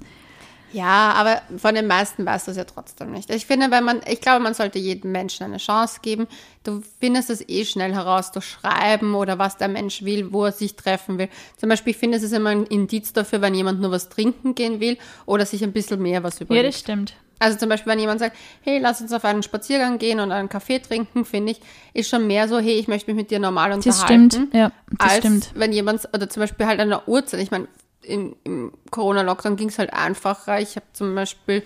Ja, 0.70 1.12
aber 1.16 1.40
von 1.56 1.74
den 1.74 1.86
meisten 1.86 2.26
weißt 2.26 2.46
du 2.46 2.50
es 2.50 2.58
ja 2.58 2.64
trotzdem 2.64 3.10
nicht. 3.12 3.30
Ich 3.30 3.46
finde, 3.46 3.70
wenn 3.70 3.84
man, 3.84 4.00
ich 4.06 4.20
glaube, 4.20 4.42
man 4.42 4.52
sollte 4.52 4.78
jedem 4.78 5.12
Menschen 5.12 5.44
eine 5.44 5.56
Chance 5.56 6.00
geben. 6.02 6.26
Du 6.62 6.82
findest 7.00 7.30
es 7.30 7.42
eh 7.48 7.64
schnell 7.64 7.94
heraus 7.94 8.32
durch 8.32 8.44
Schreiben 8.44 9.14
oder 9.14 9.38
was 9.38 9.56
der 9.56 9.68
Mensch 9.68 10.02
will, 10.02 10.30
wo 10.30 10.44
er 10.44 10.52
sich 10.52 10.76
treffen 10.76 11.16
will. 11.16 11.30
Zum 11.56 11.70
Beispiel, 11.70 11.92
ich 11.92 11.96
finde, 11.96 12.18
es 12.18 12.22
ist 12.22 12.34
immer 12.34 12.50
ein 12.50 12.66
Indiz 12.66 13.14
dafür, 13.14 13.40
wenn 13.40 13.54
jemand 13.54 13.80
nur 13.80 13.90
was 13.92 14.10
trinken 14.10 14.54
gehen 14.54 14.78
will 14.78 14.98
oder 15.24 15.46
sich 15.46 15.64
ein 15.64 15.72
bisschen 15.72 16.02
mehr 16.02 16.22
was 16.22 16.38
Ja, 16.38 16.44
überlegt. 16.44 16.68
das 16.68 16.80
stimmt. 16.80 17.14
Also 17.38 17.58
zum 17.58 17.68
Beispiel, 17.68 17.92
wenn 17.92 17.98
jemand 17.98 18.20
sagt, 18.20 18.36
hey, 18.62 18.78
lass 18.78 19.00
uns 19.00 19.12
auf 19.12 19.24
einen 19.24 19.42
Spaziergang 19.42 19.98
gehen 19.98 20.20
und 20.20 20.32
einen 20.32 20.48
Kaffee 20.48 20.78
trinken, 20.80 21.24
finde 21.24 21.52
ich, 21.52 21.60
ist 21.94 22.08
schon 22.08 22.26
mehr 22.26 22.48
so, 22.48 22.58
hey, 22.58 22.74
ich 22.78 22.88
möchte 22.88 23.10
mich 23.10 23.16
mit 23.22 23.30
dir 23.30 23.38
normal 23.38 23.70
Das 23.70 23.86
unterhalten. 23.86 24.30
stimmt, 24.30 24.54
ja, 24.54 24.72
das 24.98 25.10
als 25.10 25.18
stimmt. 25.18 25.50
wenn 25.54 25.72
jemand, 25.72 26.08
oder 26.12 26.28
zum 26.28 26.40
Beispiel 26.40 26.66
halt 26.66 26.80
an 26.80 26.88
der 26.88 27.08
Uhrzeit, 27.08 27.40
ich 27.40 27.50
meine, 27.50 27.68
im, 28.02 28.36
im 28.44 28.72
Corona-Lockdown 28.90 29.56
ging 29.56 29.68
es 29.68 29.78
halt 29.78 29.92
einfacher. 29.92 30.60
Ich 30.60 30.76
habe 30.76 30.86
zum 30.92 31.14
Beispiel 31.14 31.62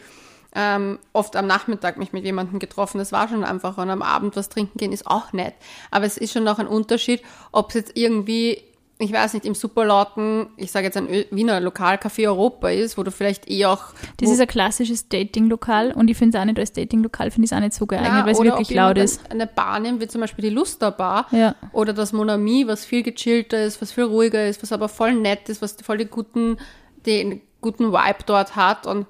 ähm, 0.54 0.98
oft 1.12 1.36
am 1.36 1.46
Nachmittag 1.46 1.96
mich 1.96 2.12
mit 2.12 2.24
jemandem 2.24 2.58
getroffen, 2.58 2.98
das 2.98 3.12
war 3.12 3.28
schon 3.28 3.44
einfacher 3.44 3.80
und 3.82 3.90
am 3.90 4.02
Abend 4.02 4.36
was 4.36 4.48
trinken 4.48 4.76
gehen 4.78 4.92
ist 4.92 5.06
auch 5.06 5.32
nett. 5.32 5.54
Aber 5.90 6.04
es 6.04 6.18
ist 6.18 6.32
schon 6.32 6.44
noch 6.44 6.58
ein 6.58 6.66
Unterschied, 6.66 7.22
ob 7.52 7.68
es 7.70 7.74
jetzt 7.74 7.96
irgendwie, 7.96 8.62
ich 9.02 9.12
weiß 9.12 9.34
nicht, 9.34 9.44
im 9.46 9.54
superlauten, 9.54 10.46
ich 10.56 10.70
sage 10.70 10.86
jetzt 10.86 10.96
ein 10.96 11.08
Ö- 11.08 11.24
Wiener 11.30 11.60
Lokalcafé 11.60 12.26
Europa 12.26 12.70
ist, 12.70 12.96
wo 12.96 13.02
du 13.02 13.10
vielleicht 13.10 13.50
eh 13.50 13.66
auch 13.66 13.82
Das 14.18 14.30
ist 14.30 14.40
ein 14.40 14.46
klassisches 14.46 15.08
Dating-Lokal 15.08 15.92
und 15.92 16.08
ich 16.08 16.16
finde 16.16 16.36
es 16.36 16.40
auch 16.40 16.46
nicht 16.46 16.58
als 16.58 16.72
Dating-Lokal, 16.72 17.30
finde 17.30 17.44
ich 17.46 17.52
es 17.52 17.56
auch 17.56 17.60
nicht 17.60 17.74
so 17.74 17.86
geeignet, 17.86 18.10
Ja, 18.12 18.24
weil 18.24 18.32
es 18.32 18.40
wirklich 18.42 18.70
laut 18.70 18.98
ist. 18.98 19.20
Eine 19.30 19.46
Bar 19.46 19.80
nimmt, 19.80 20.00
wie 20.00 20.08
zum 20.08 20.20
Beispiel 20.20 20.42
die 20.44 20.54
Lusterbar. 20.54 21.26
Ja. 21.32 21.54
Oder 21.72 21.92
das 21.92 22.12
Monami, 22.12 22.66
was 22.66 22.84
viel 22.84 23.02
gechillter 23.02 23.62
ist, 23.64 23.82
was 23.82 23.92
viel 23.92 24.04
ruhiger 24.04 24.46
ist, 24.46 24.62
was 24.62 24.72
aber 24.72 24.88
voll 24.88 25.12
nett 25.14 25.48
ist, 25.48 25.60
was 25.62 25.76
voll 25.82 25.98
die 25.98 26.06
guten, 26.06 26.56
den 27.04 27.40
guten 27.60 27.92
Vibe 27.92 28.24
dort 28.26 28.56
hat. 28.56 28.86
Und 28.86 29.06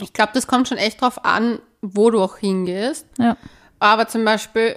ich 0.00 0.12
glaube, 0.12 0.32
das 0.34 0.46
kommt 0.46 0.68
schon 0.68 0.78
echt 0.78 1.00
drauf 1.00 1.24
an, 1.24 1.58
wo 1.82 2.10
du 2.10 2.20
auch 2.20 2.36
hingehst. 2.38 3.06
Ja. 3.18 3.36
Aber 3.78 4.08
zum 4.08 4.24
Beispiel, 4.24 4.76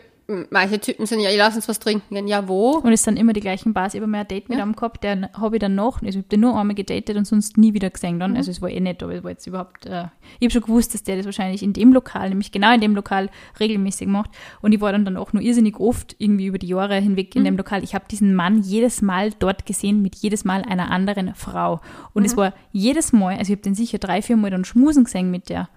manche 0.51 0.79
Typen 0.79 1.05
sind 1.05 1.19
ja, 1.21 1.29
"Ey, 1.29 1.37
lass 1.37 1.55
uns 1.55 1.67
was 1.67 1.79
trinken 1.79 2.13
gehen. 2.13 2.27
Ja, 2.27 2.47
wo? 2.47 2.77
Und 2.77 2.91
es 2.93 3.03
sind 3.03 3.17
immer 3.17 3.33
die 3.33 3.39
gleichen 3.39 3.73
Bars. 3.73 3.93
Ich 3.93 3.99
habe 4.01 4.09
mal 4.09 4.19
ein 4.19 4.27
Date 4.27 4.47
mit 4.49 4.57
Ja. 4.57 4.63
einem 4.63 4.75
gehabt, 4.75 5.03
den 5.03 5.27
habe 5.33 5.55
ich 5.55 5.59
dann 5.59 5.75
noch, 5.75 5.95
also 6.01 6.07
ich 6.07 6.15
habe 6.17 6.27
den 6.29 6.41
nur 6.41 6.55
einmal 6.59 6.75
gedatet 6.75 7.17
und 7.17 7.25
sonst 7.25 7.57
nie 7.57 7.73
wieder 7.73 7.89
gesehen 7.89 8.15
Mhm. 8.15 8.19
dann. 8.19 8.37
Also 8.37 8.51
es 8.51 8.61
war 8.61 8.69
eh 8.69 8.79
nett, 8.79 9.01
aber 9.01 9.13
es 9.15 9.23
war 9.23 9.31
jetzt 9.31 9.47
überhaupt, 9.47 9.85
äh, 9.87 10.05
ich 10.39 10.45
habe 10.45 10.51
schon 10.51 10.61
gewusst, 10.61 10.93
dass 10.93 11.03
der 11.03 11.17
das 11.17 11.25
wahrscheinlich 11.25 11.63
in 11.63 11.73
dem 11.73 11.93
Lokal, 11.93 12.29
nämlich 12.29 12.51
genau 12.51 12.73
in 12.73 12.81
dem 12.81 12.95
Lokal 12.95 13.29
regelmäßig 13.59 14.07
macht. 14.07 14.29
Und 14.61 14.71
ich 14.73 14.81
war 14.81 14.91
dann, 14.91 15.05
dann 15.05 15.17
auch 15.17 15.33
nur 15.33 15.41
irrsinnig 15.41 15.79
oft 15.79 16.15
irgendwie 16.19 16.45
über 16.45 16.57
die 16.59 16.67
Jahre 16.67 16.95
hinweg 16.99 17.33
Mhm. 17.35 17.39
in 17.39 17.45
dem 17.45 17.57
Lokal. 17.57 17.83
Ich 17.83 17.95
habe 17.95 18.05
diesen 18.09 18.35
Mann 18.35 18.61
jedes 18.61 19.01
Mal 19.01 19.31
dort 19.39 19.65
gesehen 19.65 20.01
mit 20.01 20.15
jedes 20.15 20.45
Mal 20.45 20.61
einer 20.61 20.91
anderen 20.91 21.33
Frau. 21.35 21.81
Und 22.13 22.21
Mhm. 22.21 22.25
es 22.27 22.37
war 22.37 22.53
jedes 22.71 23.13
Mal, 23.13 23.37
also 23.37 23.51
ich 23.51 23.57
habe 23.57 23.63
den 23.63 23.73
sicher 23.75 23.97
drei, 23.97 24.21
vier 24.21 24.37
Mal 24.37 24.51
dann 24.51 24.63
schmusen 24.65 25.05
gesehen 25.05 25.31
mit 25.31 25.49
der. 25.49 25.69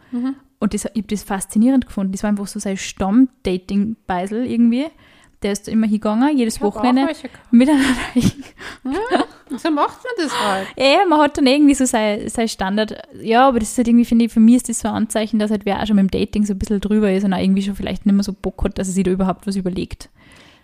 Und 0.62 0.74
das, 0.74 0.84
ich 0.84 0.90
habe 0.90 1.08
das 1.08 1.24
faszinierend 1.24 1.86
gefunden. 1.86 2.12
Das 2.12 2.22
war 2.22 2.30
einfach 2.30 2.46
so 2.46 2.60
sein 2.60 2.76
Stamm-Dating-Beisel 2.76 4.46
irgendwie. 4.46 4.86
Der 5.42 5.50
ist 5.50 5.66
immer 5.66 5.88
hingegangen, 5.88 6.38
jedes 6.38 6.58
auch 6.58 6.76
Wochenende 6.76 7.08
miteinander. 7.50 7.88
So 9.58 9.72
macht 9.72 9.98
man 10.04 10.12
das 10.24 10.40
halt. 10.40 10.68
Ja, 10.76 11.04
man 11.04 11.20
hat 11.20 11.36
dann 11.36 11.48
irgendwie 11.48 11.74
so 11.74 11.84
sein, 11.84 12.28
sein 12.28 12.46
Standard. 12.46 12.94
Ja, 13.20 13.48
aber 13.48 13.58
das 13.58 13.72
ist 13.72 13.78
halt 13.78 13.88
irgendwie, 13.88 14.04
finde 14.04 14.26
ich, 14.26 14.32
für 14.32 14.38
mich 14.38 14.54
ist 14.54 14.68
das 14.68 14.78
so 14.78 14.88
ein 14.88 14.94
Anzeichen, 14.94 15.40
dass 15.40 15.50
halt 15.50 15.66
wer 15.66 15.82
auch 15.82 15.86
schon 15.86 15.96
mit 15.96 16.04
dem 16.04 16.20
Dating 16.20 16.46
so 16.46 16.54
ein 16.54 16.60
bisschen 16.60 16.80
drüber 16.80 17.12
ist 17.12 17.24
und 17.24 17.34
auch 17.34 17.40
irgendwie 17.40 17.62
schon 17.62 17.74
vielleicht 17.74 18.06
nicht 18.06 18.14
mehr 18.14 18.22
so 18.22 18.32
Bock 18.32 18.62
hat, 18.62 18.78
dass 18.78 18.86
er 18.86 18.94
sich 18.94 19.02
da 19.02 19.10
überhaupt 19.10 19.48
was 19.48 19.56
überlegt. 19.56 20.10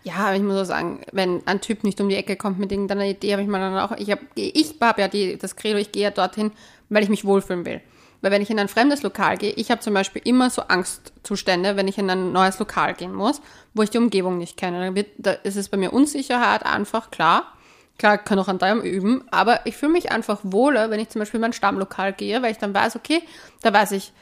Ja, 0.05 0.15
aber 0.15 0.37
ich 0.37 0.43
muss 0.43 0.57
auch 0.57 0.65
sagen, 0.65 1.01
wenn 1.11 1.45
ein 1.47 1.61
Typ 1.61 1.83
nicht 1.83 2.01
um 2.01 2.09
die 2.09 2.15
Ecke 2.15 2.37
kommt 2.37 2.61
mit 2.61 2.71
irgendeiner 2.71 3.05
Idee, 3.05 3.33
habe 3.33 3.43
ich 3.43 3.49
mir 3.49 3.59
dann 3.59 3.77
auch, 3.79 3.97
ich 3.99 4.13
habe 4.13 4.21
ich 4.37 4.77
hab 4.81 4.99
ja 5.01 5.09
die, 5.09 5.37
das 5.37 5.57
Credo, 5.57 5.77
ich 5.77 5.91
gehe 5.91 6.05
ja 6.05 6.13
dorthin, 6.13 6.53
weil 6.89 7.03
ich 7.03 7.09
mich 7.09 7.25
wohlfühlen 7.25 7.67
will. 7.67 7.81
Weil 8.21 8.33
wenn 8.33 8.43
ich 8.43 8.51
in 8.51 8.59
ein 8.59 8.69
fremdes 8.69 9.03
Lokal 9.03 9.37
gehe, 9.37 9.53
ich 9.53 9.71
habe 9.71 9.81
zum 9.81 9.95
Beispiel 9.95 10.23
immer 10.25 10.51
so 10.51 10.63
Angstzustände, 10.63 11.77
wenn 11.77 11.87
ich 11.87 11.99
in 11.99 12.11
ein 12.11 12.33
neues 12.33 12.59
Lokal 12.59 12.95
gehen 12.95 13.15
muss, 13.15 13.41
wo 13.75 13.83
ich 13.83 13.91
die 13.91 13.99
Umgebung 13.99 14.39
nicht 14.39 14.57
kenne. 14.57 14.81
Dann 14.85 14.95
wird, 14.95 15.09
da 15.19 15.33
ist 15.33 15.57
es 15.57 15.69
bei 15.69 15.77
mir 15.77 15.93
Unsicherheit 15.93 16.67
einfach, 16.67 17.11
klar. 17.11 17.53
Klar, 17.97 18.17
ich 18.17 18.25
kann 18.25 18.39
auch 18.39 18.49
an 18.49 18.59
deinem 18.59 18.81
üben, 18.81 19.25
aber 19.31 19.67
ich 19.67 19.77
fühle 19.77 19.93
mich 19.93 20.13
einfach 20.13 20.39
wohler, 20.43 20.91
wenn 20.91 21.01
ich 21.01 21.09
zum 21.09 21.19
Beispiel 21.21 21.39
in 21.39 21.43
mein 21.43 21.53
Stammlokal 21.53 22.13
gehe, 22.13 22.43
weil 22.43 22.53
ich 22.53 22.59
dann 22.59 22.73
weiß, 22.73 22.95
okay, 22.95 23.23
da 23.63 23.73
weiß 23.73 23.93
ich, 23.93 24.13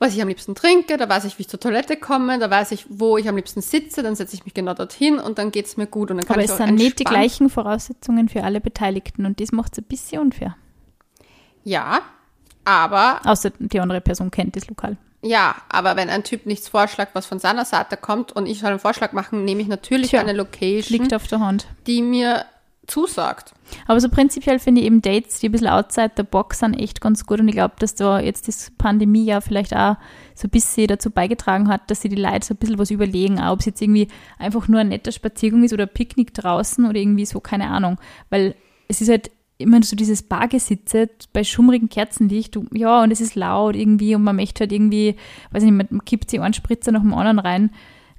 was 0.00 0.14
ich 0.14 0.22
am 0.22 0.28
liebsten 0.28 0.54
trinke, 0.54 0.96
da 0.96 1.08
weiß 1.08 1.24
ich, 1.24 1.38
wie 1.38 1.42
ich 1.42 1.48
zur 1.48 1.60
Toilette 1.60 1.96
komme, 1.96 2.38
da 2.38 2.50
weiß 2.50 2.72
ich, 2.72 2.86
wo 2.88 3.16
ich 3.16 3.28
am 3.28 3.36
liebsten 3.36 3.60
sitze, 3.60 4.02
dann 4.02 4.16
setze 4.16 4.34
ich 4.34 4.44
mich 4.44 4.54
genau 4.54 4.74
dorthin 4.74 5.18
und 5.18 5.38
dann 5.38 5.52
geht's 5.52 5.76
mir 5.76 5.86
gut 5.86 6.10
und 6.10 6.16
dann 6.16 6.26
kann 6.26 6.34
Aber 6.34 6.44
ich 6.44 6.50
es 6.50 6.56
sind 6.56 6.74
nicht 6.74 6.98
die 6.98 7.04
gleichen 7.04 7.50
Voraussetzungen 7.50 8.28
für 8.28 8.42
alle 8.42 8.60
Beteiligten 8.60 9.26
und 9.26 9.40
das 9.40 9.52
macht 9.52 9.72
es 9.74 9.78
ein 9.78 9.84
bisschen 9.84 10.22
unfair. 10.22 10.56
Ja, 11.62 12.00
aber 12.70 13.20
Außer 13.24 13.50
die 13.58 13.80
andere 13.80 14.00
Person 14.00 14.30
kennt 14.30 14.56
das 14.56 14.66
Lokal. 14.68 14.96
ja, 15.22 15.54
aber 15.68 15.96
wenn 15.96 16.08
ein 16.10 16.24
Typ 16.24 16.46
nichts 16.46 16.68
vorschlägt, 16.68 17.14
was 17.14 17.26
von 17.26 17.38
seiner 17.38 17.64
Seite 17.64 17.96
kommt 17.96 18.32
und 18.32 18.46
ich 18.46 18.60
soll 18.60 18.70
einen 18.70 18.78
Vorschlag 18.78 19.12
machen, 19.12 19.44
nehme 19.44 19.60
ich 19.62 19.68
natürlich 19.68 20.08
Tja, 20.10 20.20
eine 20.20 20.32
Location, 20.32 20.98
Liegt 20.98 21.14
auf 21.14 21.26
der 21.26 21.40
Hand. 21.40 21.66
die 21.86 22.02
mir 22.02 22.44
zusagt. 22.86 23.52
Aber 23.86 24.00
so 24.00 24.08
prinzipiell 24.08 24.58
finde 24.58 24.80
ich 24.80 24.86
eben 24.88 25.00
Dates, 25.00 25.38
die 25.38 25.48
ein 25.48 25.52
bisschen 25.52 25.68
outside 25.68 26.10
the 26.16 26.24
box 26.24 26.58
sind, 26.58 26.74
echt 26.74 27.00
ganz 27.00 27.24
gut. 27.24 27.38
Und 27.38 27.46
ich 27.46 27.54
glaube, 27.54 27.74
dass 27.78 27.94
da 27.94 28.18
jetzt 28.18 28.48
das 28.48 28.72
Pandemiejahr 28.78 29.42
vielleicht 29.42 29.76
auch 29.76 29.94
so 30.34 30.48
ein 30.48 30.50
bisschen 30.50 30.88
dazu 30.88 31.10
beigetragen 31.12 31.68
hat, 31.68 31.88
dass 31.88 32.00
sich 32.00 32.10
die 32.10 32.20
Leute 32.20 32.44
so 32.46 32.54
ein 32.54 32.56
bisschen 32.56 32.78
was 32.80 32.90
überlegen, 32.90 33.38
auch 33.40 33.52
ob 33.52 33.60
es 33.60 33.66
jetzt 33.66 33.80
irgendwie 33.80 34.08
einfach 34.40 34.66
nur 34.66 34.80
ein 34.80 34.88
netter 34.88 35.12
Spaziergang 35.12 35.62
ist 35.62 35.72
oder 35.72 35.84
ein 35.84 35.92
Picknick 35.94 36.34
draußen 36.34 36.84
oder 36.84 36.98
irgendwie 36.98 37.26
so, 37.26 37.38
keine 37.38 37.68
Ahnung. 37.68 37.98
Weil 38.28 38.56
es 38.88 39.00
ist 39.00 39.08
halt 39.08 39.30
immer 39.60 39.82
so 39.82 39.96
dieses 39.96 40.22
Bargesitze 40.22 41.08
bei 41.32 41.44
schummrigem 41.44 41.88
Kerzenlicht, 41.88 42.56
du, 42.56 42.66
ja, 42.72 43.02
und 43.02 43.10
es 43.10 43.20
ist 43.20 43.34
laut 43.34 43.76
irgendwie 43.76 44.14
und 44.14 44.22
man 44.22 44.36
möchte 44.36 44.60
halt 44.60 44.72
irgendwie, 44.72 45.16
weiß 45.52 45.62
ich 45.62 45.70
nicht, 45.70 45.90
man 45.90 46.04
kippt 46.04 46.30
sich 46.30 46.40
einen 46.40 46.54
Spritzer 46.54 46.92
nach 46.92 47.02
dem 47.02 47.14
anderen 47.14 47.38
rein. 47.38 47.70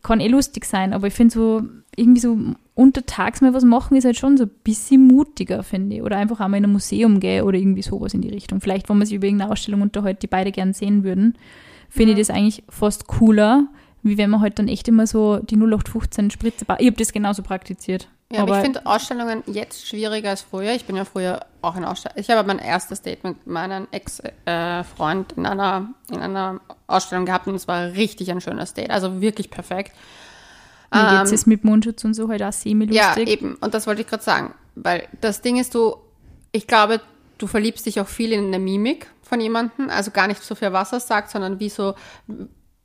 Kann 0.04 0.20
eh 0.20 0.28
lustig 0.30 0.66
sein, 0.66 0.94
aber 0.94 1.08
ich 1.08 1.14
finde 1.14 1.34
so, 1.34 1.62
irgendwie 1.96 2.22
so 2.22 2.38
untertags 2.74 3.42
mal 3.42 3.54
was 3.54 3.64
machen 3.64 3.98
ist 3.98 4.06
halt 4.06 4.18
schon 4.18 4.38
so 4.38 4.46
ein 4.46 4.52
bisschen 4.64 5.06
mutiger, 5.06 5.62
finde 5.62 5.98
ich. 5.98 6.02
Oder 6.02 6.18
einfach 6.18 6.40
einmal 6.40 6.58
in 6.58 6.64
ein 6.66 6.72
Museum 6.72 7.20
gehen 7.20 7.44
oder 7.44 7.58
irgendwie 7.60 7.84
sowas 7.84 8.14
in 8.14 8.22
die 8.22 8.30
Richtung. 8.30 8.62
Vielleicht, 8.62 8.90
wenn 8.90 8.98
man 8.98 9.06
sich 9.06 9.16
über 9.16 9.28
irgendeine 9.28 9.52
Ausstellung 9.52 9.82
unterhält, 9.82 10.24
die 10.24 10.28
beide 10.28 10.52
gern 10.52 10.74
sehen 10.74 11.04
würden, 11.04 11.36
finde 11.90 12.14
Ja. 12.14 12.18
ich 12.20 12.28
das 12.28 12.36
eigentlich 12.36 12.64
fast 12.70 13.08
cooler, 13.08 13.68
wie 14.02 14.18
wenn 14.18 14.30
man 14.32 14.42
halt 14.42 14.58
dann 14.58 14.68
echt 14.68 14.88
immer 14.88 15.06
so 15.06 15.38
die 15.38 15.56
0815 15.58 16.32
Spritze, 16.32 16.66
ich 16.80 16.88
habe 16.88 16.98
das 16.98 17.12
genauso 17.14 17.44
praktiziert. 17.44 18.08
Ja, 18.32 18.44
aber, 18.44 18.58
ich 18.58 18.64
finde 18.64 18.86
Ausstellungen 18.86 19.44
jetzt 19.46 19.88
schwieriger 19.88 20.30
als 20.30 20.42
früher. 20.42 20.72
Ich 20.74 20.86
bin 20.86 20.96
ja 20.96 21.06
früher 21.06 21.46
auch 21.62 21.76
in 21.76 21.84
Ausstellungen. 21.84 22.22
Ich 22.22 22.30
habe 22.30 22.48
mein 22.48 22.60
erstes 22.60 23.02
Date 23.02 23.24
mit 23.24 23.46
meinem 23.46 23.88
Ex-Freund 23.92 25.34
in, 25.34 25.46
einer, 25.46 25.90
in 26.10 26.20
einer 26.20 26.62
Ausstellung 26.88 27.26
gehabt 27.26 27.48
und 27.48 27.56
es 27.56 27.68
war 27.68 27.94
richtig 27.94 28.32
ein 28.32 28.40
schönes 28.40 28.74
Date. 28.74 28.90
Also 28.90 29.22
wirklich 29.22 29.50
perfekt. 29.50 29.92
Mir 30.94 31.22
Ähm, 31.22 31.26
jetzt 31.26 31.48
mit 31.48 31.64
Mundschutz 31.64 32.04
und 32.04 32.14
so 32.14 32.30
halt 32.30 32.44
auch 32.44 32.54
semi-lustig. 32.54 33.28
Ja, 33.28 33.34
eben. 33.34 33.56
Und 33.56 33.74
das 33.74 33.88
wollte 33.88 34.02
ich 34.02 34.08
gerade 34.08 34.24
sagen. 34.24 34.54
Weil 34.76 35.08
das 35.20 35.42
Ding 35.42 35.58
ist, 35.58 35.76
du, 35.76 35.96
ich 36.52 36.68
glaube, 36.68 37.02
du 37.38 37.48
verliebst 37.48 37.86
dich 37.86 38.00
auch 38.00 38.08
viel 38.08 38.32
in 38.32 38.48
eine 38.48 38.60
Mimik 38.60 39.08
von 39.22 39.42
jemandem. 39.42 39.90
Also 39.90 40.12
gar 40.12 40.28
nicht 40.28 40.42
so 40.42 40.56
viel, 40.56 40.72
was 40.72 40.94
er 40.94 41.00
sagt, 41.00 41.32
sondern 41.32 41.60
wie 41.60 41.70
so, 41.70 41.96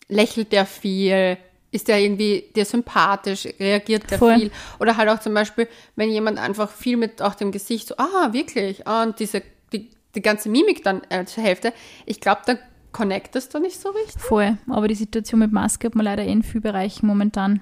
lächelt 0.09 0.53
der 0.53 0.67
viel, 0.67 1.37
ist 1.77 1.89
der 1.89 2.01
irgendwie 2.01 2.45
dir 2.57 2.65
sympathisch, 2.65 3.47
reagiert 3.61 4.11
der 4.11 4.19
Voll. 4.19 4.37
viel. 4.39 4.51
Oder 4.81 4.97
halt 4.97 5.09
auch 5.09 5.21
zum 5.21 5.35
Beispiel, 5.35 5.69
wenn 5.95 6.11
jemand 6.11 6.39
einfach 6.39 6.71
viel 6.71 6.97
mit 6.97 7.23
auch 7.23 7.35
dem 7.35 7.53
Gesicht 7.53 7.89
so, 7.89 7.95
ah, 7.99 8.33
wirklich, 8.33 8.87
ah, 8.89 9.03
und 9.05 9.21
diese, 9.21 9.43
die, 9.73 9.91
die 10.15 10.23
ganze 10.23 10.49
Mimik 10.49 10.83
dann 10.83 11.03
äh, 11.11 11.25
zur 11.27 11.45
Hälfte. 11.45 11.73
Ich 12.07 12.21
glaube, 12.21 12.41
da 12.47 12.55
connectest 12.93 13.55
du 13.55 13.59
nicht 13.59 13.79
so 13.81 13.91
richtig. 13.91 14.23
Voll. 14.23 14.57
Aber 14.69 14.89
die 14.89 14.95
Situation 14.95 15.41
mit 15.41 15.53
Maske 15.53 15.87
hat 15.87 15.95
man 15.95 16.05
leider 16.05 16.25
eh 16.25 16.33
in 16.33 16.43
vielen 16.43 16.63
Bereichen 16.63 17.07
momentan. 17.07 17.61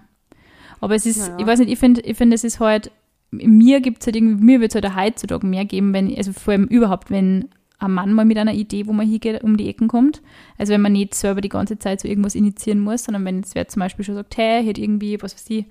Aber 0.80 0.94
es 0.94 1.06
ist, 1.06 1.18
Naja. 1.18 1.36
ich 1.40 1.46
weiß 1.46 1.58
nicht, 1.60 1.72
ich 1.72 1.78
finde, 1.78 2.00
ich 2.02 2.16
finde, 2.16 2.34
es 2.36 2.44
ist 2.44 2.60
halt, 2.60 2.90
mir 3.32 3.80
gibt 3.80 4.00
es 4.00 4.06
halt 4.06 4.16
irgendwie, 4.16 4.42
mir 4.44 4.60
wird 4.60 4.74
es 4.74 4.80
halt 4.80 4.94
heutzutage 4.96 5.46
mehr 5.46 5.64
geben, 5.64 5.92
wenn, 5.92 6.14
also 6.16 6.32
vor 6.32 6.52
allem 6.52 6.66
überhaupt, 6.66 7.10
wenn 7.10 7.48
ein 7.78 7.92
Mann 7.92 8.12
mal 8.12 8.24
mit 8.24 8.38
einer 8.38 8.54
Idee, 8.54 8.86
wo 8.86 8.92
man 8.92 9.08
hingeht, 9.08 9.42
um 9.42 9.56
die 9.56 9.68
Ecken 9.68 9.88
kommt. 9.88 10.22
Also 10.58 10.72
wenn 10.72 10.80
man 10.80 10.92
nicht 10.92 11.14
selber 11.14 11.40
die 11.40 11.48
ganze 11.48 11.78
Zeit 11.78 12.00
so 12.00 12.08
irgendwas 12.08 12.34
initiieren 12.34 12.80
muss, 12.80 13.04
sondern 13.04 13.24
wenn 13.24 13.38
jetzt 13.38 13.54
wer 13.54 13.68
zum 13.68 13.80
Beispiel 13.80 14.04
schon 14.04 14.14
sagt, 14.14 14.36
hey, 14.36 14.64
hätte 14.64 14.80
irgendwie, 14.80 15.20
was 15.20 15.34
weiß 15.34 15.50
ich, 15.50 15.66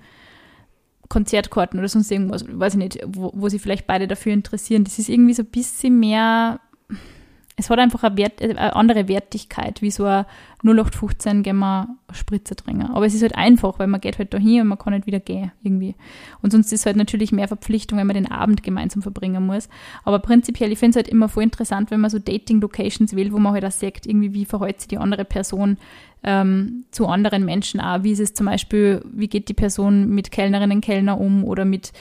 Konzertkarten 1.08 1.78
oder 1.78 1.88
sonst 1.88 2.10
irgendwas, 2.10 2.44
weiß 2.48 2.74
ich 2.74 2.78
nicht, 2.78 2.98
wo, 3.06 3.30
wo 3.34 3.48
sich 3.48 3.60
vielleicht 3.60 3.86
beide 3.86 4.08
dafür 4.08 4.32
interessieren. 4.32 4.84
Das 4.84 4.98
ist 4.98 5.08
irgendwie 5.08 5.34
so 5.34 5.42
ein 5.42 5.50
bisschen 5.50 5.98
mehr, 5.98 6.60
es 7.56 7.70
hat 7.70 7.78
einfach 7.78 8.02
eine, 8.02 8.16
Wert, 8.16 8.42
eine 8.42 8.74
andere 8.74 9.06
Wertigkeit, 9.06 9.80
wie 9.80 9.90
so 9.90 10.04
ein 10.04 10.26
0815 10.64 11.42
gehen 11.42 11.58
wir 11.58 11.88
Spritze 12.12 12.56
trinken. 12.56 12.90
Aber 12.90 13.06
es 13.06 13.14
ist 13.14 13.22
halt 13.22 13.36
einfach, 13.36 13.78
weil 13.78 13.86
man 13.86 14.00
geht 14.00 14.18
halt 14.18 14.34
da 14.34 14.38
hin 14.38 14.62
und 14.62 14.68
man 14.68 14.78
kann 14.78 14.92
halt 14.92 15.06
wieder 15.06 15.20
gehen 15.20 15.52
irgendwie. 15.62 15.94
Und 16.42 16.50
sonst 16.50 16.72
ist 16.72 16.86
halt 16.86 16.96
natürlich 16.96 17.30
mehr 17.30 17.46
Verpflichtung, 17.46 17.98
wenn 17.98 18.08
man 18.08 18.14
den 18.14 18.30
Abend 18.30 18.62
gemeinsam 18.62 19.02
verbringen 19.02 19.46
muss. 19.46 19.68
Aber 20.04 20.18
prinzipiell, 20.18 20.72
ich 20.72 20.78
finde 20.78 20.90
es 20.98 21.04
halt 21.04 21.08
immer 21.08 21.28
voll 21.28 21.44
interessant, 21.44 21.92
wenn 21.92 22.00
man 22.00 22.10
so 22.10 22.18
Dating-Locations 22.18 23.14
will, 23.14 23.32
wo 23.32 23.38
man 23.38 23.52
halt 23.52 23.64
auch 23.64 23.70
sagt, 23.70 24.06
irgendwie, 24.06 24.32
wie 24.32 24.46
verhält 24.46 24.80
sich 24.80 24.88
die 24.88 24.98
andere 24.98 25.24
Person 25.24 25.76
ähm, 26.24 26.86
zu 26.90 27.06
anderen 27.06 27.44
Menschen 27.44 27.80
auch. 27.80 28.02
Wie 28.02 28.12
ist 28.12 28.20
es 28.20 28.34
zum 28.34 28.46
Beispiel, 28.46 29.04
wie 29.12 29.28
geht 29.28 29.48
die 29.48 29.54
Person 29.54 30.08
mit 30.08 30.32
Kellnerinnen 30.32 30.78
und 30.78 30.84
Kellner 30.84 31.20
um 31.20 31.44
oder 31.44 31.64
mit, 31.64 31.92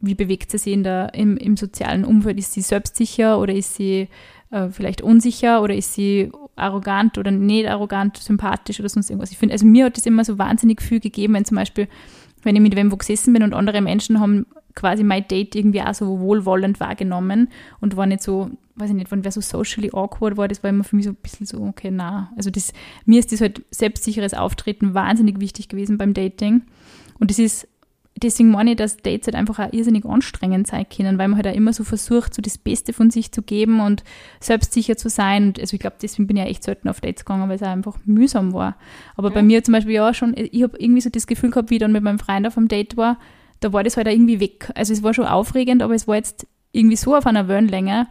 wie 0.00 0.14
bewegt 0.14 0.50
sie 0.50 0.58
sich 0.58 0.72
in 0.72 0.84
der, 0.84 1.12
im, 1.12 1.36
im 1.36 1.56
sozialen 1.58 2.04
Umfeld? 2.04 2.38
Ist 2.38 2.52
sie 2.54 2.62
selbstsicher 2.62 3.38
oder 3.38 3.52
ist 3.52 3.74
sie 3.74 4.08
äh, 4.54 4.70
vielleicht 4.70 5.02
unsicher 5.02 5.62
oder 5.62 5.74
ist 5.74 5.94
sie 5.94 6.30
arrogant 6.54 7.18
oder 7.18 7.32
nicht 7.32 7.68
arrogant, 7.68 8.16
sympathisch 8.16 8.78
oder 8.78 8.88
sonst 8.88 9.10
irgendwas. 9.10 9.32
Ich 9.32 9.38
finde, 9.38 9.52
also 9.52 9.66
mir 9.66 9.86
hat 9.86 9.96
das 9.96 10.06
immer 10.06 10.24
so 10.24 10.38
wahnsinnig 10.38 10.80
viel 10.80 11.00
gegeben, 11.00 11.34
wenn 11.34 11.44
zum 11.44 11.56
Beispiel, 11.56 11.88
wenn 12.44 12.54
ich 12.54 12.62
mit 12.62 12.76
wem 12.76 12.92
wo 12.92 12.96
gesessen 12.96 13.32
bin 13.32 13.42
und 13.42 13.52
andere 13.52 13.80
Menschen 13.80 14.20
haben 14.20 14.46
quasi 14.76 15.02
mein 15.02 15.26
Date 15.26 15.56
irgendwie 15.56 15.82
auch 15.82 15.94
so 15.94 16.20
wohlwollend 16.20 16.78
wahrgenommen 16.78 17.48
und 17.80 17.96
war 17.96 18.06
nicht 18.06 18.22
so, 18.22 18.50
weiß 18.76 18.90
ich 18.90 18.96
nicht, 18.96 19.10
wenn 19.10 19.24
wer 19.24 19.32
so 19.32 19.40
socially 19.40 19.90
awkward 19.92 20.36
war, 20.36 20.46
das 20.46 20.62
war 20.62 20.70
immer 20.70 20.84
für 20.84 20.94
mich 20.94 21.06
so 21.06 21.10
ein 21.10 21.16
bisschen 21.16 21.46
so, 21.46 21.60
okay, 21.62 21.90
na. 21.90 22.32
Also 22.36 22.50
das, 22.50 22.72
mir 23.06 23.18
ist 23.18 23.32
das 23.32 23.40
halt 23.40 23.62
selbstsicheres 23.70 24.34
Auftreten 24.34 24.94
wahnsinnig 24.94 25.40
wichtig 25.40 25.68
gewesen 25.68 25.98
beim 25.98 26.14
Dating. 26.14 26.62
Und 27.18 27.30
das 27.30 27.38
ist 27.38 27.68
deswegen 28.22 28.50
meine 28.50 28.72
ich, 28.72 28.76
dass 28.76 28.96
Dates 28.96 29.26
halt 29.26 29.34
einfach 29.34 29.58
auch 29.58 29.72
irrsinnig 29.72 30.04
anstrengend 30.04 30.66
sein 30.66 30.86
können, 30.88 31.18
weil 31.18 31.28
man 31.28 31.36
halt 31.36 31.48
auch 31.48 31.54
immer 31.54 31.72
so 31.72 31.84
versucht, 31.84 32.34
so 32.34 32.42
das 32.42 32.58
Beste 32.58 32.92
von 32.92 33.10
sich 33.10 33.32
zu 33.32 33.42
geben 33.42 33.80
und 33.80 34.04
selbstsicher 34.40 34.96
zu 34.96 35.08
sein. 35.08 35.48
Und 35.48 35.60
also 35.60 35.74
ich 35.74 35.80
glaube, 35.80 35.96
deswegen 36.00 36.26
bin 36.26 36.36
ich 36.36 36.44
ja 36.44 36.48
echt 36.48 36.62
selten 36.62 36.88
auf 36.88 37.00
Dates 37.00 37.24
gegangen, 37.24 37.48
weil 37.48 37.56
es 37.56 37.62
auch 37.62 37.68
einfach 37.68 37.98
mühsam 38.04 38.52
war. 38.52 38.76
Aber 39.16 39.30
bei 39.30 39.42
mir 39.42 39.64
zum 39.64 39.72
Beispiel 39.72 39.94
ja 39.94 40.14
schon, 40.14 40.34
ich 40.36 40.62
habe 40.62 40.78
irgendwie 40.78 41.00
so 41.00 41.10
das 41.10 41.26
Gefühl 41.26 41.50
gehabt, 41.50 41.70
wie 41.70 41.74
ich 41.74 41.80
dann 41.80 41.92
mit 41.92 42.02
meinem 42.02 42.18
Freund 42.18 42.46
auf 42.46 42.56
einem 42.56 42.68
Date 42.68 42.96
war, 42.96 43.18
da 43.60 43.72
war 43.72 43.82
das 43.82 43.96
halt 43.96 44.06
auch 44.06 44.12
irgendwie 44.12 44.40
weg. 44.40 44.70
Also 44.74 44.92
es 44.92 45.02
war 45.02 45.14
schon 45.14 45.26
aufregend, 45.26 45.82
aber 45.82 45.94
es 45.94 46.06
war 46.06 46.16
jetzt 46.16 46.46
irgendwie 46.72 46.96
so 46.96 47.16
auf 47.16 47.26
einer 47.26 47.48
Wellenlänge, 47.48 48.06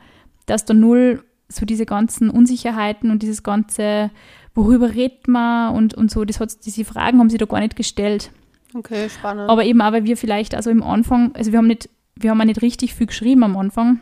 dass 0.46 0.66
da 0.66 0.74
null 0.74 1.24
so 1.48 1.66
diese 1.66 1.86
ganzen 1.86 2.30
Unsicherheiten 2.30 3.12
und 3.12 3.22
dieses 3.22 3.44
ganze, 3.44 4.10
worüber 4.56 4.94
redet 4.94 5.28
man 5.28 5.76
und, 5.76 5.94
und 5.94 6.10
so, 6.10 6.26
das 6.26 6.39
hat, 6.39 6.66
diese 6.66 6.86
Fragen 6.86 7.20
haben 7.20 7.30
sie 7.30 7.38
da 7.38 7.46
gar 7.46 7.60
nicht 7.60 7.76
gestellt. 7.76 8.32
Okay, 8.74 9.10
spannend. 9.10 9.50
Aber 9.50 9.64
eben 9.66 9.82
auch, 9.82 9.92
weil 9.92 10.06
wir 10.06 10.18
vielleicht 10.18 10.56
also 10.56 10.70
im 10.70 10.84
Anfang, 10.84 11.32
also 11.36 11.52
wir 11.52 11.60
haben 11.60 11.68
nicht, 11.68 11.90
wir 12.16 12.30
haben 12.30 12.42
auch 12.42 12.46
nicht 12.46 12.62
richtig 12.62 12.96
viel 12.96 13.08
geschrieben 13.08 13.44
am 13.44 13.58
Anfang, 13.58 14.00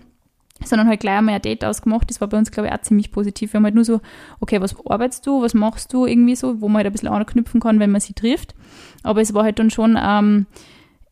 sondern 0.64 0.88
halt 0.88 1.00
gleich 1.00 1.18
einmal 1.18 1.36
ein 1.36 1.42
Date 1.42 1.66
ausgemacht. 1.66 2.10
Das 2.10 2.22
war 2.22 2.28
bei 2.28 2.38
uns, 2.38 2.52
glaube 2.52 2.68
ich, 2.68 2.74
auch 2.74 2.82
ziemlich 2.82 3.12
positiv. 3.12 3.54
Wir 3.54 3.58
haben 3.58 3.66
halt 3.66 3.76
nur 3.76 3.86
so, 3.86 4.02
okay, 4.40 4.62
was 4.62 4.76
arbeitest 4.86 5.26
du, 5.26 5.42
was 5.42 5.54
machst 5.54 5.94
du 5.94 6.06
irgendwie 6.06 6.36
so, 6.36 6.62
wo 6.62 6.68
man 6.68 6.78
halt 6.78 6.88
ein 6.88 6.92
bisschen 6.92 7.10
anknüpfen 7.10 7.60
kann, 7.60 7.80
wenn 7.80 7.92
man 7.92 8.02
sie 8.02 8.14
trifft. 8.14 8.56
Aber 9.04 9.22
es 9.22 9.34
war 9.34 9.44
halt 9.44 9.60
dann 9.60 9.70
schon, 9.72 9.98
ähm, 10.02 10.46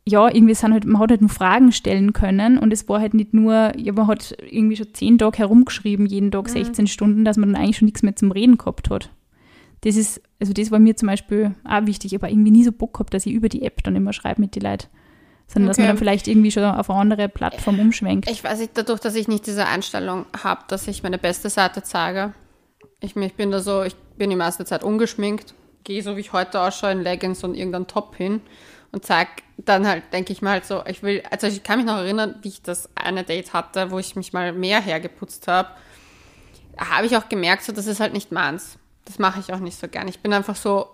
ja, 0.06 0.28
irgendwie 0.34 0.56
sind 0.56 0.74
halt, 0.74 0.86
man 0.86 1.02
hat 1.02 1.12
halt 1.12 1.22
nur 1.22 1.30
Fragen 1.30 1.72
stellen 1.72 2.14
können 2.14 2.58
und 2.58 2.74
es 2.74 2.88
war 2.90 3.00
halt 3.00 3.14
nicht 3.14 3.34
nur, 3.34 3.74
ja, 3.78 3.94
man 3.94 4.08
hat 4.08 4.36
irgendwie 4.50 4.76
schon 4.76 4.94
zehn 4.94 5.18
Tage 5.18 5.38
herumgeschrieben, 5.40 6.06
jeden 6.06 6.32
Tag 6.32 6.50
16 6.50 6.88
Stunden, 6.88 7.26
dass 7.26 7.38
man 7.38 7.54
dann 7.54 7.62
eigentlich 7.62 7.78
schon 7.78 7.86
nichts 7.86 8.04
mehr 8.04 8.16
zum 8.16 8.32
Reden 8.32 8.58
gehabt 8.58 8.90
hat. 8.90 9.10
Das 9.82 9.96
ist, 9.96 10.22
also 10.40 10.54
das 10.54 10.72
war 10.72 10.80
mir 10.80 10.96
zum 10.96 11.08
Beispiel 11.08 11.56
auch 11.64 11.86
wichtig. 11.86 12.14
Ich 12.14 12.20
habe 12.22 12.32
irgendwie 12.32 12.52
nie 12.52 12.64
so 12.64 12.72
Bock 12.72 12.94
gehabt, 12.94 13.14
dass 13.14 13.26
ich 13.26 13.34
über 13.34 13.50
die 13.50 13.64
App 13.64 13.84
dann 13.84 13.96
immer 13.96 14.14
schreibe 14.14 14.42
mit 14.42 14.56
den 14.56 14.64
Leuten. 14.64 14.88
Sondern 15.48 15.70
dass 15.70 15.78
man 15.78 15.86
Okay. 15.86 15.92
dann 15.94 15.98
vielleicht 15.98 16.28
irgendwie 16.28 16.52
schon 16.52 16.64
auf 16.64 16.90
eine 16.90 17.00
andere 17.00 17.28
Plattform 17.30 17.80
umschwenkt. 17.80 18.30
Ich 18.30 18.44
weiß 18.44 18.60
nicht, 18.60 18.72
dadurch, 18.78 19.00
dass 19.00 19.16
ich 19.16 19.28
nicht 19.28 19.48
diese 19.48 19.66
Einstellung 19.66 20.26
habe, 20.44 20.62
dass 20.68 20.88
ich 20.88 21.02
meine 21.02 21.18
beste 21.18 21.50
Seite 21.50 21.82
zeige. 21.82 22.34
Ich, 23.00 23.16
ich 23.16 23.34
bin 23.34 23.50
da 23.50 23.60
so, 23.60 23.82
ich 23.84 23.96
bin 24.18 24.30
die 24.30 24.36
meiste 24.36 24.66
Zeit 24.66 24.84
ungeschminkt, 24.84 25.56
gehe 25.86 26.04
so 26.04 26.18
wie 26.18 26.20
ich 26.20 26.34
heute 26.34 26.60
ausschaue 26.62 26.92
in 26.92 27.02
Leggings 27.02 27.44
und 27.44 27.56
irgendeinen 27.56 27.88
Top 27.88 28.16
hin 28.16 28.42
und 28.92 29.06
zeig 29.06 29.28
dann 29.58 29.88
halt, 29.88 30.04
denke 30.14 30.34
ich 30.34 30.42
mal 30.42 30.52
halt 30.52 30.66
so, 30.66 30.84
ich 30.86 31.02
will, 31.02 31.24
also 31.32 31.48
ich 31.48 31.64
kann 31.64 31.80
mich 31.80 31.88
noch 31.88 31.98
erinnern, 31.98 32.36
wie 32.42 32.50
ich 32.50 32.62
das 32.62 32.90
eine 32.96 33.24
Date 33.24 33.54
hatte, 33.54 33.90
wo 33.90 33.98
ich 33.98 34.16
mich 34.16 34.34
mal 34.34 34.52
mehr 34.54 34.82
hergeputzt 34.82 35.48
habe. 35.48 35.70
Habe 36.78 37.08
ich 37.08 37.18
auch 37.18 37.28
gemerkt, 37.28 37.64
so, 37.64 37.72
das 37.72 37.88
ist 37.88 38.00
halt 38.00 38.14
nicht 38.14 38.32
meins. 38.32 38.78
Das 39.10 39.18
mache 39.18 39.40
ich 39.40 39.52
auch 39.52 39.58
nicht 39.60 39.80
so 39.80 39.88
gern. 39.88 40.08
Ich 40.08 40.20
bin 40.20 40.32
einfach 40.34 40.56
so, 40.56 40.86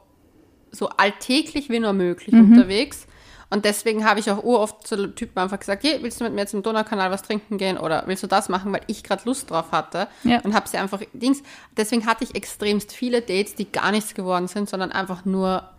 so 0.71 0.87
alltäglich 0.87 1.69
wie 1.69 1.79
nur 1.81 1.91
möglich 1.91 2.33
unterwegs. 2.33 3.07
Und 3.49 3.65
deswegen 3.65 4.05
habe 4.05 4.21
ich 4.21 4.31
auch 4.31 4.41
uroft 4.41 4.87
zu 4.87 5.13
Typen 5.13 5.37
einfach 5.37 5.59
gesagt, 5.59 5.83
hey, 5.83 5.99
willst 6.01 6.19
du 6.21 6.23
mit 6.23 6.33
mir 6.33 6.47
im 6.51 6.63
Donaukanal 6.63 7.11
was 7.11 7.23
trinken 7.23 7.57
gehen 7.57 7.77
oder 7.77 8.03
willst 8.07 8.23
du 8.23 8.27
das 8.27 8.47
machen, 8.47 8.71
weil 8.71 8.81
ich 8.87 9.03
gerade 9.03 9.21
Lust 9.25 9.51
drauf 9.51 9.71
hatte 9.73 10.07
Ja. 10.23 10.39
und 10.39 10.55
habe 10.55 10.67
sie 10.69 10.77
einfach 10.77 11.01
Dings. 11.11 11.43
Deswegen 11.75 12.05
hatte 12.05 12.23
ich 12.23 12.35
extremst 12.35 12.93
viele 12.93 13.21
Dates, 13.21 13.53
die 13.55 13.69
gar 13.69 13.91
nichts 13.91 14.13
geworden 14.15 14.47
sind, 14.47 14.69
sondern 14.69 14.93
einfach 14.93 15.25
nur 15.25 15.69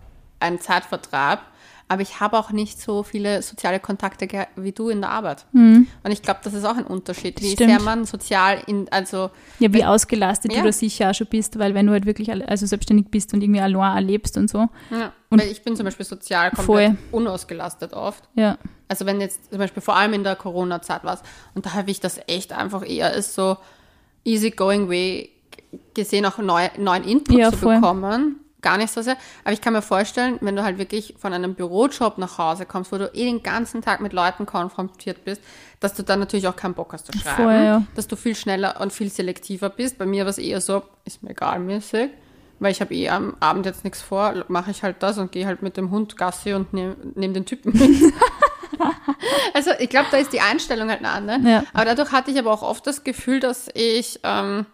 ein 0.40 0.60
Zeitvertrag. 0.60 1.40
Aber 1.88 2.02
ich 2.02 2.18
habe 2.18 2.36
auch 2.36 2.50
nicht 2.50 2.80
so 2.80 3.04
viele 3.04 3.42
soziale 3.42 3.78
Kontakte 3.78 4.26
wie 4.56 4.72
du 4.72 4.88
in 4.88 5.00
der 5.02 5.10
Arbeit. 5.10 5.46
Und 5.52 5.86
ich 6.08 6.20
glaube, 6.20 6.40
das 6.42 6.52
ist 6.52 6.64
auch 6.64 6.76
ein 6.76 6.84
Unterschied, 6.84 7.40
wie 7.40 7.52
Stimmt. 7.52 7.70
sehr 7.70 7.80
man 7.80 8.04
sozial 8.04 8.58
in, 8.66 8.88
also 8.90 9.30
Ja, 9.60 9.72
wie 9.72 9.84
ausgelastet 9.84 10.52
Ja. 10.52 10.58
du 10.62 10.66
da 10.66 10.72
sicher 10.72 11.10
auch 11.10 11.14
schon 11.14 11.28
bist, 11.28 11.60
weil 11.60 11.74
wenn 11.74 11.86
du 11.86 11.92
halt 11.92 12.04
wirklich 12.04 12.30
also 12.32 12.66
selbstständig 12.66 13.06
bist 13.12 13.32
und 13.34 13.42
irgendwie 13.42 13.60
allein 13.60 13.94
erlebst 13.94 14.36
und 14.36 14.50
so. 14.50 14.66
Ja, 14.90 15.12
Und- 15.30 15.40
weil 15.40 15.48
ich 15.50 15.62
bin 15.62 15.76
zum 15.76 15.84
Beispiel 15.84 16.04
sozial 16.04 16.50
komplett 16.50 16.96
Voll. 16.96 16.96
unausgelastet 17.12 17.92
oft. 17.92 18.24
Ja, 18.34 18.58
Also 18.88 19.06
wenn 19.06 19.20
jetzt 19.20 19.50
zum 19.50 19.58
Beispiel 19.58 19.82
vor 19.82 19.94
allem 19.96 20.12
in 20.14 20.24
der 20.24 20.34
Corona-Zeit 20.36 21.04
war 21.04 21.20
und 21.54 21.66
da 21.66 21.74
habe 21.74 21.90
ich 21.92 22.00
das 22.00 22.18
echt 22.26 22.52
einfach 22.52 22.84
eher 22.88 23.06
als 23.12 23.34
so 23.34 23.56
easy 24.24 24.50
going 24.50 24.88
way 24.88 25.30
gesehen, 25.94 26.26
auch 26.26 26.38
neu, 26.38 26.68
neuen 26.78 27.04
Input 27.04 27.36
Ja, 27.38 27.50
zu 27.52 27.58
voll. 27.58 27.76
bekommen. 27.76 28.40
Gar 28.62 28.78
nicht 28.78 28.92
so 28.92 29.02
sehr. 29.02 29.16
Aber 29.44 29.52
ich 29.52 29.60
kann 29.60 29.74
mir 29.74 29.82
vorstellen, 29.82 30.38
wenn 30.40 30.56
du 30.56 30.64
halt 30.64 30.78
wirklich 30.78 31.14
von 31.18 31.32
einem 31.32 31.54
Bürojob 31.54 32.18
nach 32.18 32.38
Hause 32.38 32.66
kommst, 32.66 32.90
wo 32.90 32.98
du 32.98 33.10
eh 33.12 33.24
den 33.24 33.42
ganzen 33.42 33.82
Tag 33.82 34.00
mit 34.00 34.12
Leuten 34.12 34.46
konfrontiert 34.46 35.24
bist, 35.24 35.42
dass 35.80 35.94
du 35.94 36.02
dann 36.02 36.20
natürlich 36.20 36.48
auch 36.48 36.56
keinen 36.56 36.74
Bock 36.74 36.92
hast 36.92 37.06
zu 37.06 37.18
schreiben. 37.18 37.36
Voll, 37.36 37.52
ja. 37.52 37.82
Dass 37.94 38.08
du 38.08 38.16
viel 38.16 38.34
schneller 38.34 38.80
und 38.80 38.92
viel 38.92 39.10
selektiver 39.10 39.68
bist. 39.68 39.98
Bei 39.98 40.06
mir 40.06 40.24
war 40.24 40.30
es 40.30 40.38
eher 40.38 40.60
so, 40.60 40.82
ist 41.04 41.22
mir 41.22 41.30
egal 41.30 41.60
mäßig. 41.60 42.10
Weil 42.58 42.72
ich 42.72 42.80
habe 42.80 42.94
eh 42.94 43.10
am 43.10 43.36
Abend 43.40 43.66
jetzt 43.66 43.84
nichts 43.84 44.00
vor, 44.00 44.46
mache 44.48 44.70
ich 44.70 44.82
halt 44.82 45.02
das 45.02 45.18
und 45.18 45.30
gehe 45.30 45.46
halt 45.46 45.60
mit 45.60 45.76
dem 45.76 45.90
Hund 45.90 46.16
Gassi 46.16 46.54
und 46.54 46.72
nehme 46.72 46.96
nehm 47.14 47.34
den 47.34 47.44
Typen 47.44 47.72
mit. 47.72 48.14
Also 49.54 49.70
ich 49.78 49.88
glaube, 49.88 50.08
da 50.10 50.18
ist 50.18 50.32
die 50.32 50.40
Einstellung 50.40 50.90
halt 50.90 50.98
eine 50.98 51.10
andere. 51.10 51.38
Ja. 51.48 51.64
Aber 51.72 51.86
dadurch 51.86 52.12
hatte 52.12 52.30
ich 52.30 52.38
aber 52.38 52.52
auch 52.52 52.62
oft 52.62 52.86
das 52.86 53.04
Gefühl, 53.04 53.40
dass 53.40 53.68
ich, 53.74 54.20
ähm, 54.22 54.66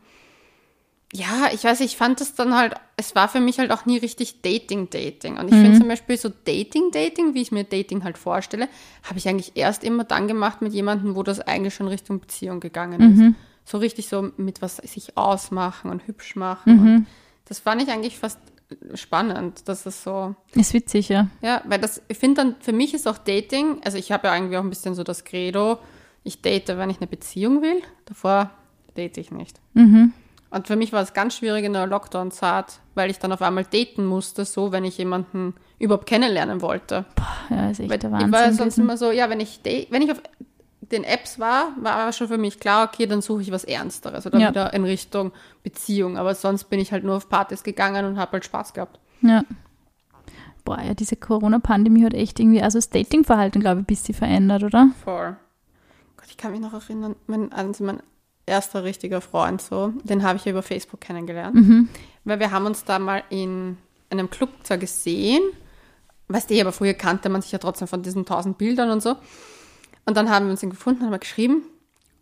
ja, 1.14 1.50
ich 1.52 1.62
weiß, 1.62 1.80
ich 1.80 1.96
fand 1.98 2.20
das 2.22 2.34
dann 2.34 2.56
halt, 2.56 2.74
es 2.96 3.14
war 3.14 3.28
für 3.28 3.40
mich 3.40 3.58
halt 3.58 3.70
auch 3.70 3.84
nie 3.84 3.98
richtig 3.98 4.40
Dating-Dating. 4.40 5.36
Und 5.36 5.48
ich 5.48 5.54
Mhm. 5.54 5.62
finde 5.62 5.78
zum 5.78 5.88
Beispiel 5.88 6.16
so 6.16 6.30
Dating-Dating, 6.30 7.34
wie 7.34 7.42
ich 7.42 7.52
mir 7.52 7.64
Dating 7.64 8.02
halt 8.02 8.16
vorstelle, 8.16 8.66
habe 9.02 9.18
ich 9.18 9.28
eigentlich 9.28 9.52
erst 9.54 9.84
immer 9.84 10.04
dann 10.04 10.26
gemacht 10.26 10.62
mit 10.62 10.72
jemandem, 10.72 11.14
wo 11.14 11.22
das 11.22 11.40
eigentlich 11.40 11.74
schon 11.74 11.88
Richtung 11.88 12.18
Beziehung 12.20 12.60
gegangen 12.60 13.00
ist. 13.02 13.18
Mhm. 13.18 13.34
So 13.64 13.78
richtig 13.78 14.08
so 14.08 14.30
mit 14.38 14.62
was 14.62 14.78
sich 14.78 15.16
ausmachen 15.18 15.90
und 15.90 16.06
hübsch 16.06 16.34
machen. 16.34 16.74
Mhm. 16.80 16.94
Und 16.96 17.06
das 17.44 17.58
fand 17.58 17.82
ich 17.82 17.90
eigentlich 17.90 18.18
fast 18.18 18.38
spannend, 18.94 19.68
dass 19.68 19.84
es 19.84 20.02
so, 20.02 20.34
Ist 20.54 20.72
witzig, 20.72 21.10
ja. 21.10 21.28
ja, 21.42 21.60
weil 21.66 21.78
das, 21.78 22.00
ich 22.08 22.16
finde 22.16 22.42
dann, 22.42 22.56
für 22.60 22.72
mich 22.72 22.94
ist 22.94 23.06
auch 23.06 23.18
Dating, 23.18 23.80
also 23.84 23.98
ich 23.98 24.10
habe 24.12 24.28
ja 24.28 24.34
irgendwie 24.34 24.56
auch 24.56 24.62
ein 24.62 24.70
bisschen 24.70 24.94
so 24.94 25.04
das 25.04 25.24
Credo, 25.24 25.78
ich 26.24 26.40
date, 26.40 26.68
wenn 26.68 26.88
ich 26.88 26.96
eine 26.98 27.06
Beziehung 27.06 27.60
will, 27.60 27.82
davor 28.06 28.50
date 28.96 29.18
ich 29.18 29.30
nicht. 29.30 29.60
Mhm. 29.74 30.14
Und 30.52 30.66
für 30.66 30.76
mich 30.76 30.92
war 30.92 31.02
es 31.02 31.14
ganz 31.14 31.34
schwierig 31.36 31.64
in 31.64 31.72
der 31.72 31.86
Lockdown-Zeit, 31.86 32.80
weil 32.94 33.10
ich 33.10 33.18
dann 33.18 33.32
auf 33.32 33.40
einmal 33.40 33.64
daten 33.64 34.04
musste, 34.04 34.44
so 34.44 34.70
wenn 34.70 34.84
ich 34.84 34.98
jemanden 34.98 35.54
überhaupt 35.78 36.06
kennenlernen 36.06 36.60
wollte. 36.60 37.06
Ja, 37.48 37.70
ist 37.70 37.80
echt 37.80 37.88
Weil 37.90 37.98
der 37.98 38.10
ich 38.10 38.14
war 38.14 38.22
ja 38.22 38.32
Wahnsinn. 38.32 38.54
sonst 38.58 38.78
immer 38.78 38.96
so, 38.98 39.10
ja, 39.10 39.30
wenn 39.30 39.40
ich, 39.40 39.60
wenn 39.88 40.02
ich 40.02 40.12
auf 40.12 40.20
den 40.80 41.04
Apps 41.04 41.38
war, 41.38 41.68
war 41.80 42.12
schon 42.12 42.28
für 42.28 42.36
mich 42.36 42.60
klar, 42.60 42.86
okay, 42.86 43.06
dann 43.06 43.22
suche 43.22 43.40
ich 43.40 43.50
was 43.50 43.64
Ernsteres 43.64 44.26
oder 44.26 44.38
Ja. 44.38 44.50
wieder 44.50 44.74
in 44.74 44.84
Richtung 44.84 45.32
Beziehung. 45.62 46.18
Aber 46.18 46.34
sonst 46.34 46.64
bin 46.64 46.80
ich 46.80 46.92
halt 46.92 47.02
nur 47.02 47.16
auf 47.16 47.30
Partys 47.30 47.62
gegangen 47.62 48.04
und 48.04 48.18
habe 48.18 48.32
halt 48.32 48.44
Spaß 48.44 48.74
gehabt. 48.74 49.00
Ja. 49.22 49.44
Boah, 50.66 50.80
ja, 50.82 50.92
diese 50.94 51.16
Corona-Pandemie 51.16 52.04
hat 52.04 52.14
echt 52.14 52.38
irgendwie, 52.38 52.62
also 52.62 52.76
das 52.78 52.90
Datingverhalten, 52.90 53.60
glaube 53.62 53.80
ich, 53.80 53.82
ein 53.84 53.86
bisschen 53.86 54.14
verändert, 54.14 54.62
oder? 54.62 54.90
Voll. 55.02 55.34
Gott, 56.18 56.26
ich 56.28 56.36
kann 56.36 56.52
mich 56.52 56.60
noch 56.60 56.74
erinnern, 56.74 57.16
mein, 57.26 57.50
also 57.52 57.82
mein 57.84 58.00
erster 58.46 58.84
richtiger 58.84 59.20
Freund, 59.20 59.62
so, 59.62 59.92
den 60.02 60.22
habe 60.22 60.36
ich 60.36 60.44
ja 60.44 60.52
über 60.52 60.62
Facebook 60.62 61.00
kennengelernt. 61.00 61.56
Weil 62.24 62.40
wir 62.40 62.50
haben 62.50 62.66
uns 62.66 62.84
da 62.84 62.98
mal 62.98 63.22
in 63.30 63.78
einem 64.10 64.30
Club 64.30 64.50
zwar 64.62 64.78
gesehen, 64.78 65.42
weißt 66.28 66.50
du, 66.50 66.60
aber 66.60 66.72
früher 66.72 66.94
kannte 66.94 67.28
man 67.28 67.42
sich 67.42 67.52
ja 67.52 67.58
trotzdem 67.58 67.88
von 67.88 68.02
diesen 68.02 68.24
tausend 68.24 68.58
Bildern 68.58 68.90
und 68.90 69.02
so. 69.02 69.16
Und 70.04 70.16
dann 70.16 70.30
haben 70.30 70.46
wir 70.46 70.50
uns 70.50 70.62
ihn 70.62 70.70
gefunden, 70.70 71.02
haben 71.02 71.10
wir 71.10 71.18
geschrieben. 71.18 71.62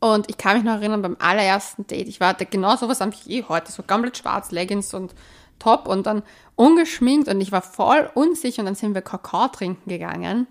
Und 0.00 0.30
ich 0.30 0.38
kann 0.38 0.56
mich 0.56 0.64
noch 0.64 0.74
erinnern, 0.74 1.02
beim 1.02 1.16
allerersten 1.18 1.86
Date, 1.86 2.08
ich 2.08 2.20
war 2.20 2.34
genau 2.34 2.76
sowas 2.76 3.02
an 3.02 3.12
wie 3.12 3.38
eh 3.38 3.44
heute, 3.48 3.70
so 3.70 3.82
komplett 3.82 4.16
schwarz, 4.16 4.50
Leggings 4.50 4.94
und 4.94 5.14
Top 5.58 5.86
und 5.86 6.06
dann 6.06 6.22
ungeschminkt 6.56 7.28
und 7.28 7.40
ich 7.40 7.52
war 7.52 7.60
voll 7.60 8.10
unsicher 8.14 8.60
und 8.60 8.66
dann 8.66 8.74
sind 8.74 8.94
wir 8.94 9.02
Kakao 9.02 9.48
trinken 9.48 9.90
gegangen. 9.90 10.46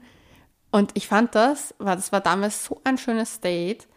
Und 0.71 0.91
ich 0.93 1.07
fand 1.07 1.33
das, 1.33 1.73
war, 1.79 1.95
das 1.95 2.11
war 2.11 2.21
damals 2.21 2.63
so 2.65 2.79
ein 2.83 2.99
schönes 2.99 3.39
Date. 3.39 3.87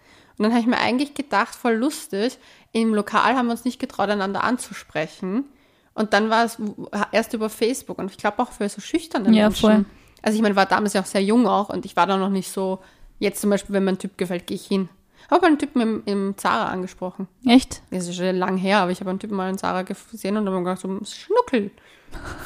Und 0.42 0.50
dann 0.50 0.52
habe 0.58 0.60
ich 0.62 0.66
mir 0.66 0.78
eigentlich 0.78 1.14
gedacht, 1.14 1.54
voll 1.54 1.74
lustig, 1.74 2.36
im 2.72 2.94
Lokal 2.94 3.36
haben 3.36 3.46
wir 3.46 3.52
uns 3.52 3.64
nicht 3.64 3.78
getraut, 3.78 4.08
einander 4.10 4.42
anzusprechen. 4.42 5.44
Und 5.94 6.12
dann 6.12 6.30
war 6.30 6.44
es 6.44 6.58
erst 7.12 7.32
über 7.34 7.48
Facebook 7.48 7.98
und 7.98 8.10
ich 8.10 8.16
glaube 8.16 8.42
auch 8.42 8.50
für 8.50 8.68
so 8.68 8.80
schüchterne 8.80 9.26
Ja, 9.36 9.44
Menschen. 9.44 9.60
voll. 9.60 9.84
Also 10.22 10.34
ich 10.36 10.42
meine, 10.42 10.56
war 10.56 10.66
damals 10.66 10.94
ja 10.94 11.00
auch 11.02 11.06
sehr 11.06 11.22
jung 11.22 11.46
auch 11.46 11.68
und 11.68 11.84
ich 11.84 11.94
war 11.94 12.06
da 12.06 12.16
noch 12.16 12.28
nicht 12.30 12.50
so, 12.50 12.80
jetzt 13.20 13.40
zum 13.40 13.50
Beispiel, 13.50 13.72
wenn 13.74 13.84
mir 13.84 13.92
ein 13.92 13.98
Typ 13.98 14.18
gefällt, 14.18 14.46
gehe 14.48 14.56
ich 14.56 14.66
hin. 14.66 14.88
Habe 15.30 15.46
einen 15.46 15.58
Typen 15.58 15.80
im, 15.80 16.02
im 16.06 16.34
Zara 16.36 16.70
angesprochen. 16.70 17.28
Echt? 17.46 17.82
Das 17.92 18.08
ist 18.08 18.16
schon 18.16 18.34
lang 18.36 18.56
her, 18.56 18.78
aber 18.78 18.90
ich 18.90 18.98
habe 19.00 19.10
einen 19.10 19.20
Typen 19.20 19.36
mal 19.36 19.48
in 19.48 19.58
Zara 19.58 19.82
gesehen 19.82 20.36
und 20.36 20.46
habe 20.46 20.56
mir 20.58 20.64
gedacht, 20.64 20.80
so, 20.80 20.88
Schnuckel, 21.04 21.70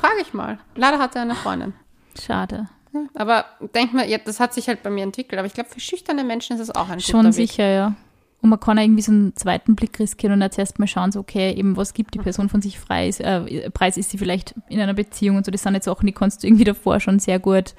frage 0.00 0.20
ich 0.20 0.34
mal. 0.34 0.58
Leider 0.74 0.98
hatte 0.98 1.18
er 1.18 1.22
eine 1.22 1.34
Freundin. 1.34 1.72
Schade. 2.20 2.68
Aber 3.14 3.44
denk 3.74 3.92
mal, 3.94 4.08
ja, 4.08 4.18
das 4.18 4.40
hat 4.40 4.54
sich 4.54 4.68
halt 4.68 4.82
bei 4.82 4.90
mir 4.90 5.04
entwickelt. 5.04 5.38
Aber 5.38 5.46
ich 5.46 5.54
glaube, 5.54 5.68
für 5.68 5.80
schüchterne 5.80 6.24
Menschen 6.24 6.56
ist 6.56 6.62
es 6.62 6.74
auch 6.74 6.88
ein 6.88 7.00
Schon 7.00 7.20
guter 7.20 7.36
Weg. 7.36 7.48
sicher, 7.50 7.68
ja. 7.68 7.94
Und 8.42 8.50
man 8.50 8.60
kann 8.60 8.78
auch 8.78 8.82
irgendwie 8.82 9.02
so 9.02 9.12
einen 9.12 9.34
zweiten 9.34 9.74
Blick 9.74 9.98
riskieren 9.98 10.34
und 10.34 10.42
jetzt 10.42 10.58
erst 10.58 10.78
mal 10.78 10.86
schauen, 10.86 11.10
so, 11.10 11.20
okay, 11.20 11.52
eben, 11.52 11.76
was 11.76 11.94
gibt 11.94 12.14
die 12.14 12.18
Person 12.18 12.48
von 12.48 12.62
sich 12.62 12.78
frei? 12.78 13.08
Ist, 13.08 13.20
äh, 13.20 13.70
Preis 13.70 13.96
ist 13.96 14.10
sie 14.10 14.18
vielleicht 14.18 14.54
in 14.68 14.80
einer 14.80 14.94
Beziehung 14.94 15.36
und 15.36 15.46
so. 15.46 15.50
Das 15.50 15.62
sind 15.62 15.74
jetzt 15.74 15.86
Sachen, 15.86 16.06
die 16.06 16.12
kannst 16.12 16.42
du 16.42 16.46
irgendwie 16.46 16.64
davor 16.64 17.00
schon 17.00 17.18
sehr 17.18 17.38
gut 17.38 17.74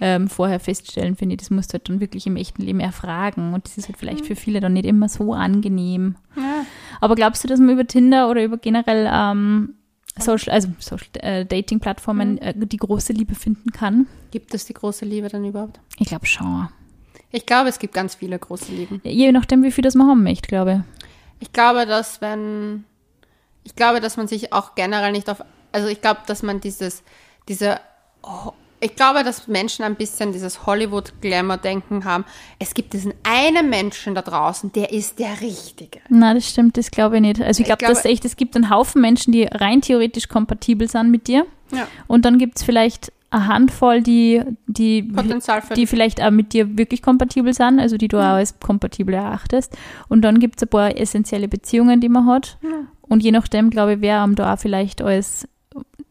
ähm, 0.00 0.28
vorher 0.28 0.60
feststellen, 0.60 1.14
finde 1.16 1.34
ich. 1.34 1.40
Das 1.40 1.50
musst 1.50 1.70
du 1.70 1.74
halt 1.74 1.88
dann 1.88 2.00
wirklich 2.00 2.26
im 2.26 2.36
echten 2.36 2.62
Leben 2.62 2.80
erfragen. 2.80 3.54
Und 3.54 3.66
das 3.66 3.78
ist 3.78 3.88
halt 3.88 3.98
vielleicht 3.98 4.26
für 4.26 4.36
viele 4.36 4.60
dann 4.60 4.72
nicht 4.72 4.86
immer 4.86 5.08
so 5.08 5.32
angenehm. 5.32 6.16
Ja. 6.36 6.64
Aber 7.00 7.14
glaubst 7.14 7.44
du, 7.44 7.48
dass 7.48 7.60
man 7.60 7.70
über 7.70 7.86
Tinder 7.86 8.30
oder 8.30 8.42
über 8.42 8.58
generell 8.58 9.08
ähm, 9.12 9.74
Social, 10.20 10.54
also 10.54 10.68
Social, 10.78 11.08
äh, 11.14 11.44
Dating-Plattformen 11.44 12.38
äh, 12.38 12.54
die 12.56 12.76
große 12.76 13.12
Liebe 13.12 13.34
finden 13.34 13.70
kann? 13.72 14.06
Gibt 14.30 14.54
es 14.54 14.64
die 14.64 14.74
große 14.74 15.04
Liebe 15.04 15.28
dann 15.28 15.44
überhaupt? 15.44 15.80
Ich 15.98 16.08
glaube 16.08 16.26
schon. 16.26 16.68
Ich 17.32 17.46
glaube, 17.46 17.68
es 17.68 17.78
gibt 17.78 17.94
ganz 17.94 18.16
viele 18.16 18.38
große 18.38 18.72
Lieben. 18.72 19.00
Je 19.04 19.30
nachdem, 19.32 19.62
wie 19.62 19.70
viel 19.70 19.82
das 19.82 19.94
man 19.94 20.08
haben 20.08 20.22
möchte, 20.22 20.48
glaube 20.48 20.84
Ich 21.38 21.52
glaube, 21.52 21.86
dass 21.86 22.20
wenn, 22.20 22.84
ich 23.62 23.76
glaube, 23.76 24.00
dass 24.00 24.16
man 24.16 24.26
sich 24.26 24.52
auch 24.52 24.74
generell 24.74 25.12
nicht 25.12 25.30
auf, 25.30 25.42
also 25.72 25.88
ich 25.88 26.00
glaube, 26.00 26.20
dass 26.26 26.42
man 26.42 26.60
dieses, 26.60 27.02
diese, 27.48 27.80
oh, 28.22 28.52
ich 28.80 28.96
glaube, 28.96 29.22
dass 29.24 29.46
Menschen 29.46 29.84
ein 29.84 29.94
bisschen 29.94 30.32
dieses 30.32 30.66
Hollywood-Glamour-Denken 30.66 32.04
haben. 32.04 32.24
Es 32.58 32.72
gibt 32.74 32.92
diesen 32.92 33.12
einen 33.22 33.68
Menschen 33.68 34.14
da 34.14 34.22
draußen, 34.22 34.72
der 34.72 34.92
ist 34.92 35.18
der 35.18 35.40
Richtige. 35.40 35.98
ich. 35.98 36.04
Na, 36.08 36.34
das 36.34 36.48
stimmt, 36.48 36.76
das 36.76 36.90
glaube 36.90 37.16
ich 37.16 37.22
nicht. 37.22 37.40
Also 37.40 37.62
ich 37.62 37.68
Ich 37.68 37.78
glaube, 37.78 37.84
dass 37.84 38.04
echt, 38.04 38.24
es 38.24 38.36
gibt 38.36 38.56
einen 38.56 38.70
Haufen 38.70 39.02
Menschen, 39.02 39.32
die 39.32 39.44
rein 39.44 39.82
theoretisch 39.82 40.28
kompatibel 40.28 40.88
sind 40.88 41.10
mit 41.10 41.28
dir. 41.28 41.46
Ja. 41.72 41.86
Und 42.06 42.24
dann 42.24 42.38
gibt 42.38 42.56
es 42.56 42.62
vielleicht 42.62 43.12
eine 43.30 43.46
Handvoll, 43.46 44.02
die, 44.02 44.42
die, 44.66 45.12
die 45.76 45.86
vielleicht 45.86 46.20
auch 46.20 46.32
mit 46.32 46.52
dir 46.52 46.76
wirklich 46.76 47.00
kompatibel 47.00 47.54
sind, 47.54 47.78
also 47.78 47.96
die 47.96 48.08
du 48.08 48.18
auch 48.18 48.34
als 48.34 48.58
kompatibel 48.58 49.14
erachtest. 49.14 49.76
Und 50.08 50.22
dann 50.22 50.40
gibt 50.40 50.56
es 50.56 50.62
ein 50.62 50.68
paar 50.68 50.96
essentielle 50.96 51.46
Beziehungen, 51.46 52.00
die 52.00 52.08
man 52.08 52.26
hat. 52.26 52.58
Und 53.02 53.22
je 53.22 53.30
nachdem, 53.30 53.70
glaube 53.70 53.94
ich, 53.94 54.00
wer 54.00 54.22
einem 54.22 54.34
da 54.34 54.54
auch 54.54 54.58
vielleicht 54.58 55.00
als 55.02 55.46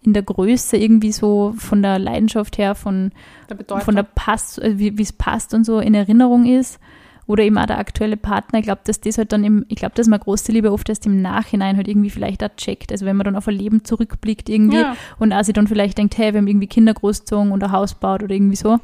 in 0.03 0.13
der 0.13 0.23
Größe 0.23 0.77
irgendwie 0.77 1.11
so 1.11 1.53
von 1.57 1.81
der 1.81 1.99
Leidenschaft 1.99 2.57
her, 2.57 2.73
von, 2.75 3.11
der 3.49 3.55
Bedeutung. 3.55 3.83
von 3.85 3.95
der 3.95 4.03
Pass, 4.03 4.57
äh, 4.57 4.73
wie 4.77 5.01
es 5.01 5.11
passt 5.13 5.53
und 5.53 5.65
so 5.65 5.79
in 5.79 5.93
Erinnerung 5.93 6.45
ist. 6.45 6.79
Oder 7.27 7.43
eben 7.43 7.59
auch 7.59 7.67
der 7.67 7.77
aktuelle 7.77 8.17
Partner. 8.17 8.57
Ich 8.57 8.65
glaube, 8.65 8.81
dass 8.85 9.01
das 9.01 9.19
halt 9.19 9.31
dann 9.31 9.43
im, 9.43 9.63
ich 9.67 9.75
glaube, 9.75 9.93
dass 9.93 10.07
man 10.07 10.19
große 10.19 10.51
Liebe 10.51 10.71
oft 10.71 10.89
erst 10.89 11.05
im 11.05 11.21
Nachhinein 11.21 11.77
halt 11.77 11.87
irgendwie 11.87 12.09
vielleicht 12.09 12.43
auch 12.43 12.49
checkt. 12.57 12.91
Also 12.91 13.05
wenn 13.05 13.15
man 13.17 13.25
dann 13.25 13.35
auf 13.35 13.47
ein 13.47 13.53
Leben 13.53 13.83
zurückblickt 13.85 14.49
irgendwie 14.49 14.79
Ja. 14.79 14.95
und 15.19 15.31
auch 15.31 15.43
sich 15.43 15.53
dann 15.53 15.67
vielleicht 15.67 15.99
denkt, 15.99 16.17
hey, 16.17 16.33
wir 16.33 16.39
haben 16.39 16.47
irgendwie 16.47 16.65
Kinder 16.65 16.91
großgezogen 16.93 17.51
und 17.51 17.63
ein 17.63 17.71
Haus 17.71 17.93
baut 17.93 18.23
oder 18.23 18.33
irgendwie 18.33 18.55
so. 18.55 18.79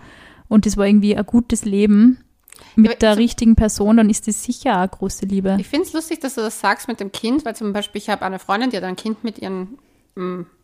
Und 0.48 0.68
das 0.68 0.78
war 0.78 0.86
irgendwie 0.86 1.16
ein 1.18 1.26
gutes 1.26 1.66
Leben 1.66 2.20
mit 2.76 2.92
aber 2.92 3.00
der 3.00 3.14
so- 3.14 3.18
richtigen 3.20 3.56
Person, 3.56 3.98
dann 3.98 4.12
ist 4.12 4.28
das 4.28 4.44
sicher 4.44 4.74
auch 4.76 4.80
eine 4.82 4.90
große 4.90 5.26
Liebe. 5.26 5.58
Ich 5.60 5.68
finde 5.68 5.88
es 5.88 5.94
lustig, 5.94 6.20
dass 6.20 6.36
du 6.36 6.42
das 6.42 6.60
sagst 6.60 6.88
mit 6.88 7.00
dem 7.00 7.12
Kind, 7.12 7.46
weil 7.46 7.56
zum 7.56 7.74
Beispiel 7.74 8.00
ich 8.00 8.10
habe 8.10 8.24
eine 8.24 8.38
Freundin, 8.38 8.70
die 8.70 8.78
hat 8.78 8.84
ein 8.84 8.96
Kind 8.96 9.24
mit 9.24 9.40
ihrem 9.40 9.62
mm, 9.62 9.78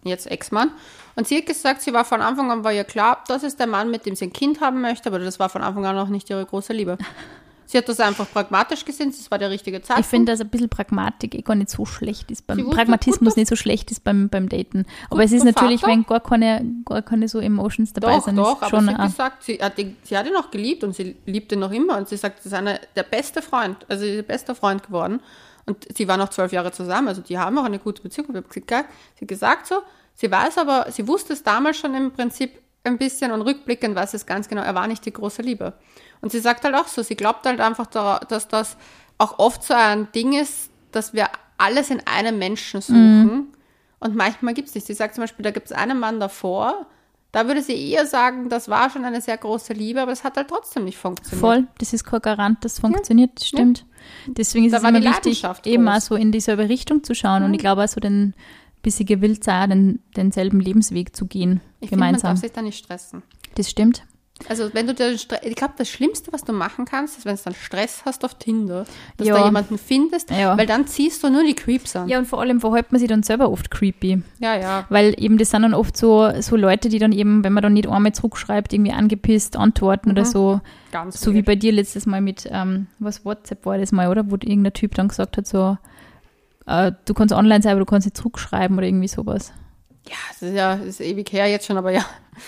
jetzt 0.03 0.31
Ex-Mann 0.31 0.71
und 1.15 1.27
sie 1.27 1.37
hat 1.37 1.45
gesagt, 1.45 1.81
sie 1.81 1.93
war 1.93 2.05
von 2.05 2.21
Anfang 2.21 2.51
an, 2.51 2.63
war 2.63 2.71
ihr 2.71 2.85
klar, 2.85 3.23
das 3.27 3.43
ist 3.43 3.59
der 3.59 3.67
Mann, 3.67 3.91
mit 3.91 4.05
dem 4.05 4.15
sie 4.15 4.25
ein 4.25 4.33
Kind 4.33 4.61
haben 4.61 4.81
möchte, 4.81 5.09
aber 5.09 5.19
das 5.19 5.39
war 5.39 5.49
von 5.49 5.61
Anfang 5.61 5.85
an 5.85 5.97
auch 5.97 6.07
nicht 6.07 6.29
ihre 6.29 6.45
große 6.45 6.73
Liebe. 6.73 6.97
Sie 7.71 7.77
hat 7.77 7.87
das 7.87 8.01
einfach 8.01 8.29
pragmatisch 8.29 8.83
gesehen, 8.83 9.13
das 9.17 9.31
war 9.31 9.37
der 9.37 9.49
richtige 9.49 9.81
Zeitpunkt. 9.81 10.01
Ich 10.01 10.09
finde, 10.09 10.33
dass 10.33 10.41
ein 10.41 10.49
bisschen 10.49 10.67
Pragmatik 10.67 11.35
eh 11.35 11.41
gar 11.41 11.55
nicht 11.55 11.69
so 11.69 11.85
schlecht 11.85 12.29
ist. 12.29 12.39
Sie 12.39 12.43
Beim 12.45 12.69
Pragmatismus 12.69 13.37
nicht 13.37 13.47
so 13.47 13.55
schlecht 13.55 13.91
ist 13.91 14.03
beim, 14.03 14.27
beim 14.27 14.49
Daten. 14.49 14.85
Aber 15.09 15.23
es 15.23 15.31
ist 15.31 15.45
natürlich, 15.45 15.79
Vater. 15.79 15.93
wenn 15.93 16.05
gar 16.05 16.19
keine, 16.19 16.65
gar 16.83 17.01
keine 17.01 17.29
so 17.29 17.39
Emotions 17.39 17.93
dabei 17.93 18.17
Doch, 18.17 18.25
sind, 18.25 18.35
doch, 18.35 18.61
ist 18.61 18.63
aber 18.63 18.69
schon 18.81 18.89
sie 18.89 18.95
hat 18.97 19.07
gesagt, 19.07 19.43
sie 19.43 19.59
hat, 19.61 19.79
ihn, 19.79 19.95
sie 20.03 20.17
hat 20.17 20.27
ihn 20.27 20.35
auch 20.35 20.51
geliebt 20.51 20.83
und 20.83 20.93
sie 20.93 21.15
liebt 21.25 21.53
ihn 21.53 21.59
noch 21.59 21.71
immer 21.71 21.95
und 21.97 22.09
sie 22.09 22.17
sagt, 22.17 22.39
das 22.39 22.47
ist 22.47 22.53
eine, 22.53 22.77
der 22.97 23.03
beste 23.03 23.41
Freund, 23.41 23.77
also 23.87 24.03
ihr 24.03 24.23
bester 24.23 24.53
Freund 24.53 24.83
geworden. 24.83 25.21
Und 25.65 25.87
sie 25.95 26.07
waren 26.07 26.19
noch 26.19 26.29
zwölf 26.29 26.51
Jahre 26.51 26.71
zusammen, 26.71 27.07
also 27.07 27.21
die 27.21 27.37
haben 27.37 27.57
auch 27.57 27.63
eine 27.63 27.79
gute 27.79 28.01
Beziehung. 28.01 28.27
Sie 28.31 28.75
hat 28.75 29.27
gesagt 29.27 29.67
so, 29.67 29.81
sie 30.15 30.31
weiß 30.31 30.57
aber, 30.57 30.87
sie 30.91 31.07
wusste 31.07 31.33
es 31.33 31.43
damals 31.43 31.77
schon 31.77 31.93
im 31.93 32.11
Prinzip 32.11 32.61
ein 32.83 32.97
bisschen 32.97 33.31
und 33.31 33.41
rückblickend 33.41 33.95
weiß 33.95 34.15
es 34.15 34.25
ganz 34.25 34.49
genau, 34.49 34.63
er 34.63 34.73
war 34.73 34.87
nicht 34.87 35.05
die 35.05 35.13
große 35.13 35.43
Liebe. 35.43 35.73
Und 36.21 36.31
sie 36.31 36.39
sagt 36.39 36.63
halt 36.63 36.75
auch 36.75 36.87
so, 36.87 37.03
sie 37.03 37.15
glaubt 37.15 37.45
halt 37.45 37.59
einfach, 37.59 37.85
dass 37.85 38.47
das 38.47 38.75
auch 39.19 39.37
oft 39.37 39.63
so 39.63 39.75
ein 39.75 40.11
Ding 40.13 40.33
ist, 40.33 40.71
dass 40.91 41.13
wir 41.13 41.29
alles 41.57 41.91
in 41.91 42.01
einem 42.07 42.39
Menschen 42.39 42.81
suchen. 42.81 43.53
Und 43.99 44.15
manchmal 44.15 44.55
gibt 44.55 44.69
es 44.69 44.75
nicht. 44.75 44.87
Sie 44.87 44.95
sagt 44.95 45.13
zum 45.13 45.21
Beispiel, 45.23 45.43
da 45.43 45.51
gibt 45.51 45.67
es 45.67 45.71
einen 45.71 45.99
Mann 45.99 46.19
davor, 46.19 46.87
da 47.31 47.47
würde 47.47 47.61
sie 47.61 47.73
eher 47.91 48.05
sagen, 48.05 48.49
das 48.49 48.67
war 48.69 48.89
schon 48.89 49.05
eine 49.05 49.21
sehr 49.21 49.37
große 49.37 49.73
Liebe, 49.73 50.01
aber 50.01 50.11
es 50.11 50.23
hat 50.23 50.35
halt 50.37 50.47
trotzdem 50.49 50.83
nicht 50.85 50.97
funktioniert. 50.97 51.39
Voll, 51.39 51.67
das 51.77 51.93
ist 51.93 52.03
kein 52.03 52.21
Garant, 52.21 52.63
das 52.65 52.79
funktioniert, 52.79 53.31
das 53.39 53.47
stimmt. 53.47 53.85
Deswegen 54.27 54.65
ist 54.65 54.71
Da 54.73 54.77
es 54.77 54.83
immer 54.83 54.93
wichtig, 54.99 55.13
Leidenschaft 55.43 55.67
eben 55.67 55.85
groß. 55.85 55.95
auch 55.95 56.01
so 56.01 56.15
in 56.15 56.31
dieselbe 56.31 56.67
Richtung 56.69 57.03
zu 57.03 57.13
schauen. 57.15 57.43
Und 57.43 57.53
ich 57.53 57.59
glaube 57.59 57.83
auch 57.83 57.87
so 57.87 57.99
den 58.01 58.33
bisschen 58.81 59.05
gewillt 59.05 59.43
sein, 59.43 59.69
den, 59.69 59.99
denselben 60.17 60.59
Lebensweg 60.59 61.15
zu 61.15 61.25
gehen, 61.27 61.61
Ich 61.81 61.89
finde, 61.89 61.99
man 61.99 62.07
gemeinsam. 62.09 62.31
darf 62.31 62.39
sich 62.41 62.51
da 62.51 62.61
nicht 62.63 62.77
stressen. 62.83 63.21
das 63.55 63.69
stimmt. 63.69 64.03
Also 64.49 64.69
wenn 64.73 64.87
du 64.87 64.93
den 64.93 65.13
ich 65.13 65.27
glaube, 65.55 65.73
das 65.77 65.89
Schlimmste, 65.89 66.31
was 66.33 66.43
du 66.43 66.53
machen 66.53 66.85
kannst, 66.85 67.17
ist, 67.17 67.25
wenn 67.25 67.35
du 67.35 67.41
dann 67.43 67.53
Stress 67.55 68.01
hast 68.05 68.25
auf 68.25 68.35
Tinder, 68.35 68.85
dass 69.17 69.27
Ja. 69.27 69.33
du 69.35 69.39
da 69.41 69.45
jemanden 69.45 69.77
findest, 69.77 70.29
Ja. 70.31 70.57
weil 70.57 70.65
dann 70.65 70.87
ziehst 70.87 71.23
du 71.23 71.29
nur 71.29 71.43
die 71.43 71.53
Creeps 71.53 71.95
an. 71.95 72.07
Ja, 72.09 72.17
und 72.19 72.25
vor 72.25 72.41
allem 72.41 72.59
verhält 72.59 72.91
man 72.91 72.99
sich 72.99 73.07
dann 73.07 73.23
selber 73.23 73.49
oft 73.51 73.71
creepy. 73.71 74.21
ja. 74.39 74.55
ja. 74.57 74.85
Weil 74.89 75.13
eben 75.17 75.37
das 75.37 75.51
sind 75.51 75.61
dann 75.61 75.73
oft 75.73 75.95
so, 75.95 76.29
so 76.41 76.55
Leute, 76.55 76.89
die 76.89 76.99
dann 76.99 77.11
eben, 77.11 77.43
wenn 77.43 77.53
man 77.53 77.63
dann 77.63 77.73
nicht 77.73 77.87
einmal 77.87 78.13
zurückschreibt, 78.13 78.73
irgendwie 78.73 78.91
angepisst 78.91 79.55
antworten 79.55 80.11
oder 80.11 80.25
so. 80.25 80.61
Ganz 80.91 81.19
So 81.21 81.31
wie 81.31 81.37
weird. 81.37 81.45
bei 81.45 81.55
dir 81.55 81.71
letztes 81.71 82.05
Mal 82.05 82.21
mit, 82.21 82.47
ähm, 82.51 82.87
was 82.99 83.23
WhatsApp 83.23 83.65
war 83.65 83.77
das 83.77 83.91
mal, 83.91 84.09
oder? 84.09 84.29
Wo 84.29 84.35
irgendein 84.35 84.73
Typ 84.73 84.95
dann 84.95 85.07
gesagt 85.07 85.37
hat, 85.37 85.47
so, 85.47 85.77
äh, 86.67 86.91
du 87.05 87.13
kannst 87.13 87.33
online 87.33 87.61
sein, 87.61 87.71
aber 87.73 87.79
du 87.79 87.85
kannst 87.85 88.05
nicht 88.07 88.17
zurückschreiben 88.17 88.77
oder 88.77 88.87
irgendwie 88.87 89.07
sowas. 89.07 89.53
Ja, 90.09 90.15
das 90.29 90.41
ist 90.41 90.55
ja 90.55 90.73
ist 90.75 91.01
ewig 91.01 91.31
her 91.31 91.47
jetzt 91.47 91.65
schon, 91.67 91.77
aber 91.77 91.91
ja. 91.91 92.05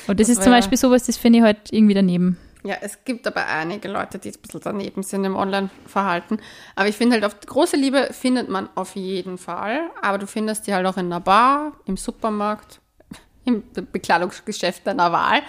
Und 0.07 0.19
das, 0.19 0.27
Das 0.27 0.29
ist 0.37 0.43
zum 0.43 0.51
war 0.51 0.57
ja- 0.57 0.59
Beispiel 0.61 0.77
sowas, 0.77 1.05
das 1.05 1.17
finde 1.17 1.39
ich 1.39 1.45
halt 1.45 1.71
irgendwie 1.71 1.93
daneben. 1.93 2.37
Ja, 2.65 2.75
es 2.81 3.03
gibt 3.03 3.27
aber 3.27 3.45
einige 3.45 3.89
Leute, 3.89 4.19
die 4.19 4.29
ein 4.29 4.41
bisschen 4.41 4.61
daneben 4.63 5.03
sind 5.03 5.25
im 5.25 5.35
Online-Verhalten. 5.35 6.39
Aber 6.75 6.87
ich 6.87 6.95
finde 6.95 7.15
halt, 7.15 7.25
auf 7.25 7.37
große 7.41 7.75
Liebe 7.75 8.09
findet 8.13 8.47
man 8.47 8.69
auf 8.75 8.95
jeden 8.95 9.37
Fall. 9.37 9.81
Aber 10.01 10.17
du 10.17 10.27
findest 10.27 10.65
die 10.65 10.73
halt 10.73 10.85
auch 10.87 10.95
in 10.95 11.07
einer 11.07 11.19
Bar, 11.19 11.73
im 11.85 11.97
Supermarkt, 11.97 12.79
im 13.43 13.63
Be- 13.73 13.81
Bekleidungsgeschäft 13.81 14.87
deiner 14.87 15.11
Wahl. 15.11 15.41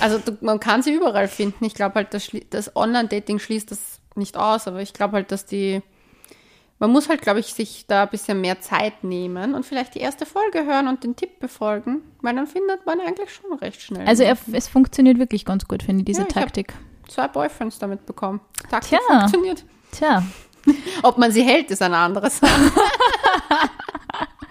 Also 0.00 0.18
du, 0.18 0.36
man 0.42 0.60
kann 0.60 0.82
sie 0.82 0.92
überall 0.92 1.28
finden. 1.28 1.64
Ich 1.64 1.72
glaube 1.74 1.94
halt, 1.94 2.12
das, 2.12 2.28
das 2.50 2.76
Online-Dating 2.76 3.38
schließt 3.38 3.70
das 3.70 4.00
nicht 4.14 4.36
aus. 4.36 4.68
Aber 4.68 4.82
ich 4.82 4.92
glaube 4.92 5.14
halt, 5.14 5.32
dass 5.32 5.46
die... 5.46 5.80
Man 6.80 6.90
muss 6.90 7.08
halt, 7.08 7.20
glaube 7.22 7.38
ich, 7.40 7.52
sich 7.54 7.84
da 7.86 8.02
ein 8.04 8.08
bisschen 8.08 8.40
mehr 8.40 8.60
Zeit 8.60 9.04
nehmen 9.04 9.54
und 9.54 9.64
vielleicht 9.66 9.94
die 9.94 10.00
erste 10.00 10.24
Folge 10.26 10.64
hören 10.64 10.88
und 10.88 11.04
den 11.04 11.14
Tipp 11.14 11.38
befolgen, 11.38 12.00
weil 12.22 12.34
dann 12.34 12.46
findet 12.46 12.84
man 12.86 12.98
eigentlich 13.00 13.32
schon 13.32 13.52
recht 13.58 13.80
schnell. 13.82 14.06
Also 14.08 14.22
er, 14.24 14.36
es 14.52 14.66
funktioniert 14.66 15.18
wirklich 15.18 15.44
ganz 15.44 15.68
gut, 15.68 15.82
finde 15.82 16.00
ich, 16.00 16.06
diese 16.06 16.22
Ja, 16.22 16.26
ich 16.26 16.32
Taktik. 16.34 16.72
zwei 17.06 17.28
Boyfriends 17.28 17.78
damit 17.78 18.06
bekommen. 18.06 18.40
Taktik 18.70 18.98
Tja. 18.98 19.20
funktioniert. 19.20 19.64
Tja, 19.92 20.22
Ob 21.02 21.16
man 21.18 21.32
sie 21.32 21.42
hält, 21.42 21.70
ist 21.70 21.80
eine 21.82 21.96
andere 21.96 22.28
Sache. 22.30 22.50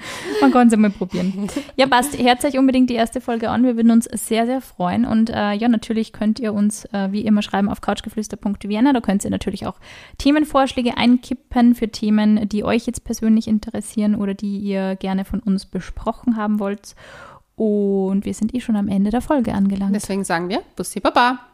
man 0.41 0.51
kann 0.51 0.67
es 0.67 0.73
einmal 0.73 0.91
probieren. 0.91 1.47
Ja, 1.75 1.87
passt. 1.87 2.17
Hört 2.17 2.43
euch 2.45 2.57
unbedingt 2.57 2.89
die 2.89 2.95
erste 2.95 3.21
Folge 3.21 3.49
an. 3.49 3.63
Wir 3.63 3.75
würden 3.75 3.91
uns 3.91 4.05
sehr, 4.05 4.45
sehr 4.45 4.61
freuen. 4.61 5.05
Und 5.05 5.29
äh, 5.29 5.53
ja, 5.53 5.67
natürlich 5.67 6.13
könnt 6.13 6.39
ihr 6.39 6.53
uns 6.53 6.85
äh, 6.85 7.11
wie 7.11 7.21
immer 7.21 7.41
schreiben 7.41 7.69
auf 7.69 7.81
couchgeflüster.vienna. 7.81 8.93
Da 8.93 9.01
könnt 9.01 9.23
ihr 9.23 9.31
natürlich 9.31 9.65
auch 9.67 9.75
Themenvorschläge 10.17 10.97
einkippen 10.97 11.75
für 11.75 11.89
Themen, 11.89 12.47
die 12.49 12.63
euch 12.63 12.85
jetzt 12.85 13.03
persönlich 13.03 13.47
interessieren 13.47 14.15
oder 14.15 14.33
die 14.33 14.57
ihr 14.57 14.95
gerne 14.95 15.25
von 15.25 15.39
uns 15.39 15.65
besprochen 15.65 16.35
haben 16.37 16.59
wollt. 16.59 16.95
Und 17.55 18.23
wir 18.23 18.33
sind 18.33 18.55
eh 18.55 18.61
schon 18.61 18.77
am 18.77 18.87
Ende 18.87 19.11
der 19.11 19.21
Folge 19.21 19.53
angelangt. 19.53 19.93
Deswegen 19.93 20.23
sagen 20.23 20.47
wir 20.47 20.61
Bussi 20.75 21.01
Baba. 21.01 21.48